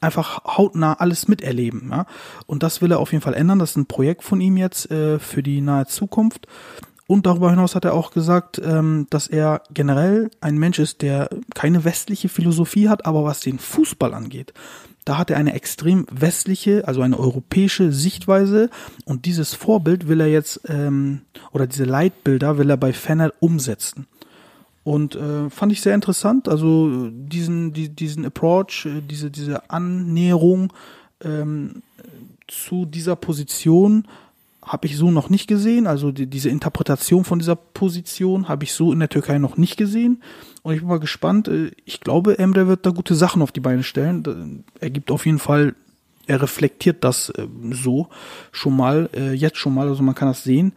einfach 0.02 0.44
hautnah 0.44 0.94
alles 0.94 1.28
miterleben. 1.28 1.88
Ja? 1.90 2.06
Und 2.46 2.62
das 2.62 2.82
will 2.82 2.90
er 2.90 2.98
auf 2.98 3.12
jeden 3.12 3.22
Fall 3.22 3.34
ändern. 3.34 3.60
Das 3.60 3.70
ist 3.70 3.76
ein 3.76 3.86
Projekt 3.86 4.24
von 4.24 4.40
ihm 4.40 4.56
jetzt 4.56 4.90
äh, 4.90 5.18
für 5.18 5.42
die 5.42 5.60
nahe 5.60 5.86
Zukunft. 5.86 6.46
Und 7.12 7.26
darüber 7.26 7.50
hinaus 7.50 7.74
hat 7.74 7.84
er 7.84 7.92
auch 7.92 8.10
gesagt, 8.10 8.58
ähm, 8.64 9.06
dass 9.10 9.26
er 9.26 9.60
generell 9.70 10.30
ein 10.40 10.56
Mensch 10.56 10.78
ist, 10.78 11.02
der 11.02 11.28
keine 11.54 11.84
westliche 11.84 12.30
Philosophie 12.30 12.88
hat, 12.88 13.04
aber 13.04 13.22
was 13.22 13.40
den 13.40 13.58
Fußball 13.58 14.14
angeht, 14.14 14.54
da 15.04 15.18
hat 15.18 15.28
er 15.28 15.36
eine 15.36 15.52
extrem 15.52 16.06
westliche, 16.10 16.88
also 16.88 17.02
eine 17.02 17.18
europäische 17.18 17.92
Sichtweise. 17.92 18.70
Und 19.04 19.26
dieses 19.26 19.52
Vorbild 19.52 20.08
will 20.08 20.22
er 20.22 20.28
jetzt, 20.28 20.62
ähm, 20.68 21.20
oder 21.52 21.66
diese 21.66 21.84
Leitbilder 21.84 22.56
will 22.56 22.70
er 22.70 22.78
bei 22.78 22.94
Fenner 22.94 23.30
umsetzen. 23.40 24.06
Und 24.82 25.14
äh, 25.14 25.50
fand 25.50 25.70
ich 25.70 25.82
sehr 25.82 25.94
interessant, 25.94 26.48
also 26.48 27.10
diesen, 27.12 27.74
die, 27.74 27.90
diesen 27.90 28.24
Approach, 28.24 28.86
äh, 28.86 29.02
diese, 29.02 29.30
diese 29.30 29.68
Annäherung 29.68 30.72
ähm, 31.22 31.82
zu 32.48 32.86
dieser 32.86 33.16
Position 33.16 34.08
habe 34.64 34.86
ich 34.86 34.96
so 34.96 35.10
noch 35.10 35.28
nicht 35.28 35.48
gesehen. 35.48 35.86
Also 35.86 36.12
die, 36.12 36.26
diese 36.26 36.48
Interpretation 36.48 37.24
von 37.24 37.38
dieser 37.38 37.56
Position 37.56 38.48
habe 38.48 38.64
ich 38.64 38.72
so 38.72 38.92
in 38.92 39.00
der 39.00 39.08
Türkei 39.08 39.38
noch 39.38 39.56
nicht 39.56 39.76
gesehen. 39.76 40.22
Und 40.62 40.74
ich 40.74 40.80
bin 40.80 40.88
mal 40.88 41.00
gespannt. 41.00 41.48
Äh, 41.48 41.72
Ich 41.84 42.00
glaube, 42.00 42.38
Emre 42.38 42.68
wird 42.68 42.86
da 42.86 42.90
gute 42.90 43.14
Sachen 43.14 43.42
auf 43.42 43.52
die 43.52 43.60
Beine 43.60 43.82
stellen. 43.82 44.64
Er 44.80 44.90
gibt 44.90 45.10
auf 45.10 45.26
jeden 45.26 45.40
Fall, 45.40 45.74
er 46.26 46.40
reflektiert 46.40 47.02
das 47.02 47.30
äh, 47.30 47.46
so 47.72 48.08
schon 48.52 48.76
mal, 48.76 49.10
äh, 49.14 49.32
jetzt 49.32 49.58
schon 49.58 49.74
mal, 49.74 49.88
also 49.88 50.02
man 50.02 50.14
kann 50.14 50.28
das 50.28 50.44
sehen. 50.44 50.72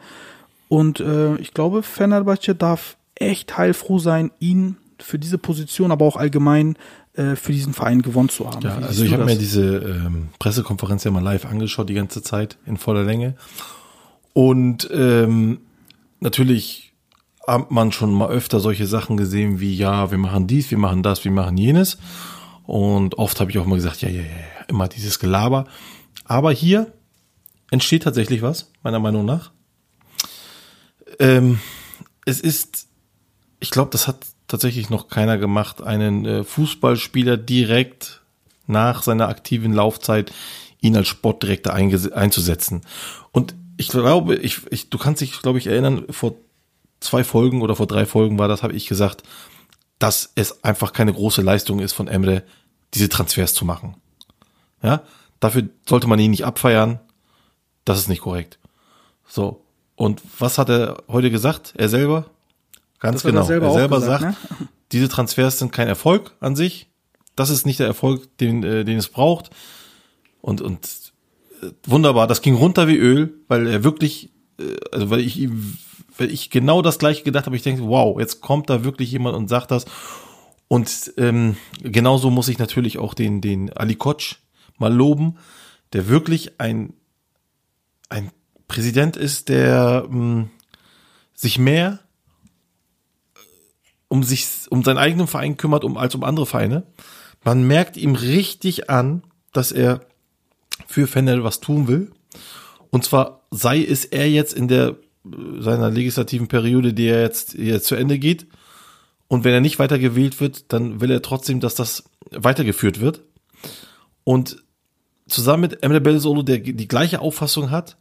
Und 0.68 1.00
äh, 1.00 1.36
ich 1.38 1.54
glaube, 1.54 1.84
Fenerbahce 1.84 2.56
darf 2.56 2.98
echt 3.14 3.58
heilfroh 3.58 4.00
sein, 4.00 4.32
ihn 4.40 4.78
für 5.00 5.20
diese 5.20 5.38
Position, 5.38 5.92
aber 5.92 6.06
auch 6.06 6.18
allgemein 6.18 6.76
äh, 7.16 7.36
für 7.36 7.52
diesen 7.52 7.74
Verein 7.74 8.02
gewonnen 8.02 8.30
zu 8.30 8.50
haben. 8.50 8.62
Ja, 8.62 8.78
also 8.78 9.04
ich 9.04 9.14
habe 9.14 9.26
mir 9.26 9.38
diese 9.38 9.78
ähm, 9.78 10.30
Pressekonferenz 10.40 11.04
ja 11.04 11.12
mal 11.12 11.24
live 11.24 11.46
angeschaut, 11.46 11.90
die 11.90 11.94
ganze 11.94 12.22
Zeit 12.22 12.58
in 12.66 12.78
voller 12.78 13.04
Länge. 13.04 13.36
Und 14.34 14.90
ähm, 14.92 15.60
natürlich 16.20 16.94
hat 17.48 17.72
man 17.72 17.92
schon 17.92 18.14
mal 18.14 18.30
öfter 18.30 18.60
solche 18.60 18.88
Sachen 18.88 19.18
gesehen 19.18 19.60
wie, 19.60 19.76
ja, 19.76 20.12
wir 20.12 20.18
machen 20.18 20.48
dies, 20.48 20.72
wir 20.72 20.78
machen 20.78 21.04
das, 21.04 21.24
wir 21.24 21.32
machen 21.32 21.58
jenes. 21.58 21.98
Und 22.66 23.18
oft 23.18 23.40
habe 23.40 23.52
ich 23.52 23.60
auch 23.60 23.66
mal 23.66 23.76
gesagt, 23.76 24.02
ja, 24.02 24.10
ja, 24.10 24.22
ja, 24.22 24.28
ja, 24.28 24.66
immer 24.68 24.88
dieses 24.88 25.20
Gelaber. 25.20 25.66
Aber 26.26 26.52
hier 26.52 26.92
entsteht 27.72 28.04
tatsächlich 28.04 28.42
was, 28.42 28.72
meiner 28.84 29.00
Meinung 29.00 29.26
nach. 29.26 29.52
Ähm, 31.20 31.60
es 32.26 32.42
ist, 32.42 32.88
ich 33.60 33.70
glaube, 33.70 33.92
das 33.92 34.08
hat 34.08 34.26
tatsächlich 34.48 34.90
noch 34.90 35.08
keiner 35.08 35.38
gemacht, 35.38 35.82
einen 35.82 36.26
äh, 36.26 36.44
Fußballspieler 36.44 37.38
direkt 37.38 38.22
nach 38.68 39.04
seiner 39.04 39.28
aktiven 39.28 39.74
Laufzeit 39.74 40.32
ihn 40.82 40.96
als 40.96 41.08
Sportdirektor 41.08 41.74
einzusetzen. 41.74 42.82
Und 43.32 43.56
ich 43.78 43.90
glaube, 43.90 44.36
ich, 44.36 44.62
ich, 44.72 44.90
du 44.90 44.98
kannst 44.98 45.22
dich, 45.22 45.42
glaube 45.42 45.58
ich, 45.58 45.68
erinnern, 45.68 46.06
vor 46.10 46.36
zwei 47.00 47.24
Folgen 47.24 47.62
oder 47.62 47.76
vor 47.76 47.88
drei 47.88 48.06
Folgen 48.06 48.40
war 48.40 48.48
das, 48.48 48.64
habe 48.64 48.74
ich 48.74 48.88
gesagt, 48.88 49.24
dass 50.00 50.32
es 50.36 50.64
einfach 50.64 50.94
keine 50.94 51.14
große 51.14 51.42
Leistung 51.42 51.80
ist 51.80 51.94
von 51.94 52.08
Emre, 52.08 52.44
diese 52.94 53.10
Transfers 53.10 53.54
zu 53.54 53.66
machen. 53.66 53.96
Ja, 54.82 55.04
dafür 55.40 55.70
sollte 55.88 56.08
man 56.08 56.20
ihn 56.20 56.32
nicht 56.32 56.46
abfeiern. 56.46 57.00
Das 57.86 58.00
ist 58.00 58.10
nicht 58.10 58.22
korrekt. 58.22 58.60
So. 59.28 59.62
Und 59.96 60.22
was 60.40 60.58
hat 60.58 60.70
er 60.70 61.04
heute 61.08 61.32
gesagt? 61.32 61.74
Er 61.78 61.90
selber? 61.90 62.26
Ganz 63.00 63.24
genau. 63.24 63.42
Er 63.42 63.46
selber, 63.46 63.68
er 63.68 63.74
selber 63.74 64.00
gesagt, 64.00 64.22
sagt, 64.22 64.62
ne? 64.62 64.68
diese 64.92 65.10
Transfers 65.10 65.60
sind 65.60 65.72
kein 65.72 65.88
Erfolg 65.88 66.36
an 66.40 66.56
sich. 66.56 66.90
Das 67.36 67.50
ist 67.50 67.66
nicht 67.66 67.80
der 67.80 67.88
Erfolg, 67.88 68.38
den, 68.38 68.64
äh, 68.64 68.86
den 68.86 68.98
es 68.98 69.10
braucht. 69.10 69.50
Und, 70.42 70.62
und 70.62 71.14
äh, 71.62 71.68
wunderbar, 71.86 72.28
das 72.28 72.42
ging 72.42 72.56
runter 72.56 72.88
wie 72.88 72.98
Öl, 72.98 73.34
weil 73.48 73.68
er 73.68 73.84
wirklich, 73.84 74.32
äh, 74.60 74.76
also 74.92 75.10
weil 75.10 75.20
ich 75.20 75.50
weil 76.18 76.32
ich 76.32 76.50
genau 76.50 76.82
das 76.82 77.00
gleiche 77.00 77.24
gedacht 77.24 77.46
habe, 77.46 77.56
ich 77.56 77.62
denke, 77.62 77.84
wow, 77.88 78.20
jetzt 78.20 78.42
kommt 78.42 78.70
da 78.70 78.84
wirklich 78.84 79.12
jemand 79.12 79.36
und 79.36 79.50
sagt 79.50 79.72
das. 79.72 79.86
Und 80.68 81.14
ähm, 81.18 81.58
genauso 81.82 82.30
muss 82.30 82.48
ich 82.48 82.58
natürlich 82.58 82.98
auch 82.98 83.14
den, 83.14 83.42
den 83.42 83.72
Ali 83.74 83.96
Koch 83.96 84.36
mal 84.78 84.94
loben, 84.94 85.38
der 85.94 86.08
wirklich 86.08 86.60
ein, 86.60 86.94
ein 88.10 88.32
Präsident 88.68 89.16
ist, 89.16 89.50
der 89.50 90.08
ähm, 90.10 90.50
sich 91.34 91.60
mehr 91.60 92.00
um 94.16 94.24
sich, 94.24 94.48
um 94.70 94.82
seinen 94.84 94.98
eigenen 94.98 95.28
Verein 95.28 95.58
kümmert, 95.58 95.84
um, 95.84 95.98
als 95.98 96.16
um 96.16 96.24
andere 96.24 96.46
Vereine. 96.46 96.84
Man 97.44 97.68
merkt 97.68 97.98
ihm 97.98 98.16
richtig 98.16 98.90
an, 98.90 99.24
dass 99.52 99.74
er 99.74 100.02
für 100.88 101.06
Fennel 101.06 101.44
was 101.44 101.60
tun 101.60 101.90
will. 101.90 102.12
Und 102.92 103.04
zwar 103.04 103.42
sei 103.52 103.84
es 103.84 104.06
er 104.06 104.30
jetzt 104.30 104.54
in 104.54 104.70
der 104.70 104.96
seiner 105.60 105.90
legislativen 105.90 106.48
Periode, 106.48 106.94
die 106.94 107.08
er 107.08 107.22
jetzt, 107.22 107.56
jetzt 107.56 107.88
zu 107.88 107.96
Ende 107.96 108.20
geht. 108.20 108.48
Und 109.28 109.44
wenn 109.44 109.54
er 109.54 109.62
nicht 109.62 109.80
weiter 109.80 110.00
gewählt 110.00 110.40
wird, 110.40 110.72
dann 110.72 111.02
will 111.02 111.12
er 111.12 111.22
trotzdem, 111.22 111.60
dass 111.60 111.76
das 111.76 112.06
weitergeführt 112.32 113.02
wird. 113.02 113.22
Und 114.24 114.64
zusammen 115.28 115.62
mit 115.62 115.84
Emre 115.84 116.00
Belzolo, 116.00 116.42
der 116.42 116.60
die 116.60 116.88
gleiche 116.88 117.20
Auffassung 117.20 117.70
hat, 117.70 117.98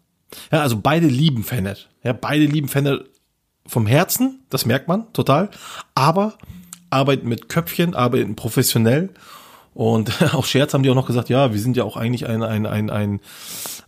ja, 0.53 0.61
also 0.61 0.79
beide 0.81 1.07
lieben 1.07 1.43
Fener. 1.43 1.77
Ja, 2.03 2.13
beide 2.13 2.45
lieben 2.45 2.69
Fener 2.69 3.05
vom 3.67 3.87
Herzen, 3.87 4.45
das 4.51 4.67
merkt 4.67 4.89
man 4.89 5.13
total, 5.13 5.51
aber 5.95 6.35
arbeiten 6.91 7.29
mit 7.29 7.49
Köpfchen, 7.49 7.95
arbeiten 7.95 8.37
professionell 8.37 9.11
und 9.75 10.23
auch 10.35 10.47
Scherz 10.47 10.73
haben 10.73 10.83
die 10.83 10.91
auch 10.91 10.95
noch 10.95 11.07
gesagt, 11.07 11.29
ja, 11.29 11.53
wir 11.53 11.61
sind 11.61 11.77
ja 11.77 11.85
auch 11.85 11.97
eigentlich 11.97 12.27
ein, 12.27 12.43
ein, 12.43 12.67
ein, 12.67 12.91
ein, 12.91 13.21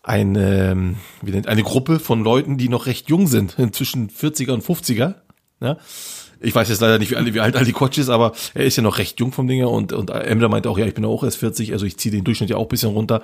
ein 0.03 0.37
ähm, 0.37 0.97
wie 1.23 1.31
nennt, 1.31 1.47
eine 1.47 1.63
Gruppe 1.63 2.01
von 2.01 2.23
Leuten, 2.23 2.59
die 2.59 2.69
noch 2.69 2.87
recht 2.87 3.09
jung 3.09 3.29
sind, 3.29 3.57
zwischen 3.73 4.11
40er 4.11 4.53
und 4.53 4.65
50er. 4.65 5.15
Ja? 5.61 5.79
Ich 6.41 6.55
weiß 6.55 6.69
jetzt 6.69 6.81
leider 6.81 6.99
nicht, 6.99 7.13
wie, 7.13 7.35
wie 7.35 7.41
alt 7.41 7.57
Ali 7.57 7.73
Koch 7.73 7.97
ist, 7.97 8.11
aber 8.11 8.33
er 8.53 8.65
ist 8.65 8.77
ja 8.77 8.83
noch 8.83 8.99
recht 8.99 9.19
jung 9.21 9.33
vom 9.33 9.47
Dinger 9.47 9.71
und, 9.71 9.93
und 9.93 10.11
Emre 10.11 10.49
meinte 10.49 10.69
auch, 10.69 10.77
ja, 10.77 10.85
ich 10.85 10.93
bin 10.93 11.05
auch 11.05 11.25
erst 11.25 11.39
40, 11.39 11.73
also 11.73 11.87
ich 11.87 11.97
ziehe 11.97 12.13
den 12.13 12.25
Durchschnitt 12.25 12.51
ja 12.51 12.57
auch 12.57 12.67
bisschen 12.67 12.91
runter. 12.91 13.23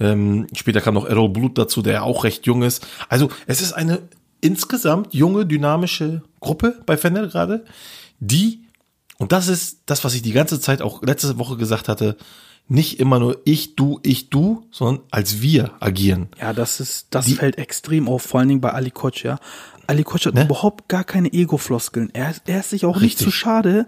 Ähm, 0.00 0.46
später 0.54 0.80
kam 0.80 0.94
noch 0.94 1.06
Errol 1.06 1.28
Blut 1.28 1.58
dazu, 1.58 1.80
der 1.80 2.02
auch 2.02 2.24
recht 2.24 2.46
jung 2.46 2.62
ist. 2.62 2.86
Also 3.08 3.28
es 3.46 3.60
ist 3.60 3.72
eine 3.72 4.00
insgesamt 4.40 5.14
junge, 5.14 5.46
dynamische 5.46 6.22
Gruppe 6.40 6.80
bei 6.86 6.96
Fennel 6.96 7.28
gerade, 7.28 7.64
die 8.18 8.64
und 9.20 9.32
das 9.32 9.48
ist 9.48 9.82
das, 9.84 10.02
was 10.02 10.14
ich 10.14 10.22
die 10.22 10.32
ganze 10.32 10.60
Zeit 10.60 10.80
auch 10.80 11.02
letzte 11.02 11.38
Woche 11.38 11.58
gesagt 11.58 11.88
hatte. 11.88 12.16
Nicht 12.68 13.00
immer 13.00 13.18
nur 13.18 13.38
ich, 13.44 13.76
du, 13.76 14.00
ich, 14.02 14.30
du, 14.30 14.66
sondern 14.70 15.04
als 15.10 15.42
wir 15.42 15.72
agieren. 15.80 16.28
Ja, 16.40 16.54
das 16.54 16.80
ist, 16.80 17.08
das 17.10 17.26
die, 17.26 17.34
fällt 17.34 17.58
extrem 17.58 18.08
auf, 18.08 18.22
vor 18.22 18.40
allen 18.40 18.48
Dingen 18.48 18.60
bei 18.62 18.72
Ali 18.72 18.90
Koch, 18.90 19.16
ja. 19.16 19.38
Ali 19.86 20.04
Koch 20.04 20.24
hat 20.24 20.34
ne? 20.34 20.44
überhaupt 20.44 20.88
gar 20.88 21.04
keine 21.04 21.32
Ego-Floskeln. 21.34 22.08
Er, 22.14 22.32
er 22.46 22.60
ist 22.60 22.70
sich 22.70 22.86
auch 22.86 22.96
Richtig. 22.96 23.02
nicht 23.02 23.18
zu 23.18 23.30
schade, 23.30 23.86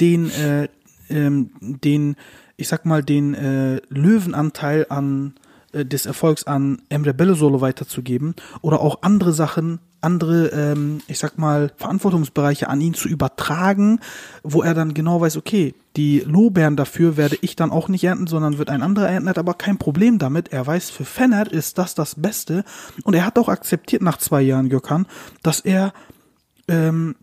den, 0.00 0.30
äh, 0.30 0.68
ähm, 1.10 1.50
den, 1.60 2.16
ich 2.56 2.68
sag 2.68 2.86
mal, 2.86 3.02
den 3.02 3.34
äh, 3.34 3.82
Löwenanteil 3.90 4.86
an 4.88 5.34
äh, 5.72 5.84
des 5.84 6.06
Erfolgs 6.06 6.44
an 6.44 6.82
Emre 6.88 7.14
Bello 7.14 7.60
weiterzugeben 7.60 8.34
oder 8.60 8.80
auch 8.80 9.02
andere 9.02 9.32
Sachen 9.32 9.80
andere, 10.02 10.48
ähm, 10.48 11.00
ich 11.06 11.18
sag 11.18 11.38
mal, 11.38 11.70
Verantwortungsbereiche 11.76 12.68
an 12.68 12.80
ihn 12.80 12.92
zu 12.92 13.08
übertragen, 13.08 14.00
wo 14.42 14.62
er 14.62 14.74
dann 14.74 14.94
genau 14.94 15.20
weiß, 15.20 15.36
okay, 15.36 15.74
die 15.96 16.20
Lorbeeren 16.20 16.76
dafür 16.76 17.16
werde 17.16 17.38
ich 17.40 17.56
dann 17.56 17.70
auch 17.70 17.88
nicht 17.88 18.04
ernten, 18.04 18.26
sondern 18.26 18.58
wird 18.58 18.68
ein 18.68 18.82
anderer 18.82 19.08
ernten, 19.08 19.28
hat 19.28 19.38
aber 19.38 19.54
kein 19.54 19.78
Problem 19.78 20.18
damit. 20.18 20.52
Er 20.52 20.66
weiß, 20.66 20.90
für 20.90 21.04
Fenner 21.04 21.50
ist 21.50 21.78
das 21.78 21.94
das 21.94 22.16
Beste. 22.16 22.64
Und 23.04 23.14
er 23.14 23.24
hat 23.24 23.38
auch 23.38 23.48
akzeptiert 23.48 24.02
nach 24.02 24.18
zwei 24.18 24.42
Jahren, 24.42 24.68
Gökhan, 24.68 25.06
dass 25.42 25.60
er 25.60 25.92
ähm, 26.68 27.14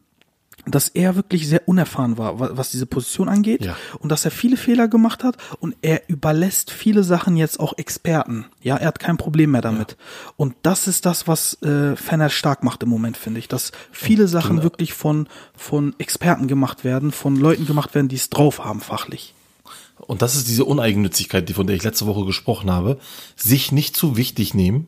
dass 0.76 0.90
er 0.90 1.16
wirklich 1.16 1.48
sehr 1.48 1.68
unerfahren 1.68 2.18
war, 2.18 2.40
was 2.58 2.72
diese 2.72 2.86
Position 2.86 3.30
angeht 3.30 3.64
ja. 3.64 3.76
und 4.00 4.10
dass 4.12 4.26
er 4.26 4.32
viele 4.32 4.58
Fehler 4.58 4.88
gemacht 4.88 5.24
hat 5.24 5.38
und 5.60 5.76
er 5.82 6.10
überlässt 6.10 6.72
viele 6.72 7.04
Sachen 7.04 7.36
jetzt 7.38 7.60
auch 7.60 7.78
Experten. 7.78 8.46
Ja, 8.62 8.78
er 8.78 8.88
hat 8.88 9.00
kein 9.00 9.18
Problem 9.18 9.52
mehr 9.52 9.62
damit. 9.62 9.92
Ja. 9.92 10.34
Und 10.38 10.56
das 10.64 10.88
ist 10.88 11.06
das, 11.06 11.28
was 11.28 11.62
äh, 11.62 11.96
Fenner 11.96 12.30
stark 12.30 12.64
macht 12.64 12.84
im 12.84 12.90
Moment, 12.90 13.18
finde 13.18 13.40
ich, 13.40 13.48
dass 13.48 13.72
viele 13.92 14.28
Sachen 14.28 14.58
genau. 14.58 14.64
wirklich 14.64 14.94
von 14.94 15.28
von 15.56 15.96
Experten 15.98 16.48
gemacht 16.48 16.84
werden, 16.84 17.12
von 17.12 17.36
Leuten 17.36 17.66
gemacht 17.66 17.96
werden, 17.96 18.08
die 18.08 18.16
es 18.16 18.30
drauf 18.30 18.64
haben 18.64 18.82
fachlich. 18.82 19.34
Und 20.00 20.22
das 20.22 20.36
ist 20.36 20.48
diese 20.48 20.66
Uneigennützigkeit, 20.66 21.48
die 21.50 21.54
von 21.54 21.68
der 21.68 21.76
ich 21.76 21.84
letzte 21.84 22.06
Woche 22.06 22.26
gesprochen 22.26 22.72
habe, 22.72 22.98
sich 23.36 23.72
nicht 23.72 23.96
zu 23.96 24.18
wichtig 24.18 24.54
nehmen, 24.54 24.88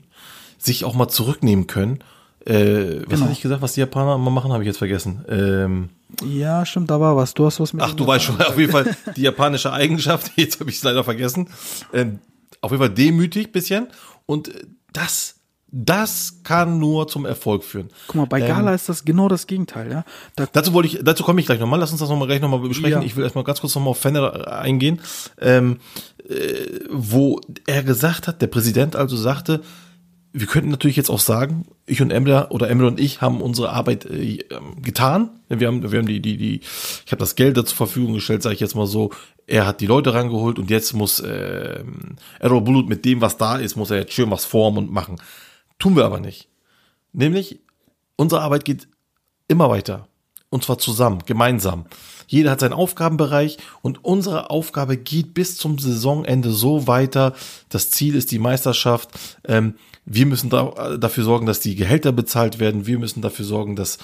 sich 0.58 0.86
auch 0.86 0.94
mal 0.94 1.10
zurücknehmen 1.10 1.68
können 1.68 2.04
äh, 2.46 3.02
was 3.02 3.10
genau. 3.10 3.22
hatte 3.22 3.34
ich 3.34 3.42
gesagt, 3.42 3.62
was 3.62 3.74
die 3.74 3.82
Japaner 3.82 4.16
immer 4.16 4.32
machen, 4.32 4.52
habe 4.52 4.64
ich 4.64 4.68
jetzt 4.68 4.78
vergessen. 4.78 5.24
Ähm, 5.30 5.90
ja, 6.24 6.66
stimmt, 6.66 6.90
da 6.90 7.00
war 7.00 7.16
was. 7.16 7.34
Du 7.34 7.46
hast 7.46 7.60
was 7.60 7.74
mit. 7.74 7.84
Ach, 7.84 7.94
du 7.94 8.08
weißt 8.08 8.26
schon, 8.26 8.42
auf 8.42 8.58
jeden 8.58 8.72
Fall 8.72 8.96
die 9.16 9.22
japanische 9.22 9.72
Eigenschaft, 9.72 10.32
jetzt 10.36 10.60
habe 10.60 10.70
ich 10.70 10.78
es 10.78 10.84
leider 10.84 11.04
vergessen. 11.04 11.50
Ähm, 11.94 12.20
auf 12.62 12.72
jeden 12.72 12.82
Fall 12.82 12.94
demütig 12.94 13.52
bisschen. 13.52 13.88
Und 14.26 14.52
das, 14.92 15.36
das 15.68 16.40
kann 16.44 16.80
nur 16.80 17.08
zum 17.08 17.26
Erfolg 17.26 17.64
führen. 17.64 17.90
Guck 18.08 18.16
mal, 18.16 18.26
bei 18.26 18.42
ähm, 18.42 18.48
Gala 18.48 18.74
ist 18.74 18.90
das 18.90 19.06
genau 19.06 19.28
das 19.28 19.46
Gegenteil, 19.46 19.92
ja. 19.92 20.04
Da 20.36 20.48
dazu 20.52 20.74
wollte 20.74 20.88
ich, 20.88 21.00
dazu 21.04 21.24
komme 21.24 21.42
ich 21.42 21.46
gleich 21.46 21.60
nochmal. 21.60 21.80
Lass 21.80 21.92
uns 21.92 22.00
das 22.00 22.10
nochmal 22.10 22.28
gleich 22.28 22.42
nochmal 22.42 22.60
besprechen. 22.60 23.02
Ja. 23.02 23.06
Ich 23.06 23.16
will 23.16 23.24
erstmal 23.24 23.44
ganz 23.44 23.62
kurz 23.62 23.76
nochmal 23.76 23.92
auf 23.92 24.00
Fenner 24.00 24.52
eingehen, 24.52 25.00
ähm, 25.40 25.78
äh, 26.28 26.80
wo 26.90 27.40
er 27.68 27.84
gesagt 27.84 28.28
hat, 28.28 28.42
der 28.42 28.48
Präsident 28.48 28.96
also 28.96 29.16
sagte, 29.16 29.62
wir 30.34 30.48
könnten 30.48 30.70
natürlich 30.70 30.96
jetzt 30.96 31.10
auch 31.10 31.20
sagen, 31.20 31.66
ich 31.86 32.02
und 32.02 32.12
Emre 32.12 32.48
oder 32.52 32.70
Emre 32.70 32.88
und 32.88 33.00
ich 33.00 33.22
haben 33.22 33.42
unsere 33.42 33.72
Arbeit 33.72 34.06
äh, 34.06 34.40
ähm, 34.50 34.82
getan. 34.82 35.30
Wir 35.50 35.68
haben, 35.68 35.92
wir 35.92 36.00
haben 36.00 36.08
die, 36.08 36.22
die, 36.22 36.38
die, 36.38 36.62
ich 37.06 37.12
habe 37.12 37.20
das 37.20 37.36
Geld 37.36 37.56
zur 37.56 37.76
Verfügung 37.76 38.14
gestellt, 38.14 38.42
sage 38.42 38.56
ich 38.56 38.62
jetzt 38.62 38.76
mal 38.76 38.88
so. 38.88 39.12
Er 39.48 39.66
hat 39.68 39.82
die 39.82 39.88
Leute 39.88 40.14
rangeholt 40.14 40.60
und 40.60 40.70
jetzt 40.70 40.94
muss 40.94 41.20
äh, 41.20 41.84
Errol 42.40 42.62
Bulut 42.62 42.88
mit 42.88 43.04
dem, 43.04 43.20
was 43.20 43.38
da 43.38 43.58
ist, 43.58 43.76
muss 43.76 43.92
er 43.92 43.98
jetzt 43.98 44.14
schön 44.14 44.32
was 44.32 44.46
formen 44.46 44.78
und 44.78 44.92
machen. 44.92 45.18
Tun 45.80 45.96
wir 45.96 46.06
aber 46.06 46.20
nicht. 46.20 46.48
Nämlich, 47.12 47.60
unsere 48.16 48.42
Arbeit 48.42 48.64
geht 48.64 48.88
immer 49.50 49.70
weiter. 49.70 50.08
Und 50.50 50.64
zwar 50.64 50.78
zusammen, 50.78 51.24
gemeinsam. 51.26 51.86
Jeder 52.32 52.52
hat 52.52 52.62
seinen 52.62 52.72
Aufgabenbereich 52.72 53.58
und 53.82 54.06
unsere 54.06 54.52
Aufgabe 54.52 54.96
geht 54.96 55.34
bis 55.34 55.58
zum 55.58 55.80
Saisonende 55.80 56.52
so 56.52 56.88
weiter. 56.88 57.34
Das 57.68 57.92
Ziel 57.92 58.16
ist 58.16 58.32
die 58.32 58.40
Meisterschaft. 58.40 59.10
Ähm, 59.46 59.74
wir 60.06 60.26
müssen 60.26 60.50
da, 60.50 60.96
dafür 60.98 61.26
sorgen, 61.26 61.46
dass 61.46 61.60
die 61.60 61.76
Gehälter 61.76 62.14
bezahlt 62.14 62.58
werden. 62.58 62.88
Wir 62.88 63.00
müssen 63.00 63.22
dafür 63.22 63.44
sorgen, 63.44 63.76
dass 63.76 63.98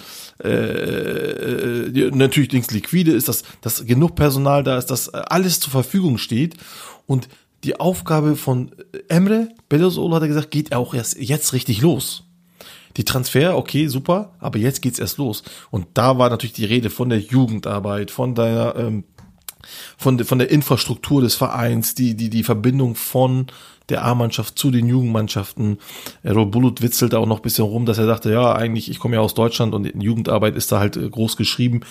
äh, 0.44 0.50
äh, 0.50 2.12
natürlich 2.14 2.52
links 2.52 2.70
liquide 2.72 3.14
ist, 3.14 3.30
dass, 3.30 3.44
dass 3.62 3.86
genug 3.86 4.16
Personal 4.16 4.62
da 4.62 4.78
ist, 4.78 4.88
dass 4.88 5.08
alles 5.08 5.62
zur 5.62 5.72
Verfügung 5.72 6.18
steht. 6.18 6.58
Und 7.06 7.30
die 7.64 7.80
Aufgabe 7.80 8.36
von 8.36 8.72
Emre 9.08 9.48
Bellosoğlu 9.70 10.16
hat 10.16 10.24
er 10.24 10.28
gesagt, 10.28 10.52
geht 10.52 10.76
auch 10.76 10.94
erst 10.94 11.18
jetzt 11.18 11.54
richtig 11.54 11.80
los. 11.80 12.27
Die 12.98 13.06
Transfer, 13.06 13.58
okay, 13.58 13.88
super, 13.88 14.34
aber 14.40 14.60
jetzt 14.60 14.82
geht's 14.82 15.00
erst 15.00 15.18
los. 15.18 15.44
Und 15.72 15.88
da 15.94 16.18
war 16.18 16.30
natürlich 16.30 16.54
die 16.54 16.66
Rede 16.66 16.90
von 16.90 17.10
der 17.10 17.20
Jugendarbeit, 17.20 18.12
von 18.12 18.36
deiner 18.36 18.76
ähm, 18.76 19.04
von, 19.98 20.24
von 20.24 20.40
der 20.40 20.50
Infrastruktur 20.50 21.22
des 21.22 21.36
Vereins, 21.36 21.96
die, 21.96 22.16
die, 22.16 22.30
die 22.30 22.44
Verbindung 22.44 22.96
von 22.96 23.48
der 23.90 24.04
A-Mannschaft 24.04 24.60
zu 24.60 24.70
den 24.72 24.88
Jugendmannschaften. 24.88 25.78
Robulut 26.26 26.82
witzelt 26.82 27.16
auch 27.16 27.26
noch 27.26 27.40
bisschen 27.40 27.66
rum, 27.66 27.86
dass 27.86 27.98
er 27.98 28.06
dachte, 28.06 28.32
ja, 28.32 28.54
eigentlich, 28.54 28.90
ich 28.90 29.00
komme 29.00 29.16
ja 29.16 29.22
aus 29.22 29.34
Deutschland 29.34 29.74
und 29.74 30.02
Jugendarbeit 30.02 30.56
ist 30.56 30.72
da 30.72 30.80
halt 30.80 30.98
äh, 30.98 31.10
groß 31.10 31.38
geschrieben. 31.38 31.82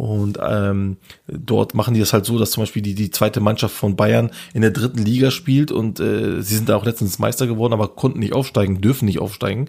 Und 0.00 0.38
ähm, 0.42 0.96
dort 1.26 1.74
machen 1.74 1.92
die 1.92 2.00
das 2.00 2.14
halt 2.14 2.24
so, 2.24 2.38
dass 2.38 2.52
zum 2.52 2.62
Beispiel 2.62 2.80
die, 2.80 2.94
die 2.94 3.10
zweite 3.10 3.40
Mannschaft 3.40 3.74
von 3.74 3.96
Bayern 3.96 4.30
in 4.54 4.62
der 4.62 4.70
dritten 4.70 4.96
Liga 4.96 5.30
spielt 5.30 5.70
und 5.70 6.00
äh, 6.00 6.40
sie 6.40 6.56
sind 6.56 6.70
da 6.70 6.76
auch 6.76 6.86
letztens 6.86 7.18
Meister 7.18 7.46
geworden, 7.46 7.74
aber 7.74 7.88
konnten 7.88 8.20
nicht 8.20 8.32
aufsteigen, 8.32 8.80
dürfen 8.80 9.04
nicht 9.04 9.18
aufsteigen. 9.18 9.68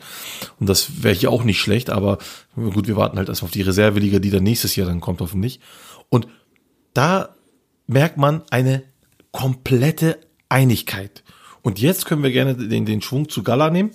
Und 0.57 0.69
das 0.69 1.03
wäre 1.03 1.13
hier 1.13 1.31
auch 1.31 1.43
nicht 1.43 1.59
schlecht, 1.59 1.89
aber 1.89 2.17
gut, 2.55 2.87
wir 2.87 2.95
warten 2.95 3.17
halt 3.17 3.27
erstmal 3.27 3.47
auf 3.47 3.51
die 3.51 3.61
Reserveliga, 3.61 4.19
die 4.19 4.29
dann 4.29 4.43
nächstes 4.43 4.77
Jahr 4.77 4.87
dann 4.87 5.01
kommt, 5.01 5.19
hoffentlich. 5.19 5.59
Und 6.07 6.29
da 6.93 7.35
merkt 7.87 8.15
man 8.15 8.43
eine 8.51 8.83
komplette 9.33 10.17
Einigkeit. 10.47 11.23
Und 11.61 11.77
jetzt 11.81 12.05
können 12.05 12.23
wir 12.23 12.31
gerne 12.31 12.55
den, 12.55 12.85
den 12.85 13.01
Schwung 13.01 13.27
zu 13.27 13.43
Gala 13.43 13.69
nehmen, 13.69 13.91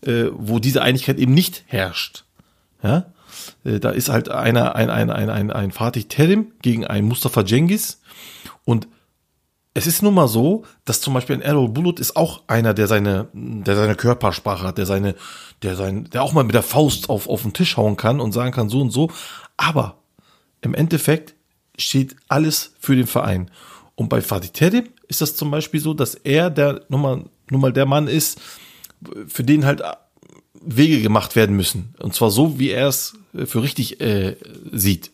äh, 0.00 0.28
wo 0.32 0.60
diese 0.60 0.80
Einigkeit 0.80 1.18
eben 1.18 1.34
nicht 1.34 1.64
herrscht. 1.66 2.24
Ja? 2.82 3.12
Äh, 3.64 3.80
da 3.80 3.90
ist 3.90 4.08
halt 4.08 4.28
einer, 4.28 4.74
ein, 4.74 4.90
ein, 4.90 5.10
ein, 5.10 5.30
ein, 5.30 5.50
ein 5.50 5.70
Fatih 5.70 6.04
Terim 6.04 6.52
gegen 6.62 6.86
einen 6.86 7.08
Mustafa 7.08 7.44
Cengiz. 7.44 8.00
Und 8.64 8.88
es 9.74 9.86
ist 9.88 10.02
nun 10.02 10.14
mal 10.14 10.28
so, 10.28 10.64
dass 10.84 11.00
zum 11.00 11.14
Beispiel 11.14 11.36
ein 11.36 11.42
Errol 11.42 11.68
Bulut 11.68 11.98
ist 11.98 12.16
auch 12.16 12.42
einer, 12.46 12.74
der 12.74 12.86
seine, 12.86 13.28
der 13.32 13.74
seine 13.74 13.96
Körpersprache 13.96 14.66
hat, 14.66 14.78
der 14.78 14.86
seine, 14.86 15.16
der 15.62 15.74
sein, 15.74 16.04
der 16.12 16.22
auch 16.22 16.32
mal 16.32 16.44
mit 16.44 16.54
der 16.54 16.62
Faust 16.62 17.10
auf, 17.10 17.28
auf 17.28 17.42
den 17.42 17.52
Tisch 17.52 17.76
hauen 17.76 17.96
kann 17.96 18.20
und 18.20 18.32
sagen 18.32 18.52
kann 18.52 18.68
so 18.68 18.80
und 18.80 18.90
so. 18.90 19.10
Aber 19.56 19.96
im 20.60 20.74
Endeffekt 20.74 21.34
steht 21.76 22.14
alles 22.28 22.74
für 22.78 22.94
den 22.94 23.08
Verein. 23.08 23.50
Und 23.96 24.08
bei 24.08 24.20
Fatih 24.20 24.50
Terim 24.50 24.88
ist 25.08 25.20
das 25.20 25.34
zum 25.34 25.50
Beispiel 25.50 25.80
so, 25.80 25.92
dass 25.92 26.14
er 26.14 26.50
der 26.50 26.82
nun 26.88 27.02
mal, 27.02 27.24
nun 27.50 27.60
mal 27.60 27.72
der 27.72 27.86
Mann 27.86 28.06
ist, 28.06 28.40
für 29.26 29.42
den 29.42 29.64
halt 29.64 29.82
Wege 30.54 31.02
gemacht 31.02 31.36
werden 31.36 31.56
müssen. 31.56 31.94
Und 32.00 32.14
zwar 32.14 32.30
so, 32.30 32.58
wie 32.58 32.70
er 32.70 32.88
es 32.88 33.14
für 33.46 33.62
richtig 33.62 34.00
äh, 34.00 34.36
sieht. 34.72 35.10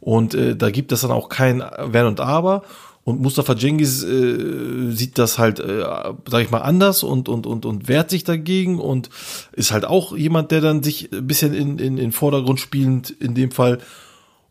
Und 0.00 0.34
äh, 0.34 0.56
da 0.56 0.70
gibt 0.70 0.92
es 0.92 1.02
dann 1.02 1.10
auch 1.10 1.28
kein 1.28 1.62
Wenn 1.86 2.06
und 2.06 2.20
Aber. 2.20 2.62
Und 3.04 3.20
Mustafa 3.20 3.56
Cengiz 3.56 4.04
äh, 4.04 4.90
sieht 4.92 5.18
das 5.18 5.38
halt, 5.38 5.58
äh, 5.58 5.84
sag 6.28 6.42
ich 6.42 6.50
mal, 6.50 6.62
anders 6.62 7.02
und, 7.02 7.28
und, 7.28 7.46
und, 7.46 7.66
und 7.66 7.88
wehrt 7.88 8.10
sich 8.10 8.22
dagegen 8.22 8.78
und 8.78 9.10
ist 9.52 9.72
halt 9.72 9.84
auch 9.84 10.16
jemand, 10.16 10.52
der 10.52 10.60
dann 10.60 10.82
sich 10.84 11.12
ein 11.12 11.26
bisschen 11.26 11.52
in, 11.52 11.78
in, 11.78 11.98
in 11.98 12.12
Vordergrund 12.12 12.60
spielend 12.60 13.10
in 13.10 13.34
dem 13.34 13.50
Fall. 13.50 13.78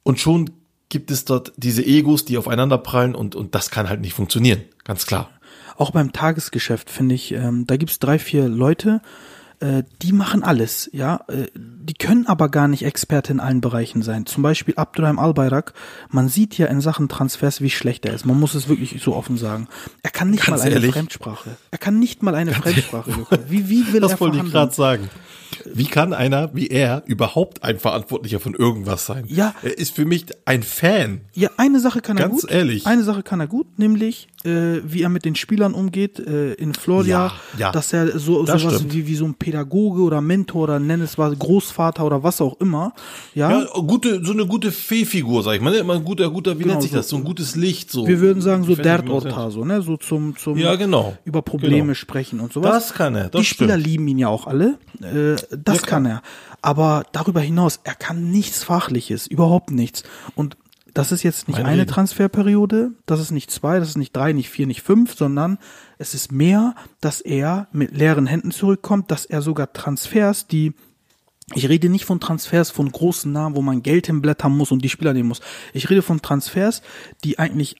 Und 0.04 0.20
schon 0.20 0.50
gibt 0.90 1.12
es 1.12 1.24
dort 1.24 1.54
diese 1.56 1.86
Egos, 1.86 2.26
die 2.26 2.38
aufeinander 2.38 2.78
prallen 2.78 3.16
und, 3.16 3.36
und 3.36 3.56
das 3.56 3.72
kann 3.72 3.88
halt 3.88 4.02
nicht 4.02 4.14
funktionieren, 4.14 4.62
ganz 4.84 5.06
klar. 5.06 5.30
Auch 5.78 5.92
beim 5.92 6.12
Tagesgeschäft 6.12 6.90
finde 6.90 7.16
ich, 7.16 7.32
ähm, 7.32 7.66
da 7.66 7.78
gibt's 7.78 8.00
drei, 8.00 8.20
vier 8.20 8.50
Leute, 8.50 9.02
äh, 9.62 9.84
die 10.02 10.12
machen 10.12 10.44
alles, 10.44 10.90
ja. 10.92 11.22
Äh, 11.28 11.48
die 11.56 11.94
können 11.94 12.28
aber 12.28 12.50
gar 12.50 12.68
nicht 12.68 12.84
Experte 12.84 13.32
in 13.32 13.40
allen 13.40 13.62
Bereichen 13.62 14.02
sein. 14.02 14.26
Zum 14.26 14.44
Beispiel 14.44 14.76
Abdurrahim 14.76 15.20
Albayrak. 15.20 15.74
Man 16.10 16.30
sieht 16.30 16.58
ja 16.58 16.68
in 16.68 16.82
Sachen 16.82 17.10
Transfers, 17.10 17.62
wie 17.62 17.70
schlecht 17.70 18.06
er 18.06 18.14
ist. 18.14 18.26
Man 18.26 18.40
muss 18.40 18.56
es 18.56 18.68
wirklich 18.68 19.02
so 19.02 19.16
offen 19.16 19.38
sagen. 19.38 19.68
Er 20.04 20.10
kann 20.12 20.30
nicht 20.30 20.46
Ganz 20.46 20.60
mal 20.60 20.66
eine 20.66 20.76
ehrlich? 20.76 20.94
Fremdsprache. 20.94 21.58
Er 21.72 21.78
kann 21.78 22.00
nicht 22.00 22.24
mal 22.24 22.36
eine 22.36 22.54
Fremdsprache. 22.54 23.28
Wie, 23.48 23.70
wie 23.70 23.94
will 23.94 24.02
Das 24.02 24.14
er 24.14 24.20
wollte 24.20 24.38
ich 24.38 24.52
gerade 24.52 24.74
sagen. 24.74 25.10
Wie 25.74 25.86
kann 25.86 26.14
einer 26.14 26.54
wie 26.54 26.68
er 26.68 27.04
überhaupt 27.06 27.64
ein 27.64 27.80
Verantwortlicher 27.80 28.40
von 28.40 28.54
irgendwas 28.56 29.06
sein? 29.06 29.26
Ja. 29.28 29.54
Er 29.64 29.78
ist 29.78 29.96
für 29.96 30.06
mich 30.06 30.26
ein 30.46 30.64
Fan. 30.64 31.22
Ja, 31.34 31.50
eine 31.58 31.80
Sache 31.80 32.02
kann 32.02 32.18
er 32.18 32.30
Ganz 32.30 32.42
gut. 32.42 32.52
ehrlich. 32.52 32.86
Eine 32.88 33.04
Sache 33.04 33.24
kann 33.24 33.40
er 33.40 33.48
gut, 33.48 33.80
nämlich 33.80 34.28
äh, 34.44 34.80
wie 34.84 35.02
er 35.04 35.10
mit 35.10 35.24
den 35.26 35.36
Spielern 35.36 35.74
umgeht 35.74 36.20
äh, 36.20 36.54
in 36.54 36.74
Florida, 36.74 37.28
Ja, 37.28 37.34
ja. 37.60 37.72
dass 37.72 37.94
er 37.94 38.18
so 38.20 38.44
Das 38.44 38.62
sowas 38.62 38.76
stimmt. 38.78 38.94
wie, 38.94 39.08
wie 39.08 39.16
so 39.16 39.26
ein 39.26 39.36
Pädagoge 39.36 40.02
oder 40.02 40.20
Mentor 40.22 40.64
oder 40.64 40.80
nenn 40.80 41.02
es 41.02 41.18
was 41.18 41.38
Großvater 41.38 42.04
oder 42.06 42.24
was 42.24 42.42
auch 42.42 42.60
immer. 42.60 42.94
Ja, 43.36 43.52
Ja, 43.62 43.66
gute, 43.82 44.24
so 44.26 44.32
eine 44.34 44.46
gute 44.48 44.72
Fee-Figur, 44.72 45.44
sag 45.44 45.56
ich 45.56 45.62
mal. 45.62 45.72
ne? 45.72 45.78
Immer 45.78 45.94
ein 45.96 46.04
guter, 46.04 46.30
guter, 46.30 46.58
wie 46.58 46.64
Genau, 46.64 46.74
nennt 46.74 46.82
sich 46.84 46.92
so- 46.92 46.98
das? 46.98 47.10
So 47.10 47.18
ein 47.18 47.24
gutes 47.24 47.56
Licht, 47.56 47.92
so. 47.92 48.08
wir 48.08 48.20
würden 48.20 48.42
sagen 48.42 48.64
so 48.64 48.72
Ich 48.72 48.80
weiß 48.80 48.86
nicht, 48.86 48.86
Dert 48.86 49.06
wie 49.06 49.10
man 49.10 49.24
das 49.24 49.34
Orta, 49.34 49.52
so, 49.52 49.66
ne, 49.66 49.82
so 49.82 49.98
zum 49.98 50.36
zum 50.38 50.58
Ja, 50.58 50.76
genau. 50.76 51.16
über 51.26 51.42
Probleme 51.42 51.78
Genau. 51.82 51.94
sprechen 51.94 52.40
und 52.40 52.52
sowas. 52.54 52.72
Das 52.72 52.94
kann 52.94 53.16
er, 53.16 53.30
das 53.30 53.42
Die 53.42 53.46
Spieler 53.46 53.74
stimmt. 53.74 53.88
lieben 53.88 54.08
ihn 54.08 54.18
ja 54.18 54.28
auch 54.30 54.48
alle. 54.48 54.80
Äh, 55.02 55.36
das 55.52 55.82
Ja, 55.82 55.88
kann 55.88 56.06
er. 56.06 56.22
Aber 56.62 57.06
darüber 57.12 57.42
hinaus, 57.42 57.80
er 57.84 57.96
kann 57.96 58.32
nichts 58.32 58.64
Fachliches, 58.64 59.28
überhaupt 59.28 59.72
nichts. 59.72 60.04
Und 60.36 60.58
das 60.94 61.12
ist 61.12 61.24
jetzt 61.24 61.48
nicht 61.48 61.60
eine. 61.60 61.86
Transferperiode, 61.86 62.92
das 63.06 63.20
ist 63.20 63.32
nicht 63.32 63.50
zwei, 63.52 63.80
das 63.80 63.90
ist 63.90 63.98
nicht 63.98 64.16
drei, 64.16 64.34
nicht 64.34 64.50
vier, 64.50 64.68
nicht 64.68 64.82
fünf, 64.82 65.16
sondern 65.16 65.58
es 65.98 66.14
ist 66.14 66.32
mehr, 66.32 66.76
dass 67.00 67.22
er 67.22 67.68
mit 67.72 67.92
leeren 67.92 68.28
Händen 68.28 68.52
zurückkommt, 68.52 69.12
dass 69.12 69.26
er 69.26 69.42
sogar 69.42 69.72
Transfers, 69.74 70.48
die 70.48 70.74
ich 71.54 71.68
rede 71.68 71.90
nicht 71.90 72.06
von 72.06 72.22
Transfers 72.22 72.72
von 72.72 72.90
großen 72.90 73.30
Namen, 73.30 73.56
wo 73.56 73.62
man 73.62 73.84
Geld 73.84 74.08
hinblättern 74.08 74.56
muss 74.56 74.72
und 74.72 74.84
die 74.84 74.90
Spieler 74.90 75.12
nehmen 75.12 75.28
muss. 75.28 75.42
Ich 75.74 75.90
rede 75.90 76.02
von 76.02 76.22
Transfers, 76.22 76.82
die 77.26 77.40
eigentlich 77.40 77.76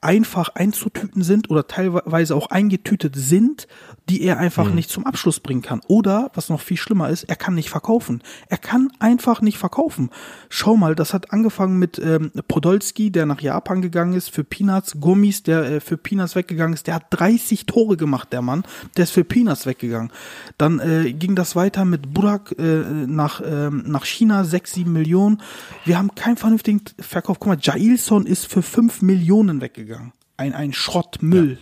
einfach 0.00 0.48
einzutüten 0.54 1.22
sind 1.22 1.50
oder 1.50 1.66
teilweise 1.66 2.34
auch 2.34 2.46
eingetütet 2.46 3.14
sind, 3.16 3.68
die 4.10 4.22
er 4.22 4.38
einfach 4.38 4.74
nicht 4.74 4.90
zum 4.90 5.06
Abschluss 5.06 5.38
bringen 5.38 5.62
kann. 5.62 5.82
Oder, 5.86 6.32
was 6.34 6.48
noch 6.48 6.60
viel 6.60 6.76
schlimmer 6.76 7.10
ist, 7.10 7.22
er 7.24 7.36
kann 7.36 7.54
nicht 7.54 7.70
verkaufen. 7.70 8.22
Er 8.48 8.58
kann 8.58 8.90
einfach 8.98 9.40
nicht 9.40 9.56
verkaufen. 9.56 10.10
Schau 10.48 10.76
mal, 10.76 10.96
das 10.96 11.14
hat 11.14 11.32
angefangen 11.32 11.78
mit 11.78 11.96
ähm, 12.00 12.32
Podolski, 12.48 13.12
der 13.12 13.24
nach 13.26 13.40
Japan 13.40 13.82
gegangen 13.82 14.14
ist, 14.14 14.28
für 14.28 14.42
Peanuts, 14.42 15.00
Gummis, 15.00 15.44
der 15.44 15.62
äh, 15.62 15.80
für 15.80 15.96
Peanuts 15.96 16.34
weggegangen 16.34 16.74
ist. 16.74 16.88
Der 16.88 16.96
hat 16.96 17.04
30 17.10 17.66
Tore 17.66 17.96
gemacht, 17.96 18.32
der 18.32 18.42
Mann. 18.42 18.64
Der 18.96 19.04
ist 19.04 19.12
für 19.12 19.22
Peanuts 19.22 19.64
weggegangen. 19.64 20.10
Dann 20.58 20.80
äh, 20.80 21.12
ging 21.12 21.36
das 21.36 21.54
weiter 21.54 21.84
mit 21.84 22.12
Burak 22.12 22.52
äh, 22.58 22.82
nach, 23.06 23.40
ähm, 23.44 23.84
nach 23.86 24.06
China, 24.06 24.42
6, 24.42 24.72
7 24.72 24.92
Millionen. 24.92 25.40
Wir 25.84 25.98
haben 25.98 26.16
keinen 26.16 26.36
vernünftigen 26.36 26.82
Verkauf. 26.98 27.38
Guck 27.38 27.46
mal, 27.46 27.58
Jailson 27.60 28.26
ist 28.26 28.48
für 28.48 28.62
5 28.62 29.02
Millionen 29.02 29.60
weggegangen. 29.60 30.10
Ein, 30.36 30.52
ein 30.52 30.72
Schrottmüll. 30.72 31.58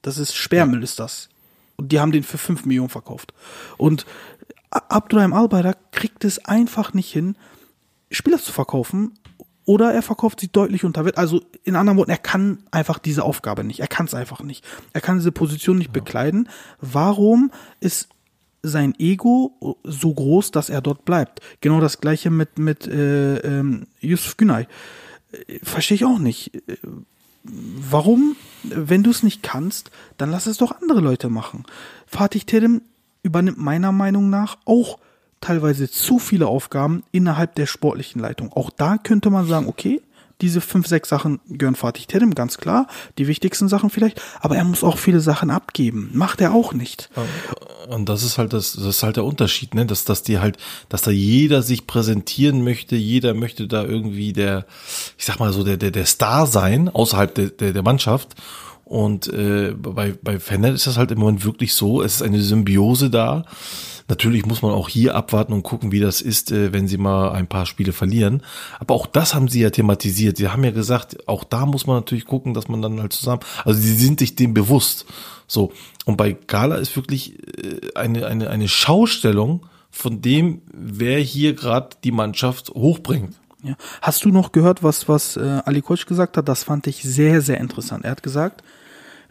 Das 0.00 0.16
ist 0.16 0.34
Sperrmüll, 0.34 0.82
ist 0.82 0.98
das. 0.98 1.28
Und 1.76 1.92
die 1.92 2.00
haben 2.00 2.12
den 2.12 2.22
für 2.22 2.38
5 2.38 2.64
Millionen 2.64 2.88
verkauft. 2.90 3.32
Und 3.78 4.06
A- 4.70 4.82
Abdurrahim 4.88 5.32
Albayrak 5.32 5.92
kriegt 5.92 6.24
es 6.24 6.44
einfach 6.44 6.94
nicht 6.94 7.10
hin, 7.12 7.36
Spieler 8.10 8.38
zu 8.38 8.52
verkaufen. 8.52 9.14
Oder 9.64 9.92
er 9.94 10.02
verkauft 10.02 10.40
sie 10.40 10.48
deutlich 10.48 10.84
unter 10.84 11.04
Wert. 11.04 11.18
Also 11.18 11.40
in 11.62 11.76
anderen 11.76 11.96
Worten, 11.96 12.10
er 12.10 12.18
kann 12.18 12.64
einfach 12.72 12.98
diese 12.98 13.22
Aufgabe 13.22 13.62
nicht. 13.62 13.78
Er 13.78 13.86
kann 13.86 14.06
es 14.06 14.14
einfach 14.14 14.42
nicht. 14.42 14.64
Er 14.92 15.00
kann 15.00 15.18
diese 15.18 15.30
Position 15.30 15.78
nicht 15.78 15.92
bekleiden. 15.92 16.48
Warum 16.80 17.52
ist 17.78 18.08
sein 18.64 18.94
Ego 18.98 19.76
so 19.84 20.12
groß, 20.12 20.50
dass 20.50 20.68
er 20.68 20.80
dort 20.80 21.04
bleibt? 21.04 21.40
Genau 21.60 21.80
das 21.80 22.00
gleiche 22.00 22.30
mit 22.30 22.58
mit 22.58 22.88
äh, 22.88 23.36
ähm, 23.38 23.86
Yusuf 24.00 24.36
Günay. 24.36 24.66
Äh, 25.30 25.58
Verstehe 25.62 25.94
ich 25.94 26.04
auch 26.04 26.18
nicht. 26.18 26.50
Warum, 27.44 28.36
wenn 28.62 29.02
du 29.02 29.10
es 29.10 29.22
nicht 29.22 29.42
kannst, 29.42 29.90
dann 30.16 30.30
lass 30.30 30.46
es 30.46 30.58
doch 30.58 30.80
andere 30.80 31.00
Leute 31.00 31.28
machen. 31.28 31.64
Fatih 32.06 32.44
Terim 32.44 32.82
übernimmt 33.22 33.58
meiner 33.58 33.92
Meinung 33.92 34.30
nach 34.30 34.58
auch 34.64 34.98
teilweise 35.40 35.90
zu 35.90 36.18
viele 36.18 36.46
Aufgaben 36.46 37.02
innerhalb 37.10 37.54
der 37.56 37.66
sportlichen 37.66 38.20
Leitung. 38.20 38.52
Auch 38.52 38.70
da 38.70 38.96
könnte 38.96 39.30
man 39.30 39.46
sagen, 39.46 39.66
okay, 39.66 40.00
diese 40.42 40.60
fünf, 40.60 40.86
sechs 40.86 41.08
Sachen 41.08 41.40
gehören 41.48 41.76
Fatih 41.76 42.06
Terim, 42.06 42.34
ganz 42.34 42.58
klar. 42.58 42.88
Die 43.16 43.28
wichtigsten 43.28 43.68
Sachen 43.68 43.88
vielleicht. 43.88 44.20
Aber 44.40 44.56
er 44.56 44.64
muss 44.64 44.84
auch 44.84 44.98
viele 44.98 45.20
Sachen 45.20 45.50
abgeben. 45.50 46.10
Macht 46.12 46.40
er 46.40 46.52
auch 46.52 46.74
nicht. 46.74 47.08
Und 47.88 48.08
das 48.08 48.22
ist 48.22 48.38
halt 48.38 48.52
das, 48.52 48.72
das 48.72 48.84
ist 48.84 49.02
halt 49.02 49.16
der 49.16 49.24
Unterschied, 49.24 49.74
ne? 49.74 49.86
Dass, 49.86 50.04
dass 50.04 50.22
die 50.22 50.40
halt, 50.40 50.58
dass 50.88 51.02
da 51.02 51.10
jeder 51.10 51.62
sich 51.62 51.86
präsentieren 51.86 52.62
möchte, 52.64 52.96
jeder 52.96 53.34
möchte 53.34 53.68
da 53.68 53.84
irgendwie 53.84 54.32
der, 54.32 54.66
ich 55.16 55.24
sag 55.24 55.38
mal 55.38 55.52
so, 55.52 55.64
der, 55.64 55.76
der, 55.76 55.92
der 55.92 56.06
Star 56.06 56.46
sein, 56.46 56.88
außerhalb 56.88 57.34
der, 57.34 57.46
der, 57.50 57.72
der 57.72 57.82
Mannschaft. 57.82 58.34
Und 58.84 59.28
äh, 59.28 59.74
bei, 59.76 60.12
bei 60.20 60.38
Fener 60.38 60.72
ist 60.72 60.86
das 60.86 60.98
halt 60.98 61.12
im 61.12 61.20
Moment 61.20 61.44
wirklich 61.44 61.72
so, 61.72 62.02
es 62.02 62.16
ist 62.16 62.22
eine 62.22 62.42
Symbiose 62.42 63.08
da. 63.08 63.44
Natürlich 64.08 64.46
muss 64.46 64.62
man 64.62 64.72
auch 64.72 64.88
hier 64.88 65.14
abwarten 65.14 65.52
und 65.52 65.62
gucken, 65.62 65.92
wie 65.92 66.00
das 66.00 66.20
ist, 66.20 66.52
äh, 66.52 66.72
wenn 66.72 66.88
sie 66.88 66.98
mal 66.98 67.32
ein 67.32 67.46
paar 67.46 67.66
Spiele 67.66 67.92
verlieren. 67.92 68.42
Aber 68.78 68.94
auch 68.94 69.06
das 69.06 69.34
haben 69.34 69.48
sie 69.48 69.60
ja 69.60 69.70
thematisiert. 69.70 70.36
Sie 70.36 70.48
haben 70.48 70.64
ja 70.64 70.70
gesagt, 70.70 71.28
auch 71.28 71.44
da 71.44 71.66
muss 71.66 71.86
man 71.86 71.96
natürlich 71.96 72.26
gucken, 72.26 72.54
dass 72.54 72.68
man 72.68 72.82
dann 72.82 73.00
halt 73.00 73.12
zusammen, 73.12 73.42
also 73.64 73.80
sie 73.80 73.94
sind 73.94 74.18
sich 74.20 74.36
dem 74.36 74.54
bewusst. 74.54 75.06
So. 75.46 75.72
Und 76.04 76.16
bei 76.16 76.32
Gala 76.32 76.76
ist 76.76 76.96
wirklich 76.96 77.38
äh, 77.58 77.94
eine, 77.94 78.26
eine, 78.26 78.50
eine 78.50 78.68
Schaustellung 78.68 79.66
von 79.90 80.22
dem, 80.22 80.62
wer 80.72 81.18
hier 81.18 81.54
gerade 81.54 81.90
die 82.02 82.12
Mannschaft 82.12 82.70
hochbringt. 82.70 83.36
Ja. 83.62 83.76
Hast 84.00 84.24
du 84.24 84.30
noch 84.30 84.50
gehört, 84.52 84.82
was, 84.82 85.08
was 85.08 85.36
äh, 85.36 85.60
Ali 85.64 85.82
Koch 85.82 86.04
gesagt 86.06 86.36
hat? 86.36 86.48
Das 86.48 86.64
fand 86.64 86.86
ich 86.86 87.02
sehr, 87.02 87.42
sehr 87.42 87.60
interessant. 87.60 88.04
Er 88.04 88.12
hat 88.12 88.22
gesagt, 88.22 88.62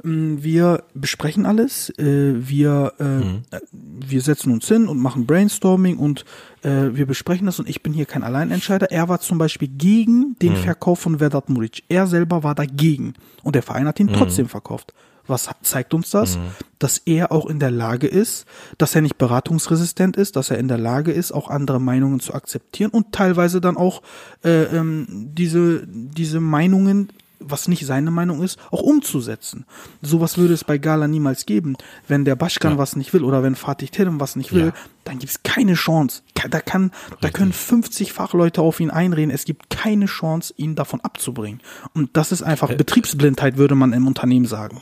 wir 0.04 0.84
besprechen 0.94 1.46
alles, 1.46 1.90
äh, 1.98 2.34
wir, 2.36 2.94
äh, 3.00 3.56
äh, 3.56 3.62
wir 3.72 4.22
setzen 4.22 4.52
uns 4.52 4.68
hin 4.68 4.88
und 4.88 5.00
machen 5.00 5.26
Brainstorming 5.26 5.98
und 5.98 6.26
wir 6.64 7.08
besprechen 7.08 7.48
das 7.48 7.58
und 7.58 7.68
ich 7.68 7.82
bin 7.82 7.92
hier 7.92 8.06
kein 8.06 8.22
Alleinentscheider. 8.22 8.92
Er 8.92 9.10
war 9.10 9.20
zum 9.20 9.40
Beispiel 9.40 9.68
gegen 9.68 10.36
den 10.44 10.56
Verkauf 10.56 11.00
von 11.00 11.20
Vedat 11.20 11.50
Muric. 11.50 11.82
Er 11.90 12.06
selber 12.06 12.44
war 12.44 12.54
dagegen 12.54 13.16
und 13.42 13.56
der 13.56 13.64
Verein 13.64 13.88
hat 13.88 14.00
ihn 14.00 14.14
trotzdem 14.14 14.48
verkauft. 14.48 14.94
Was 15.26 15.50
zeigt 15.64 15.96
uns 15.96 16.12
das? 16.12 16.38
Dass 16.78 17.00
er 17.00 17.32
auch 17.32 17.48
in 17.48 17.60
der 17.60 17.72
Lage 17.72 18.06
ist, 18.06 18.46
dass 18.78 18.94
er 18.94 19.02
nicht 19.02 19.18
beratungsresistent 19.18 20.18
ist, 20.18 20.36
dass 20.36 20.52
er 20.52 20.60
in 20.60 20.68
der 20.68 20.78
Lage 20.78 21.12
ist, 21.12 21.32
auch 21.32 21.50
andere 21.50 21.82
Meinungen 21.82 22.20
zu 22.20 22.36
akzeptieren 22.36 22.92
und 22.92 23.12
teilweise 23.12 23.60
dann 23.60 23.76
auch 23.76 24.04
äh, 24.44 24.66
ähm, 24.66 25.32
diese, 25.34 25.88
diese 25.88 26.42
Meinungen 26.42 27.12
was 27.44 27.68
nicht 27.68 27.86
seine 27.86 28.12
Meinung 28.12 28.42
ist, 28.42 28.58
auch 28.72 28.82
umzusetzen. 28.82 29.66
Sowas 30.02 30.38
würde 30.38 30.54
es 30.54 30.64
bei 30.64 30.78
Gala 30.78 31.08
niemals 31.08 31.46
geben. 31.46 31.76
Wenn 32.08 32.26
der 32.26 32.36
Baschkan 32.36 32.74
Ja. 32.74 32.78
was 32.78 32.96
nicht 32.96 33.14
will 33.14 33.24
oder 33.24 33.44
wenn 33.44 33.56
Fatih 33.56 33.88
Terim 33.90 34.20
was 34.20 34.36
nicht 34.36 34.54
will, 34.54 34.68
Ja. 34.68 34.74
dann 35.04 35.20
gibt 35.20 35.32
es 35.32 35.44
keine 35.44 35.74
Chance. 35.74 36.22
Da 36.50 36.60
kann, 36.60 36.92
da 37.22 37.30
können 37.30 37.54
50 37.54 38.14
Fachleute 38.14 38.62
auf 38.62 38.80
ihn 38.80 38.90
einreden. 38.90 39.32
Es 39.32 39.46
gibt 39.46 39.70
keine 39.70 40.06
Chance, 40.08 40.54
ihn 40.58 40.76
davon 40.76 41.02
abzubringen. 41.02 41.62
Und 41.94 42.10
das 42.18 42.32
ist 42.32 42.42
einfach 42.42 42.74
Betriebsblindheit, 42.74 43.58
würde 43.58 43.76
man 43.76 43.94
im 43.94 44.08
Unternehmen 44.08 44.46
sagen. 44.46 44.82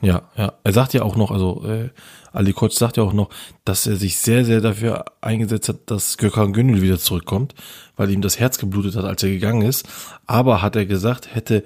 Ja, 0.00 0.22
ja. 0.36 0.52
Er 0.62 0.72
sagt 0.72 0.94
ja 0.94 1.02
auch 1.02 1.16
noch, 1.16 1.32
also 1.32 1.64
äh, 1.66 1.88
Ali 2.32 2.52
Koç 2.52 2.74
sagt 2.76 2.96
ja 2.98 3.02
auch 3.02 3.12
noch, 3.12 3.30
dass 3.64 3.84
er 3.86 3.96
sich 3.96 4.18
sehr, 4.18 4.44
sehr 4.44 4.60
dafür 4.60 5.06
eingesetzt 5.20 5.68
hat, 5.68 5.78
dass 5.90 6.18
Gökhan 6.18 6.52
Gönül 6.52 6.82
wieder 6.82 6.98
zurückkommt, 7.00 7.54
weil 7.96 8.10
ihm 8.10 8.20
das 8.20 8.38
Herz 8.38 8.58
geblutet 8.58 8.94
hat, 8.94 9.04
als 9.04 9.24
er 9.24 9.30
gegangen 9.30 9.62
ist. 9.62 9.88
Aber 10.26 10.62
hat 10.62 10.76
er 10.76 10.86
gesagt, 10.86 11.34
hätte 11.34 11.64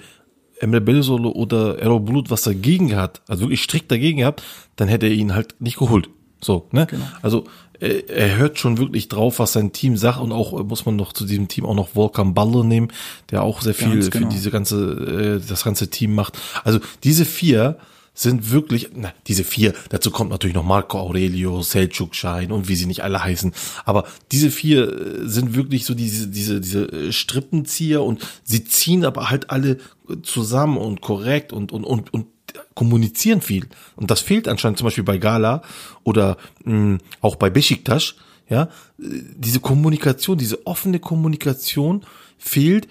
Emre 0.63 0.81
Belözoğlu 0.81 1.33
oder 1.33 1.79
Erol 1.79 2.01
Bulut 2.01 2.31
was 2.31 2.43
dagegen 2.43 2.89
gehabt, 2.89 3.21
also 3.29 3.43
wirklich 3.43 3.63
strikt 3.63 3.91
dagegen 3.91 4.19
gehabt, 4.19 4.43
dann 4.77 4.89
hätte 4.89 5.07
er 5.07 5.13
ihn 5.13 5.35
halt 5.35 5.61
nicht 5.61 5.79
geholt. 5.79 6.09
So, 6.41 6.69
ne? 6.73 6.87
Also 7.21 7.45
äh, 7.81 8.03
er 8.09 8.37
hört 8.37 8.59
schon 8.59 8.79
wirklich 8.79 9.09
drauf, 9.09 9.39
was 9.39 9.53
sein 9.53 9.73
Team 9.73 9.97
sagt 9.97 10.21
und 10.21 10.33
auch 10.33 10.59
äh, 10.59 10.63
muss 10.63 10.87
man 10.87 10.97
noch 10.97 11.13
zu 11.13 11.25
diesem 11.25 11.49
Team 11.49 11.67
auch 11.67 11.75
noch 11.75 11.95
Volkan 11.95 12.35
Baller 12.35 12.65
nehmen, 12.65 12.89
der 13.31 13.43
auch 13.43 13.61
sehr 13.61 13.75
viel 13.75 13.95
Ganz 13.95 14.11
genau. 14.11 14.29
für 14.29 14.35
diese 14.35 14.51
ganze 14.51 15.41
äh, 15.43 15.49
das 15.49 15.65
ganze 15.65 15.89
Team 15.89 16.15
macht. 16.15 16.39
Also 16.65 16.81
diese 17.03 17.25
vier 17.25 17.77
sind 18.15 18.51
wirklich, 18.51 18.91
na, 18.95 19.13
diese 19.27 19.43
vier, 19.43 19.73
dazu 19.89 20.11
kommt 20.11 20.31
natürlich 20.31 20.55
noch 20.55 20.65
Marco 20.65 20.99
Aurelio, 20.99 21.61
Selçuk 21.61 22.15
Schein 22.15 22.53
und 22.53 22.69
wie 22.69 22.77
sie 22.77 22.87
nicht 22.87 23.03
alle 23.03 23.23
heißen, 23.23 23.53
aber 23.85 24.05
diese 24.31 24.51
vier 24.51 24.93
äh, 24.93 25.29
sind 25.29 25.55
wirklich 25.55 25.87
so 25.87 25.95
diese, 25.95 26.29
diese, 26.29 26.61
diese 26.61 26.85
äh, 26.93 27.13
Strippenzieher 27.13 28.03
und 28.03 28.27
sie 28.45 28.65
ziehen 28.65 29.05
aber 29.05 29.31
halt 29.31 29.51
alle 29.51 29.79
zusammen 30.23 30.77
und 30.77 31.01
korrekt 31.01 31.53
und, 31.53 31.73
und, 31.73 31.85
und, 31.85 32.13
und 32.13 32.27
kommunizieren 32.75 33.41
viel. 33.41 33.69
Und 33.97 34.11
das 34.11 34.21
fehlt 34.21 34.49
anscheinend 34.49 34.79
zum 34.79 34.87
Beispiel 34.87 35.05
bei 35.05 35.19
Gala 35.19 35.63
oder 36.05 36.37
mh, 36.65 36.99
auch 37.21 37.37
bei 37.37 37.51
Besiktas, 37.51 38.15
ja, 38.49 38.65
äh, 38.65 38.69
diese 38.99 39.61
Kommunikation, 39.61 40.39
diese 40.39 40.67
offene 40.67 40.99
Kommunikation 40.99 42.05
fehlt. 42.39 42.89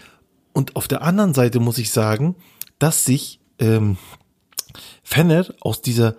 Und 0.53 0.76
auf 0.76 0.88
der 0.88 1.03
anderen 1.03 1.34
Seite 1.34 1.59
muss 1.59 1.78
ich 1.78 1.91
sagen, 1.91 2.36
dass 2.80 3.05
sich 3.05 3.39
ähm, 3.59 3.97
Fenner 5.12 5.45
aus 5.59 5.82
dieser 5.82 6.16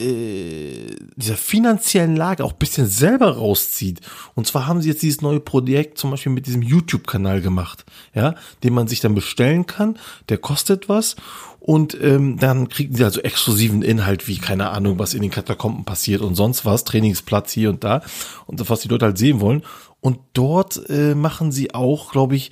äh, 0.00 0.96
dieser 1.16 1.36
finanziellen 1.36 2.16
Lage 2.16 2.44
auch 2.44 2.54
bisschen 2.54 2.86
selber 2.86 3.36
rauszieht. 3.36 4.00
Und 4.34 4.46
zwar 4.46 4.66
haben 4.66 4.80
sie 4.80 4.88
jetzt 4.88 5.02
dieses 5.02 5.20
neue 5.20 5.40
Projekt 5.40 5.98
zum 5.98 6.10
Beispiel 6.10 6.32
mit 6.32 6.46
diesem 6.46 6.62
YouTube-Kanal 6.62 7.42
gemacht, 7.42 7.84
ja, 8.14 8.34
den 8.62 8.72
man 8.72 8.88
sich 8.88 9.00
dann 9.00 9.14
bestellen 9.14 9.66
kann. 9.66 9.98
Der 10.28 10.38
kostet 10.38 10.88
was 10.88 11.16
und 11.60 11.96
ähm, 12.00 12.38
dann 12.38 12.68
kriegen 12.68 12.96
sie 12.96 13.04
also 13.04 13.20
exklusiven 13.20 13.82
Inhalt 13.82 14.28
wie 14.28 14.38
keine 14.38 14.70
Ahnung, 14.70 14.98
was 14.98 15.14
in 15.14 15.22
den 15.22 15.30
Katakomben 15.30 15.84
passiert 15.84 16.22
und 16.22 16.36
sonst 16.36 16.64
was, 16.64 16.84
Trainingsplatz 16.84 17.52
hier 17.52 17.68
und 17.68 17.84
da 17.84 18.02
und 18.46 18.68
was 18.70 18.80
die 18.80 18.88
Leute 18.88 19.04
halt 19.04 19.18
sehen 19.18 19.40
wollen. 19.40 19.62
Und 20.00 20.18
dort 20.32 20.88
äh, 20.88 21.14
machen 21.14 21.52
sie 21.52 21.74
auch, 21.74 22.12
glaube 22.12 22.34
ich, 22.34 22.50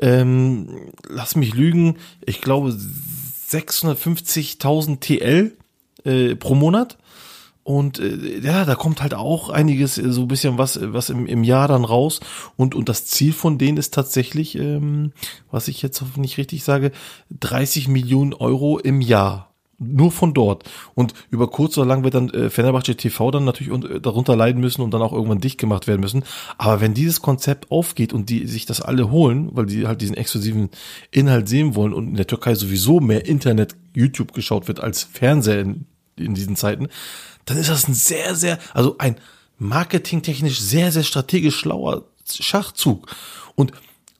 ähm, 0.00 0.92
lass 1.08 1.34
mich 1.34 1.54
lügen, 1.54 1.96
ich 2.24 2.40
glaube 2.40 2.78
650.000 3.48 5.00
TL 5.00 5.52
äh, 6.04 6.36
pro 6.36 6.54
Monat. 6.54 6.98
Und 7.68 7.98
äh, 7.98 8.38
ja, 8.40 8.64
da 8.64 8.74
kommt 8.76 9.02
halt 9.02 9.12
auch 9.12 9.50
einiges, 9.50 9.98
äh, 9.98 10.10
so 10.10 10.22
ein 10.22 10.28
bisschen 10.28 10.56
was, 10.56 10.78
äh, 10.78 10.94
was 10.94 11.10
im, 11.10 11.26
im 11.26 11.44
Jahr 11.44 11.68
dann 11.68 11.84
raus. 11.84 12.20
Und, 12.56 12.74
und 12.74 12.88
das 12.88 13.04
Ziel 13.04 13.34
von 13.34 13.58
denen 13.58 13.76
ist 13.76 13.92
tatsächlich, 13.92 14.56
ähm, 14.56 15.12
was 15.50 15.68
ich 15.68 15.82
jetzt 15.82 16.02
nicht 16.16 16.38
richtig 16.38 16.64
sage, 16.64 16.92
30 17.40 17.88
Millionen 17.88 18.32
Euro 18.32 18.78
im 18.78 19.02
Jahr. 19.02 19.47
Nur 19.80 20.10
von 20.10 20.34
dort. 20.34 20.68
Und 20.94 21.14
über 21.30 21.48
kurz 21.48 21.78
oder 21.78 21.86
lang 21.86 22.02
wird 22.02 22.14
dann 22.14 22.30
äh, 22.30 22.50
Fenerbahce 22.50 22.96
TV 22.96 23.30
dann 23.30 23.44
natürlich 23.44 23.72
und, 23.72 23.84
äh, 23.84 24.00
darunter 24.00 24.34
leiden 24.34 24.60
müssen 24.60 24.82
und 24.82 24.92
dann 24.92 25.02
auch 25.02 25.12
irgendwann 25.12 25.40
dicht 25.40 25.56
gemacht 25.58 25.86
werden 25.86 26.00
müssen. 26.00 26.24
Aber 26.56 26.80
wenn 26.80 26.94
dieses 26.94 27.22
Konzept 27.22 27.70
aufgeht 27.70 28.12
und 28.12 28.28
die 28.28 28.46
sich 28.46 28.66
das 28.66 28.80
alle 28.80 29.10
holen, 29.12 29.50
weil 29.52 29.66
die 29.66 29.86
halt 29.86 30.00
diesen 30.00 30.16
exklusiven 30.16 30.70
Inhalt 31.12 31.48
sehen 31.48 31.76
wollen 31.76 31.92
und 31.92 32.08
in 32.08 32.16
der 32.16 32.26
Türkei 32.26 32.56
sowieso 32.56 32.98
mehr 32.98 33.26
Internet, 33.26 33.76
YouTube 33.94 34.32
geschaut 34.32 34.66
wird 34.66 34.80
als 34.80 35.04
Fernseher 35.04 35.60
in, 35.60 35.86
in 36.16 36.34
diesen 36.34 36.56
Zeiten, 36.56 36.88
dann 37.44 37.56
ist 37.56 37.70
das 37.70 37.86
ein 37.86 37.94
sehr, 37.94 38.34
sehr, 38.34 38.58
also 38.74 38.96
ein 38.98 39.16
marketingtechnisch 39.58 40.60
sehr, 40.60 40.90
sehr 40.90 41.04
strategisch 41.04 41.56
schlauer 41.56 42.04
Schachzug. 42.28 43.08
Und 43.54 43.72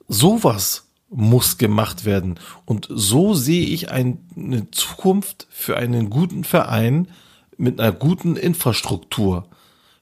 sowas 0.07 0.88
muss 1.09 1.57
gemacht 1.57 2.05
werden. 2.05 2.39
Und 2.65 2.87
so 2.89 3.33
sehe 3.33 3.65
ich 3.65 3.91
ein, 3.91 4.19
eine 4.35 4.69
Zukunft 4.71 5.47
für 5.49 5.77
einen 5.77 6.09
guten 6.09 6.43
Verein 6.43 7.07
mit 7.57 7.79
einer 7.79 7.91
guten 7.91 8.35
Infrastruktur. 8.35 9.47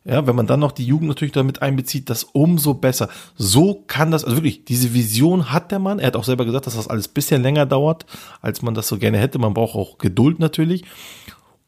Ja, 0.04 0.26
wenn 0.26 0.38
man 0.38 0.48
dann 0.48 0.62
noch 0.62 0.72
die 0.72 0.86
Jugend 0.86 1.10
natürlich 1.10 1.34
damit 1.34 1.62
einbezieht, 1.62 2.10
das 2.10 2.24
umso 2.24 2.76
besser. 2.76 3.10
So 3.36 3.84
kann 3.88 4.10
das, 4.10 4.24
also 4.24 4.38
wirklich, 4.38 4.64
diese 4.64 4.94
Vision 4.94 5.52
hat 5.52 5.72
der 5.72 5.80
Mann. 5.80 6.00
Er 6.00 6.08
hat 6.08 6.16
auch 6.16 6.24
selber 6.24 6.46
gesagt, 6.46 6.66
dass 6.66 6.78
das 6.78 6.88
alles 6.88 7.10
bisschen 7.10 7.42
länger 7.42 7.66
dauert, 7.66 8.06
als 8.42 8.62
man 8.62 8.74
das 8.74 8.88
so 8.88 8.98
gerne 8.98 9.18
hätte. 9.18 9.38
Man 9.38 9.54
braucht 9.54 9.76
auch 9.76 9.98
Geduld 9.98 10.40
natürlich. 10.40 10.86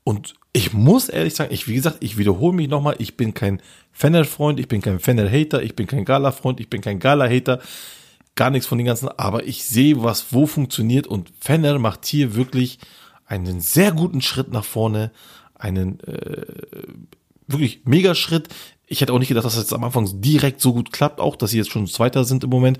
Und 0.06 0.36
ich 0.54 0.74
muss 0.74 1.10
ehrlich 1.10 1.36
sagen, 1.36 1.54
ich, 1.54 1.68
wie 1.68 1.76
gesagt, 1.76 1.98
ich 2.00 2.18
wiederhole 2.18 2.56
mich 2.56 2.70
nochmal, 2.70 2.96
ich 3.00 3.18
bin 3.18 3.34
kein 3.34 3.62
Fennel-Freund, 3.92 4.60
ich 4.60 4.70
bin 4.70 4.82
kein 4.82 5.00
Fennel-Hater, 5.00 5.62
ich 5.62 5.76
bin 5.76 5.86
kein 5.86 6.06
Gala-Freund, 6.06 6.62
ich 6.62 6.70
bin 6.70 6.80
kein 6.82 7.00
Gala-Hater, 7.00 7.60
gar 8.40 8.52
nichts 8.52 8.68
von 8.68 8.78
den 8.78 8.88
ganzen, 8.88 9.10
aber 9.10 9.48
ich 9.48 9.66
sehe, 9.66 10.02
was 10.02 10.28
wo 10.32 10.48
funktioniert 10.48 11.08
und 11.08 11.30
Fennel 11.42 11.78
macht 11.78 12.06
hier 12.06 12.36
wirklich 12.36 12.80
einen 13.26 13.60
sehr 13.60 13.92
guten 13.92 14.22
Schritt 14.22 14.54
nach 14.54 14.64
vorne, 14.64 15.12
einen 15.56 16.00
äh, 16.06 16.46
wirklich 17.48 17.82
mega 17.84 18.16
Schritt. 18.16 18.48
Ich 18.88 19.02
hätte 19.02 19.12
auch 19.12 19.20
nicht 19.20 19.28
gedacht, 19.28 19.44
dass 19.44 19.56
das 19.56 19.64
jetzt 19.64 19.74
am 19.74 19.84
Anfang 19.84 20.22
direkt 20.22 20.62
so 20.62 20.74
gut 20.74 20.94
klappt, 20.94 21.20
auch 21.20 21.36
dass 21.36 21.52
sie 21.52 21.58
jetzt 21.58 21.70
schon 21.70 21.86
Zweiter 21.86 22.24
sind 22.24 22.46
im 22.46 22.50
Moment, 22.50 22.78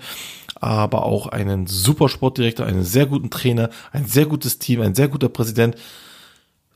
aber 0.54 1.04
auch 1.04 1.26
einen 1.26 1.66
super 1.66 2.08
Sportdirektor, 2.08 2.64
einen 2.64 2.82
sehr 2.82 3.04
guten 3.04 3.28
Trainer, 3.28 3.68
ein 3.92 4.06
sehr 4.06 4.24
gutes 4.24 4.58
Team, 4.58 4.80
ein 4.80 4.94
sehr 4.94 5.08
guter 5.08 5.28
Präsident. 5.28 5.76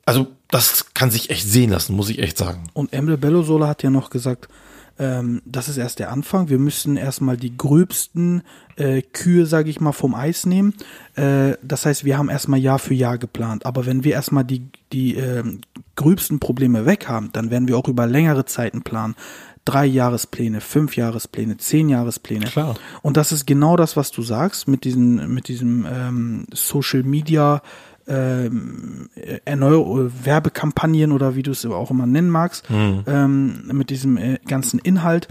Also 0.05 0.27
das 0.49 0.93
kann 0.93 1.11
sich 1.11 1.31
echt 1.31 1.49
sehen 1.49 1.71
lassen, 1.71 1.97
muss 1.97 2.11
ich 2.11 2.19
echt 2.19 2.37
sagen. 2.37 2.65
Und 2.75 2.93
Emre 2.93 3.17
Bellosola 3.17 3.67
hat 3.67 3.83
ja 3.83 3.89
noch 3.89 4.11
gesagt, 4.11 4.51
ähm, 4.99 5.43
das 5.45 5.69
ist 5.69 5.77
erst 5.77 5.99
der 5.99 6.13
Anfang. 6.13 6.49
Wir 6.49 6.59
müssen 6.59 6.97
erstmal 6.97 7.37
die 7.37 7.57
gröbsten 7.57 8.43
äh, 8.77 9.03
Kühe, 9.03 9.47
sage 9.47 9.71
ich 9.71 9.81
mal, 9.81 9.93
vom 9.93 10.15
Eis 10.15 10.47
nehmen. 10.47 10.75
Äh, 11.17 11.55
das 11.63 11.87
heißt, 11.87 12.05
wir 12.05 12.17
haben 12.17 12.29
erstmal 12.29 12.61
Jahr 12.61 12.79
für 12.79 12.95
Jahr 12.95 13.19
geplant. 13.19 13.67
Aber 13.67 13.87
wenn 13.87 14.05
wir 14.05 14.13
erstmal 14.13 14.45
die, 14.45 14.69
die 14.93 15.17
ähm, 15.17 15.61
gröbsten 15.97 16.39
Probleme 16.39 16.87
weg 16.87 17.09
haben, 17.09 17.31
dann 17.33 17.51
werden 17.51 17.67
wir 17.67 17.77
auch 17.77 17.89
über 17.89 18.07
längere 18.07 18.45
Zeiten 18.45 18.83
planen. 18.83 19.17
Drei 19.65 19.87
Jahrespläne, 19.87 20.61
fünf 20.61 20.95
Jahrespläne, 20.97 21.57
zehn 21.57 21.89
Jahrespläne. 21.89 22.47
Klar. 22.47 22.77
Und 23.03 23.17
das 23.17 23.33
ist 23.33 23.47
genau 23.47 23.77
das, 23.77 23.97
was 23.97 24.11
du 24.11 24.23
sagst 24.23 24.69
mit 24.69 24.85
diesen, 24.85 25.33
mit 25.33 25.49
diesem 25.49 25.87
ähm, 25.91 26.47
Social 26.53 27.03
Media 27.03 27.63
ähm, 28.07 29.09
Erneuer 29.45 30.11
Werbekampagnen 30.25 31.13
oder 31.13 31.37
wie 31.37 31.43
du 31.43 31.53
es 31.53 31.65
auch 31.67 31.91
immer 31.91 32.07
nennen 32.07 32.31
magst, 32.31 32.65
ähm, 33.07 33.67
mit 33.73 33.91
diesem 33.91 34.17
äh, 34.17 34.39
ganzen 34.47 34.79
Inhalt. 34.79 35.29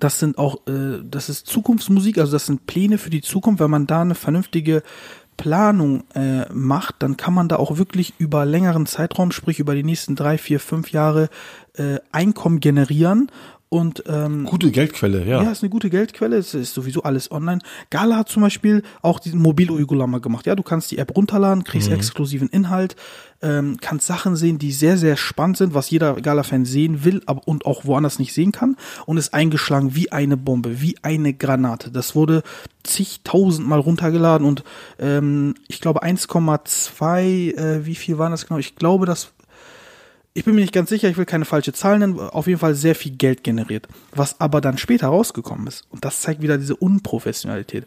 Das 0.00 0.18
sind 0.18 0.38
auch, 0.38 0.66
äh, 0.66 1.02
das 1.02 1.28
ist 1.28 1.46
Zukunftsmusik, 1.46 2.18
also 2.18 2.32
das 2.32 2.46
sind 2.46 2.66
Pläne 2.66 2.98
für 2.98 3.10
die 3.10 3.22
Zukunft. 3.22 3.60
Wenn 3.60 3.70
man 3.70 3.86
da 3.86 4.02
eine 4.02 4.14
vernünftige 4.14 4.82
Planung 5.38 6.04
äh, 6.14 6.52
macht, 6.52 6.96
dann 6.98 7.16
kann 7.16 7.32
man 7.32 7.48
da 7.48 7.56
auch 7.56 7.78
wirklich 7.78 8.12
über 8.18 8.44
längeren 8.44 8.86
Zeitraum, 8.86 9.30
sprich 9.30 9.60
über 9.60 9.74
die 9.74 9.84
nächsten 9.84 10.16
drei, 10.16 10.36
vier, 10.36 10.60
fünf 10.60 10.90
Jahre 10.90 11.30
äh, 11.74 12.00
Einkommen 12.12 12.60
generieren 12.60 13.30
und 13.70 14.02
ähm, 14.06 14.44
Gute 14.44 14.70
Geldquelle, 14.70 15.26
ja. 15.26 15.42
ja, 15.42 15.50
ist 15.50 15.62
eine 15.62 15.68
gute 15.68 15.90
Geldquelle. 15.90 16.36
Es 16.36 16.54
ist 16.54 16.72
sowieso 16.72 17.02
alles 17.02 17.30
online. 17.30 17.60
Gala 17.90 18.16
hat 18.16 18.28
zum 18.30 18.42
Beispiel 18.42 18.82
auch 19.02 19.20
diesen 19.20 19.40
Mobil-Uygulama 19.40 20.18
gemacht. 20.18 20.46
Ja, 20.46 20.54
du 20.54 20.62
kannst 20.62 20.90
die 20.90 20.96
App 20.98 21.14
runterladen, 21.14 21.64
kriegst 21.64 21.90
exklusiven 21.90 22.48
Inhalt, 22.48 22.96
ähm, 23.42 23.76
kannst 23.80 24.06
Sachen 24.06 24.36
sehen, 24.36 24.58
die 24.58 24.72
sehr, 24.72 24.96
sehr 24.96 25.18
spannend 25.18 25.58
sind, 25.58 25.74
was 25.74 25.90
jeder 25.90 26.14
Gala-Fan 26.14 26.64
sehen 26.64 27.04
will 27.04 27.20
aber, 27.26 27.46
und 27.46 27.66
auch 27.66 27.84
woanders 27.84 28.18
nicht 28.18 28.32
sehen 28.32 28.52
kann. 28.52 28.76
Und 29.04 29.18
ist 29.18 29.34
eingeschlagen 29.34 29.94
wie 29.94 30.12
eine 30.12 30.38
Bombe, 30.38 30.80
wie 30.80 30.96
eine 31.02 31.34
Granate. 31.34 31.90
Das 31.90 32.14
wurde 32.14 32.42
zigtausendmal 32.84 33.80
runtergeladen 33.80 34.46
und 34.46 34.64
ähm, 34.98 35.54
ich 35.68 35.82
glaube 35.82 36.02
1,2, 36.02 37.54
äh, 37.54 37.84
wie 37.84 37.94
viel 37.94 38.16
waren 38.16 38.32
das 38.32 38.46
genau? 38.46 38.58
Ich 38.58 38.76
glaube, 38.76 39.04
das 39.04 39.32
ich 40.38 40.44
bin 40.44 40.54
mir 40.54 40.60
nicht 40.60 40.72
ganz 40.72 40.88
sicher, 40.88 41.08
ich 41.08 41.16
will 41.16 41.24
keine 41.24 41.44
falsche 41.44 41.72
Zahlen 41.72 41.98
nennen, 41.98 42.20
auf 42.20 42.46
jeden 42.46 42.60
Fall 42.60 42.76
sehr 42.76 42.94
viel 42.94 43.10
Geld 43.10 43.42
generiert. 43.42 43.88
Was 44.14 44.40
aber 44.40 44.60
dann 44.60 44.78
später 44.78 45.08
rausgekommen 45.08 45.66
ist, 45.66 45.84
und 45.90 46.04
das 46.04 46.20
zeigt 46.20 46.42
wieder 46.42 46.58
diese 46.58 46.76
Unprofessionalität, 46.76 47.86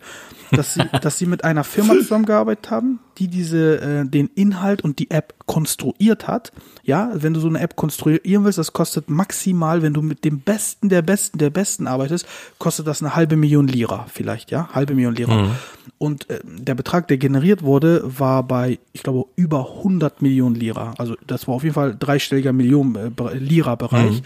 dass 0.51 0.73
sie, 0.73 0.83
dass 1.01 1.17
sie 1.17 1.27
mit 1.27 1.45
einer 1.45 1.63
Firma 1.63 1.93
zusammengearbeitet 1.93 2.69
haben, 2.69 2.99
die 3.21 3.27
diese 3.27 3.79
äh, 3.79 4.05
den 4.05 4.31
Inhalt 4.33 4.83
und 4.83 4.97
die 4.97 5.11
App 5.11 5.35
konstruiert 5.45 6.27
hat. 6.27 6.51
Ja, 6.83 7.11
wenn 7.13 7.35
du 7.35 7.39
so 7.39 7.47
eine 7.47 7.59
App 7.59 7.75
konstruieren 7.75 8.43
willst, 8.43 8.57
das 8.57 8.73
kostet 8.73 9.11
maximal, 9.11 9.83
wenn 9.83 9.93
du 9.93 10.01
mit 10.01 10.25
dem 10.25 10.39
Besten 10.39 10.89
der 10.89 11.03
Besten 11.03 11.37
der 11.37 11.51
Besten 11.51 11.85
arbeitest, 11.85 12.25
kostet 12.57 12.87
das 12.87 13.03
eine 13.03 13.15
halbe 13.15 13.35
Million 13.35 13.67
Lira 13.67 14.07
vielleicht, 14.11 14.49
ja, 14.49 14.69
halbe 14.73 14.95
Million 14.95 15.13
Lira. 15.13 15.35
Mhm. 15.35 15.51
Und 15.99 16.31
äh, 16.31 16.39
der 16.43 16.73
Betrag, 16.73 17.07
der 17.09 17.17
generiert 17.17 17.61
wurde, 17.61 18.01
war 18.03 18.41
bei, 18.41 18.79
ich 18.91 19.03
glaube, 19.03 19.25
über 19.35 19.69
100 19.77 20.23
Millionen 20.23 20.55
Lira. 20.55 20.95
Also 20.97 21.15
das 21.27 21.47
war 21.47 21.53
auf 21.53 21.63
jeden 21.63 21.75
Fall 21.75 21.95
dreistelliger 21.97 22.53
Millionen 22.53 22.95
äh, 22.95 23.37
Lira-Bereich. 23.37 24.23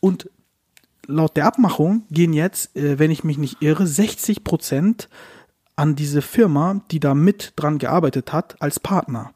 Und 0.00 0.30
laut 1.06 1.36
der 1.36 1.44
Abmachung 1.44 2.04
gehen 2.10 2.32
jetzt, 2.32 2.74
äh, 2.74 2.98
wenn 2.98 3.10
ich 3.10 3.22
mich 3.22 3.36
nicht 3.36 3.60
irre, 3.60 3.86
60 3.86 4.44
Prozent 4.44 5.10
an 5.76 5.96
diese 5.96 6.22
Firma, 6.22 6.80
die 6.90 7.00
da 7.00 7.14
mit 7.14 7.52
dran 7.56 7.78
gearbeitet 7.78 8.32
hat, 8.32 8.60
als 8.62 8.78
Partner. 8.80 9.32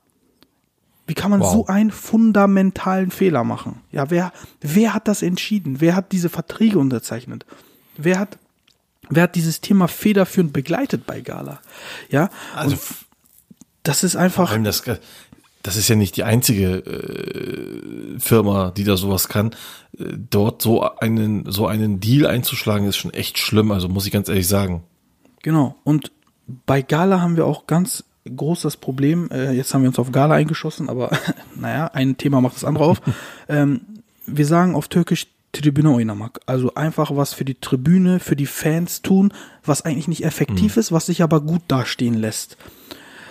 Wie 1.07 1.14
kann 1.14 1.30
man 1.30 1.41
Wow. 1.41 1.53
so 1.53 1.66
einen 1.66 1.91
fundamentalen 1.91 3.11
Fehler 3.11 3.43
machen? 3.45 3.80
Ja, 3.91 4.11
wer, 4.11 4.32
wer 4.61 4.95
hat 4.95 5.09
das 5.09 5.22
entschieden? 5.22 5.80
Wer 5.80 5.97
hat 5.97 6.12
diese 6.12 6.28
Verträge 6.28 6.78
unterzeichnet? 6.78 7.47
Wer 7.97 8.18
hat, 8.18 8.39
wer 9.09 9.22
hat 9.24 9.34
dieses 9.34 9.61
Thema 9.61 9.89
federführend 9.89 10.53
begleitet 10.53 11.07
bei 11.07 11.20
Gala? 11.22 11.61
Ja, 12.11 12.28
Also 12.55 12.74
und 12.76 12.80
das 13.82 14.05
ist 14.05 14.16
einfach, 14.16 14.55
das, 14.62 14.82
das 15.62 15.76
ist 15.76 15.89
ja 15.89 15.97
nicht 15.97 16.16
die 16.16 16.24
einzige 16.24 16.76
äh, 16.84 18.18
Firma, 18.20 18.70
die 18.70 18.84
da 18.84 18.97
sowas 18.99 19.28
kann. 19.28 19.53
Äh, 19.99 20.05
Dort 20.30 20.61
so 20.62 20.82
einen, 20.99 21.51
so 21.51 21.66
einen 21.66 22.01
Deal 22.01 22.26
einzuschlagen, 22.26 22.86
ist 22.86 22.99
schon 22.99 23.14
echt 23.14 23.39
schlimm. 23.39 23.70
Also 23.72 23.89
muss 23.89 24.05
ich 24.07 24.12
ganz 24.12 24.28
ehrlich 24.28 24.47
sagen. 24.47 24.82
Genau. 25.43 25.74
Und 25.84 26.12
bei 26.67 26.83
Gala 26.83 27.21
haben 27.21 27.37
wir 27.37 27.47
auch 27.47 27.67
ganz 27.67 28.05
groß 28.25 28.63
das 28.63 28.77
Problem, 28.77 29.31
äh, 29.31 29.53
jetzt 29.53 29.73
haben 29.73 29.83
wir 29.83 29.89
uns 29.89 29.99
auf 29.99 30.13
Gala 30.13 30.35
eingeschossen, 30.35 30.89
aber 30.89 31.11
naja, 31.55 31.91
ein 31.93 32.17
Thema 32.17 32.41
macht 32.41 32.57
das 32.57 32.65
andere 32.65 32.85
auf. 32.85 33.01
ähm, 33.49 33.81
wir 34.27 34.47
sagen 34.47 34.75
auf 34.75 34.89
Türkisch 34.89 35.27
Tribüne 35.53 35.91
oynamak. 35.91 36.41
Also 36.47 36.75
einfach 36.75 37.17
was 37.17 37.33
für 37.33 37.45
die 37.45 37.55
Tribüne, 37.55 38.21
für 38.21 38.37
die 38.37 38.47
Fans 38.47 39.01
tun, 39.01 39.33
was 39.65 39.83
eigentlich 39.83 40.09
nicht 40.09 40.25
effektiv 40.25 40.77
ist, 40.77 40.93
was 40.93 41.07
sich 41.07 41.23
aber 41.23 41.41
gut 41.41 41.63
dastehen 41.69 42.15
lässt. 42.15 42.59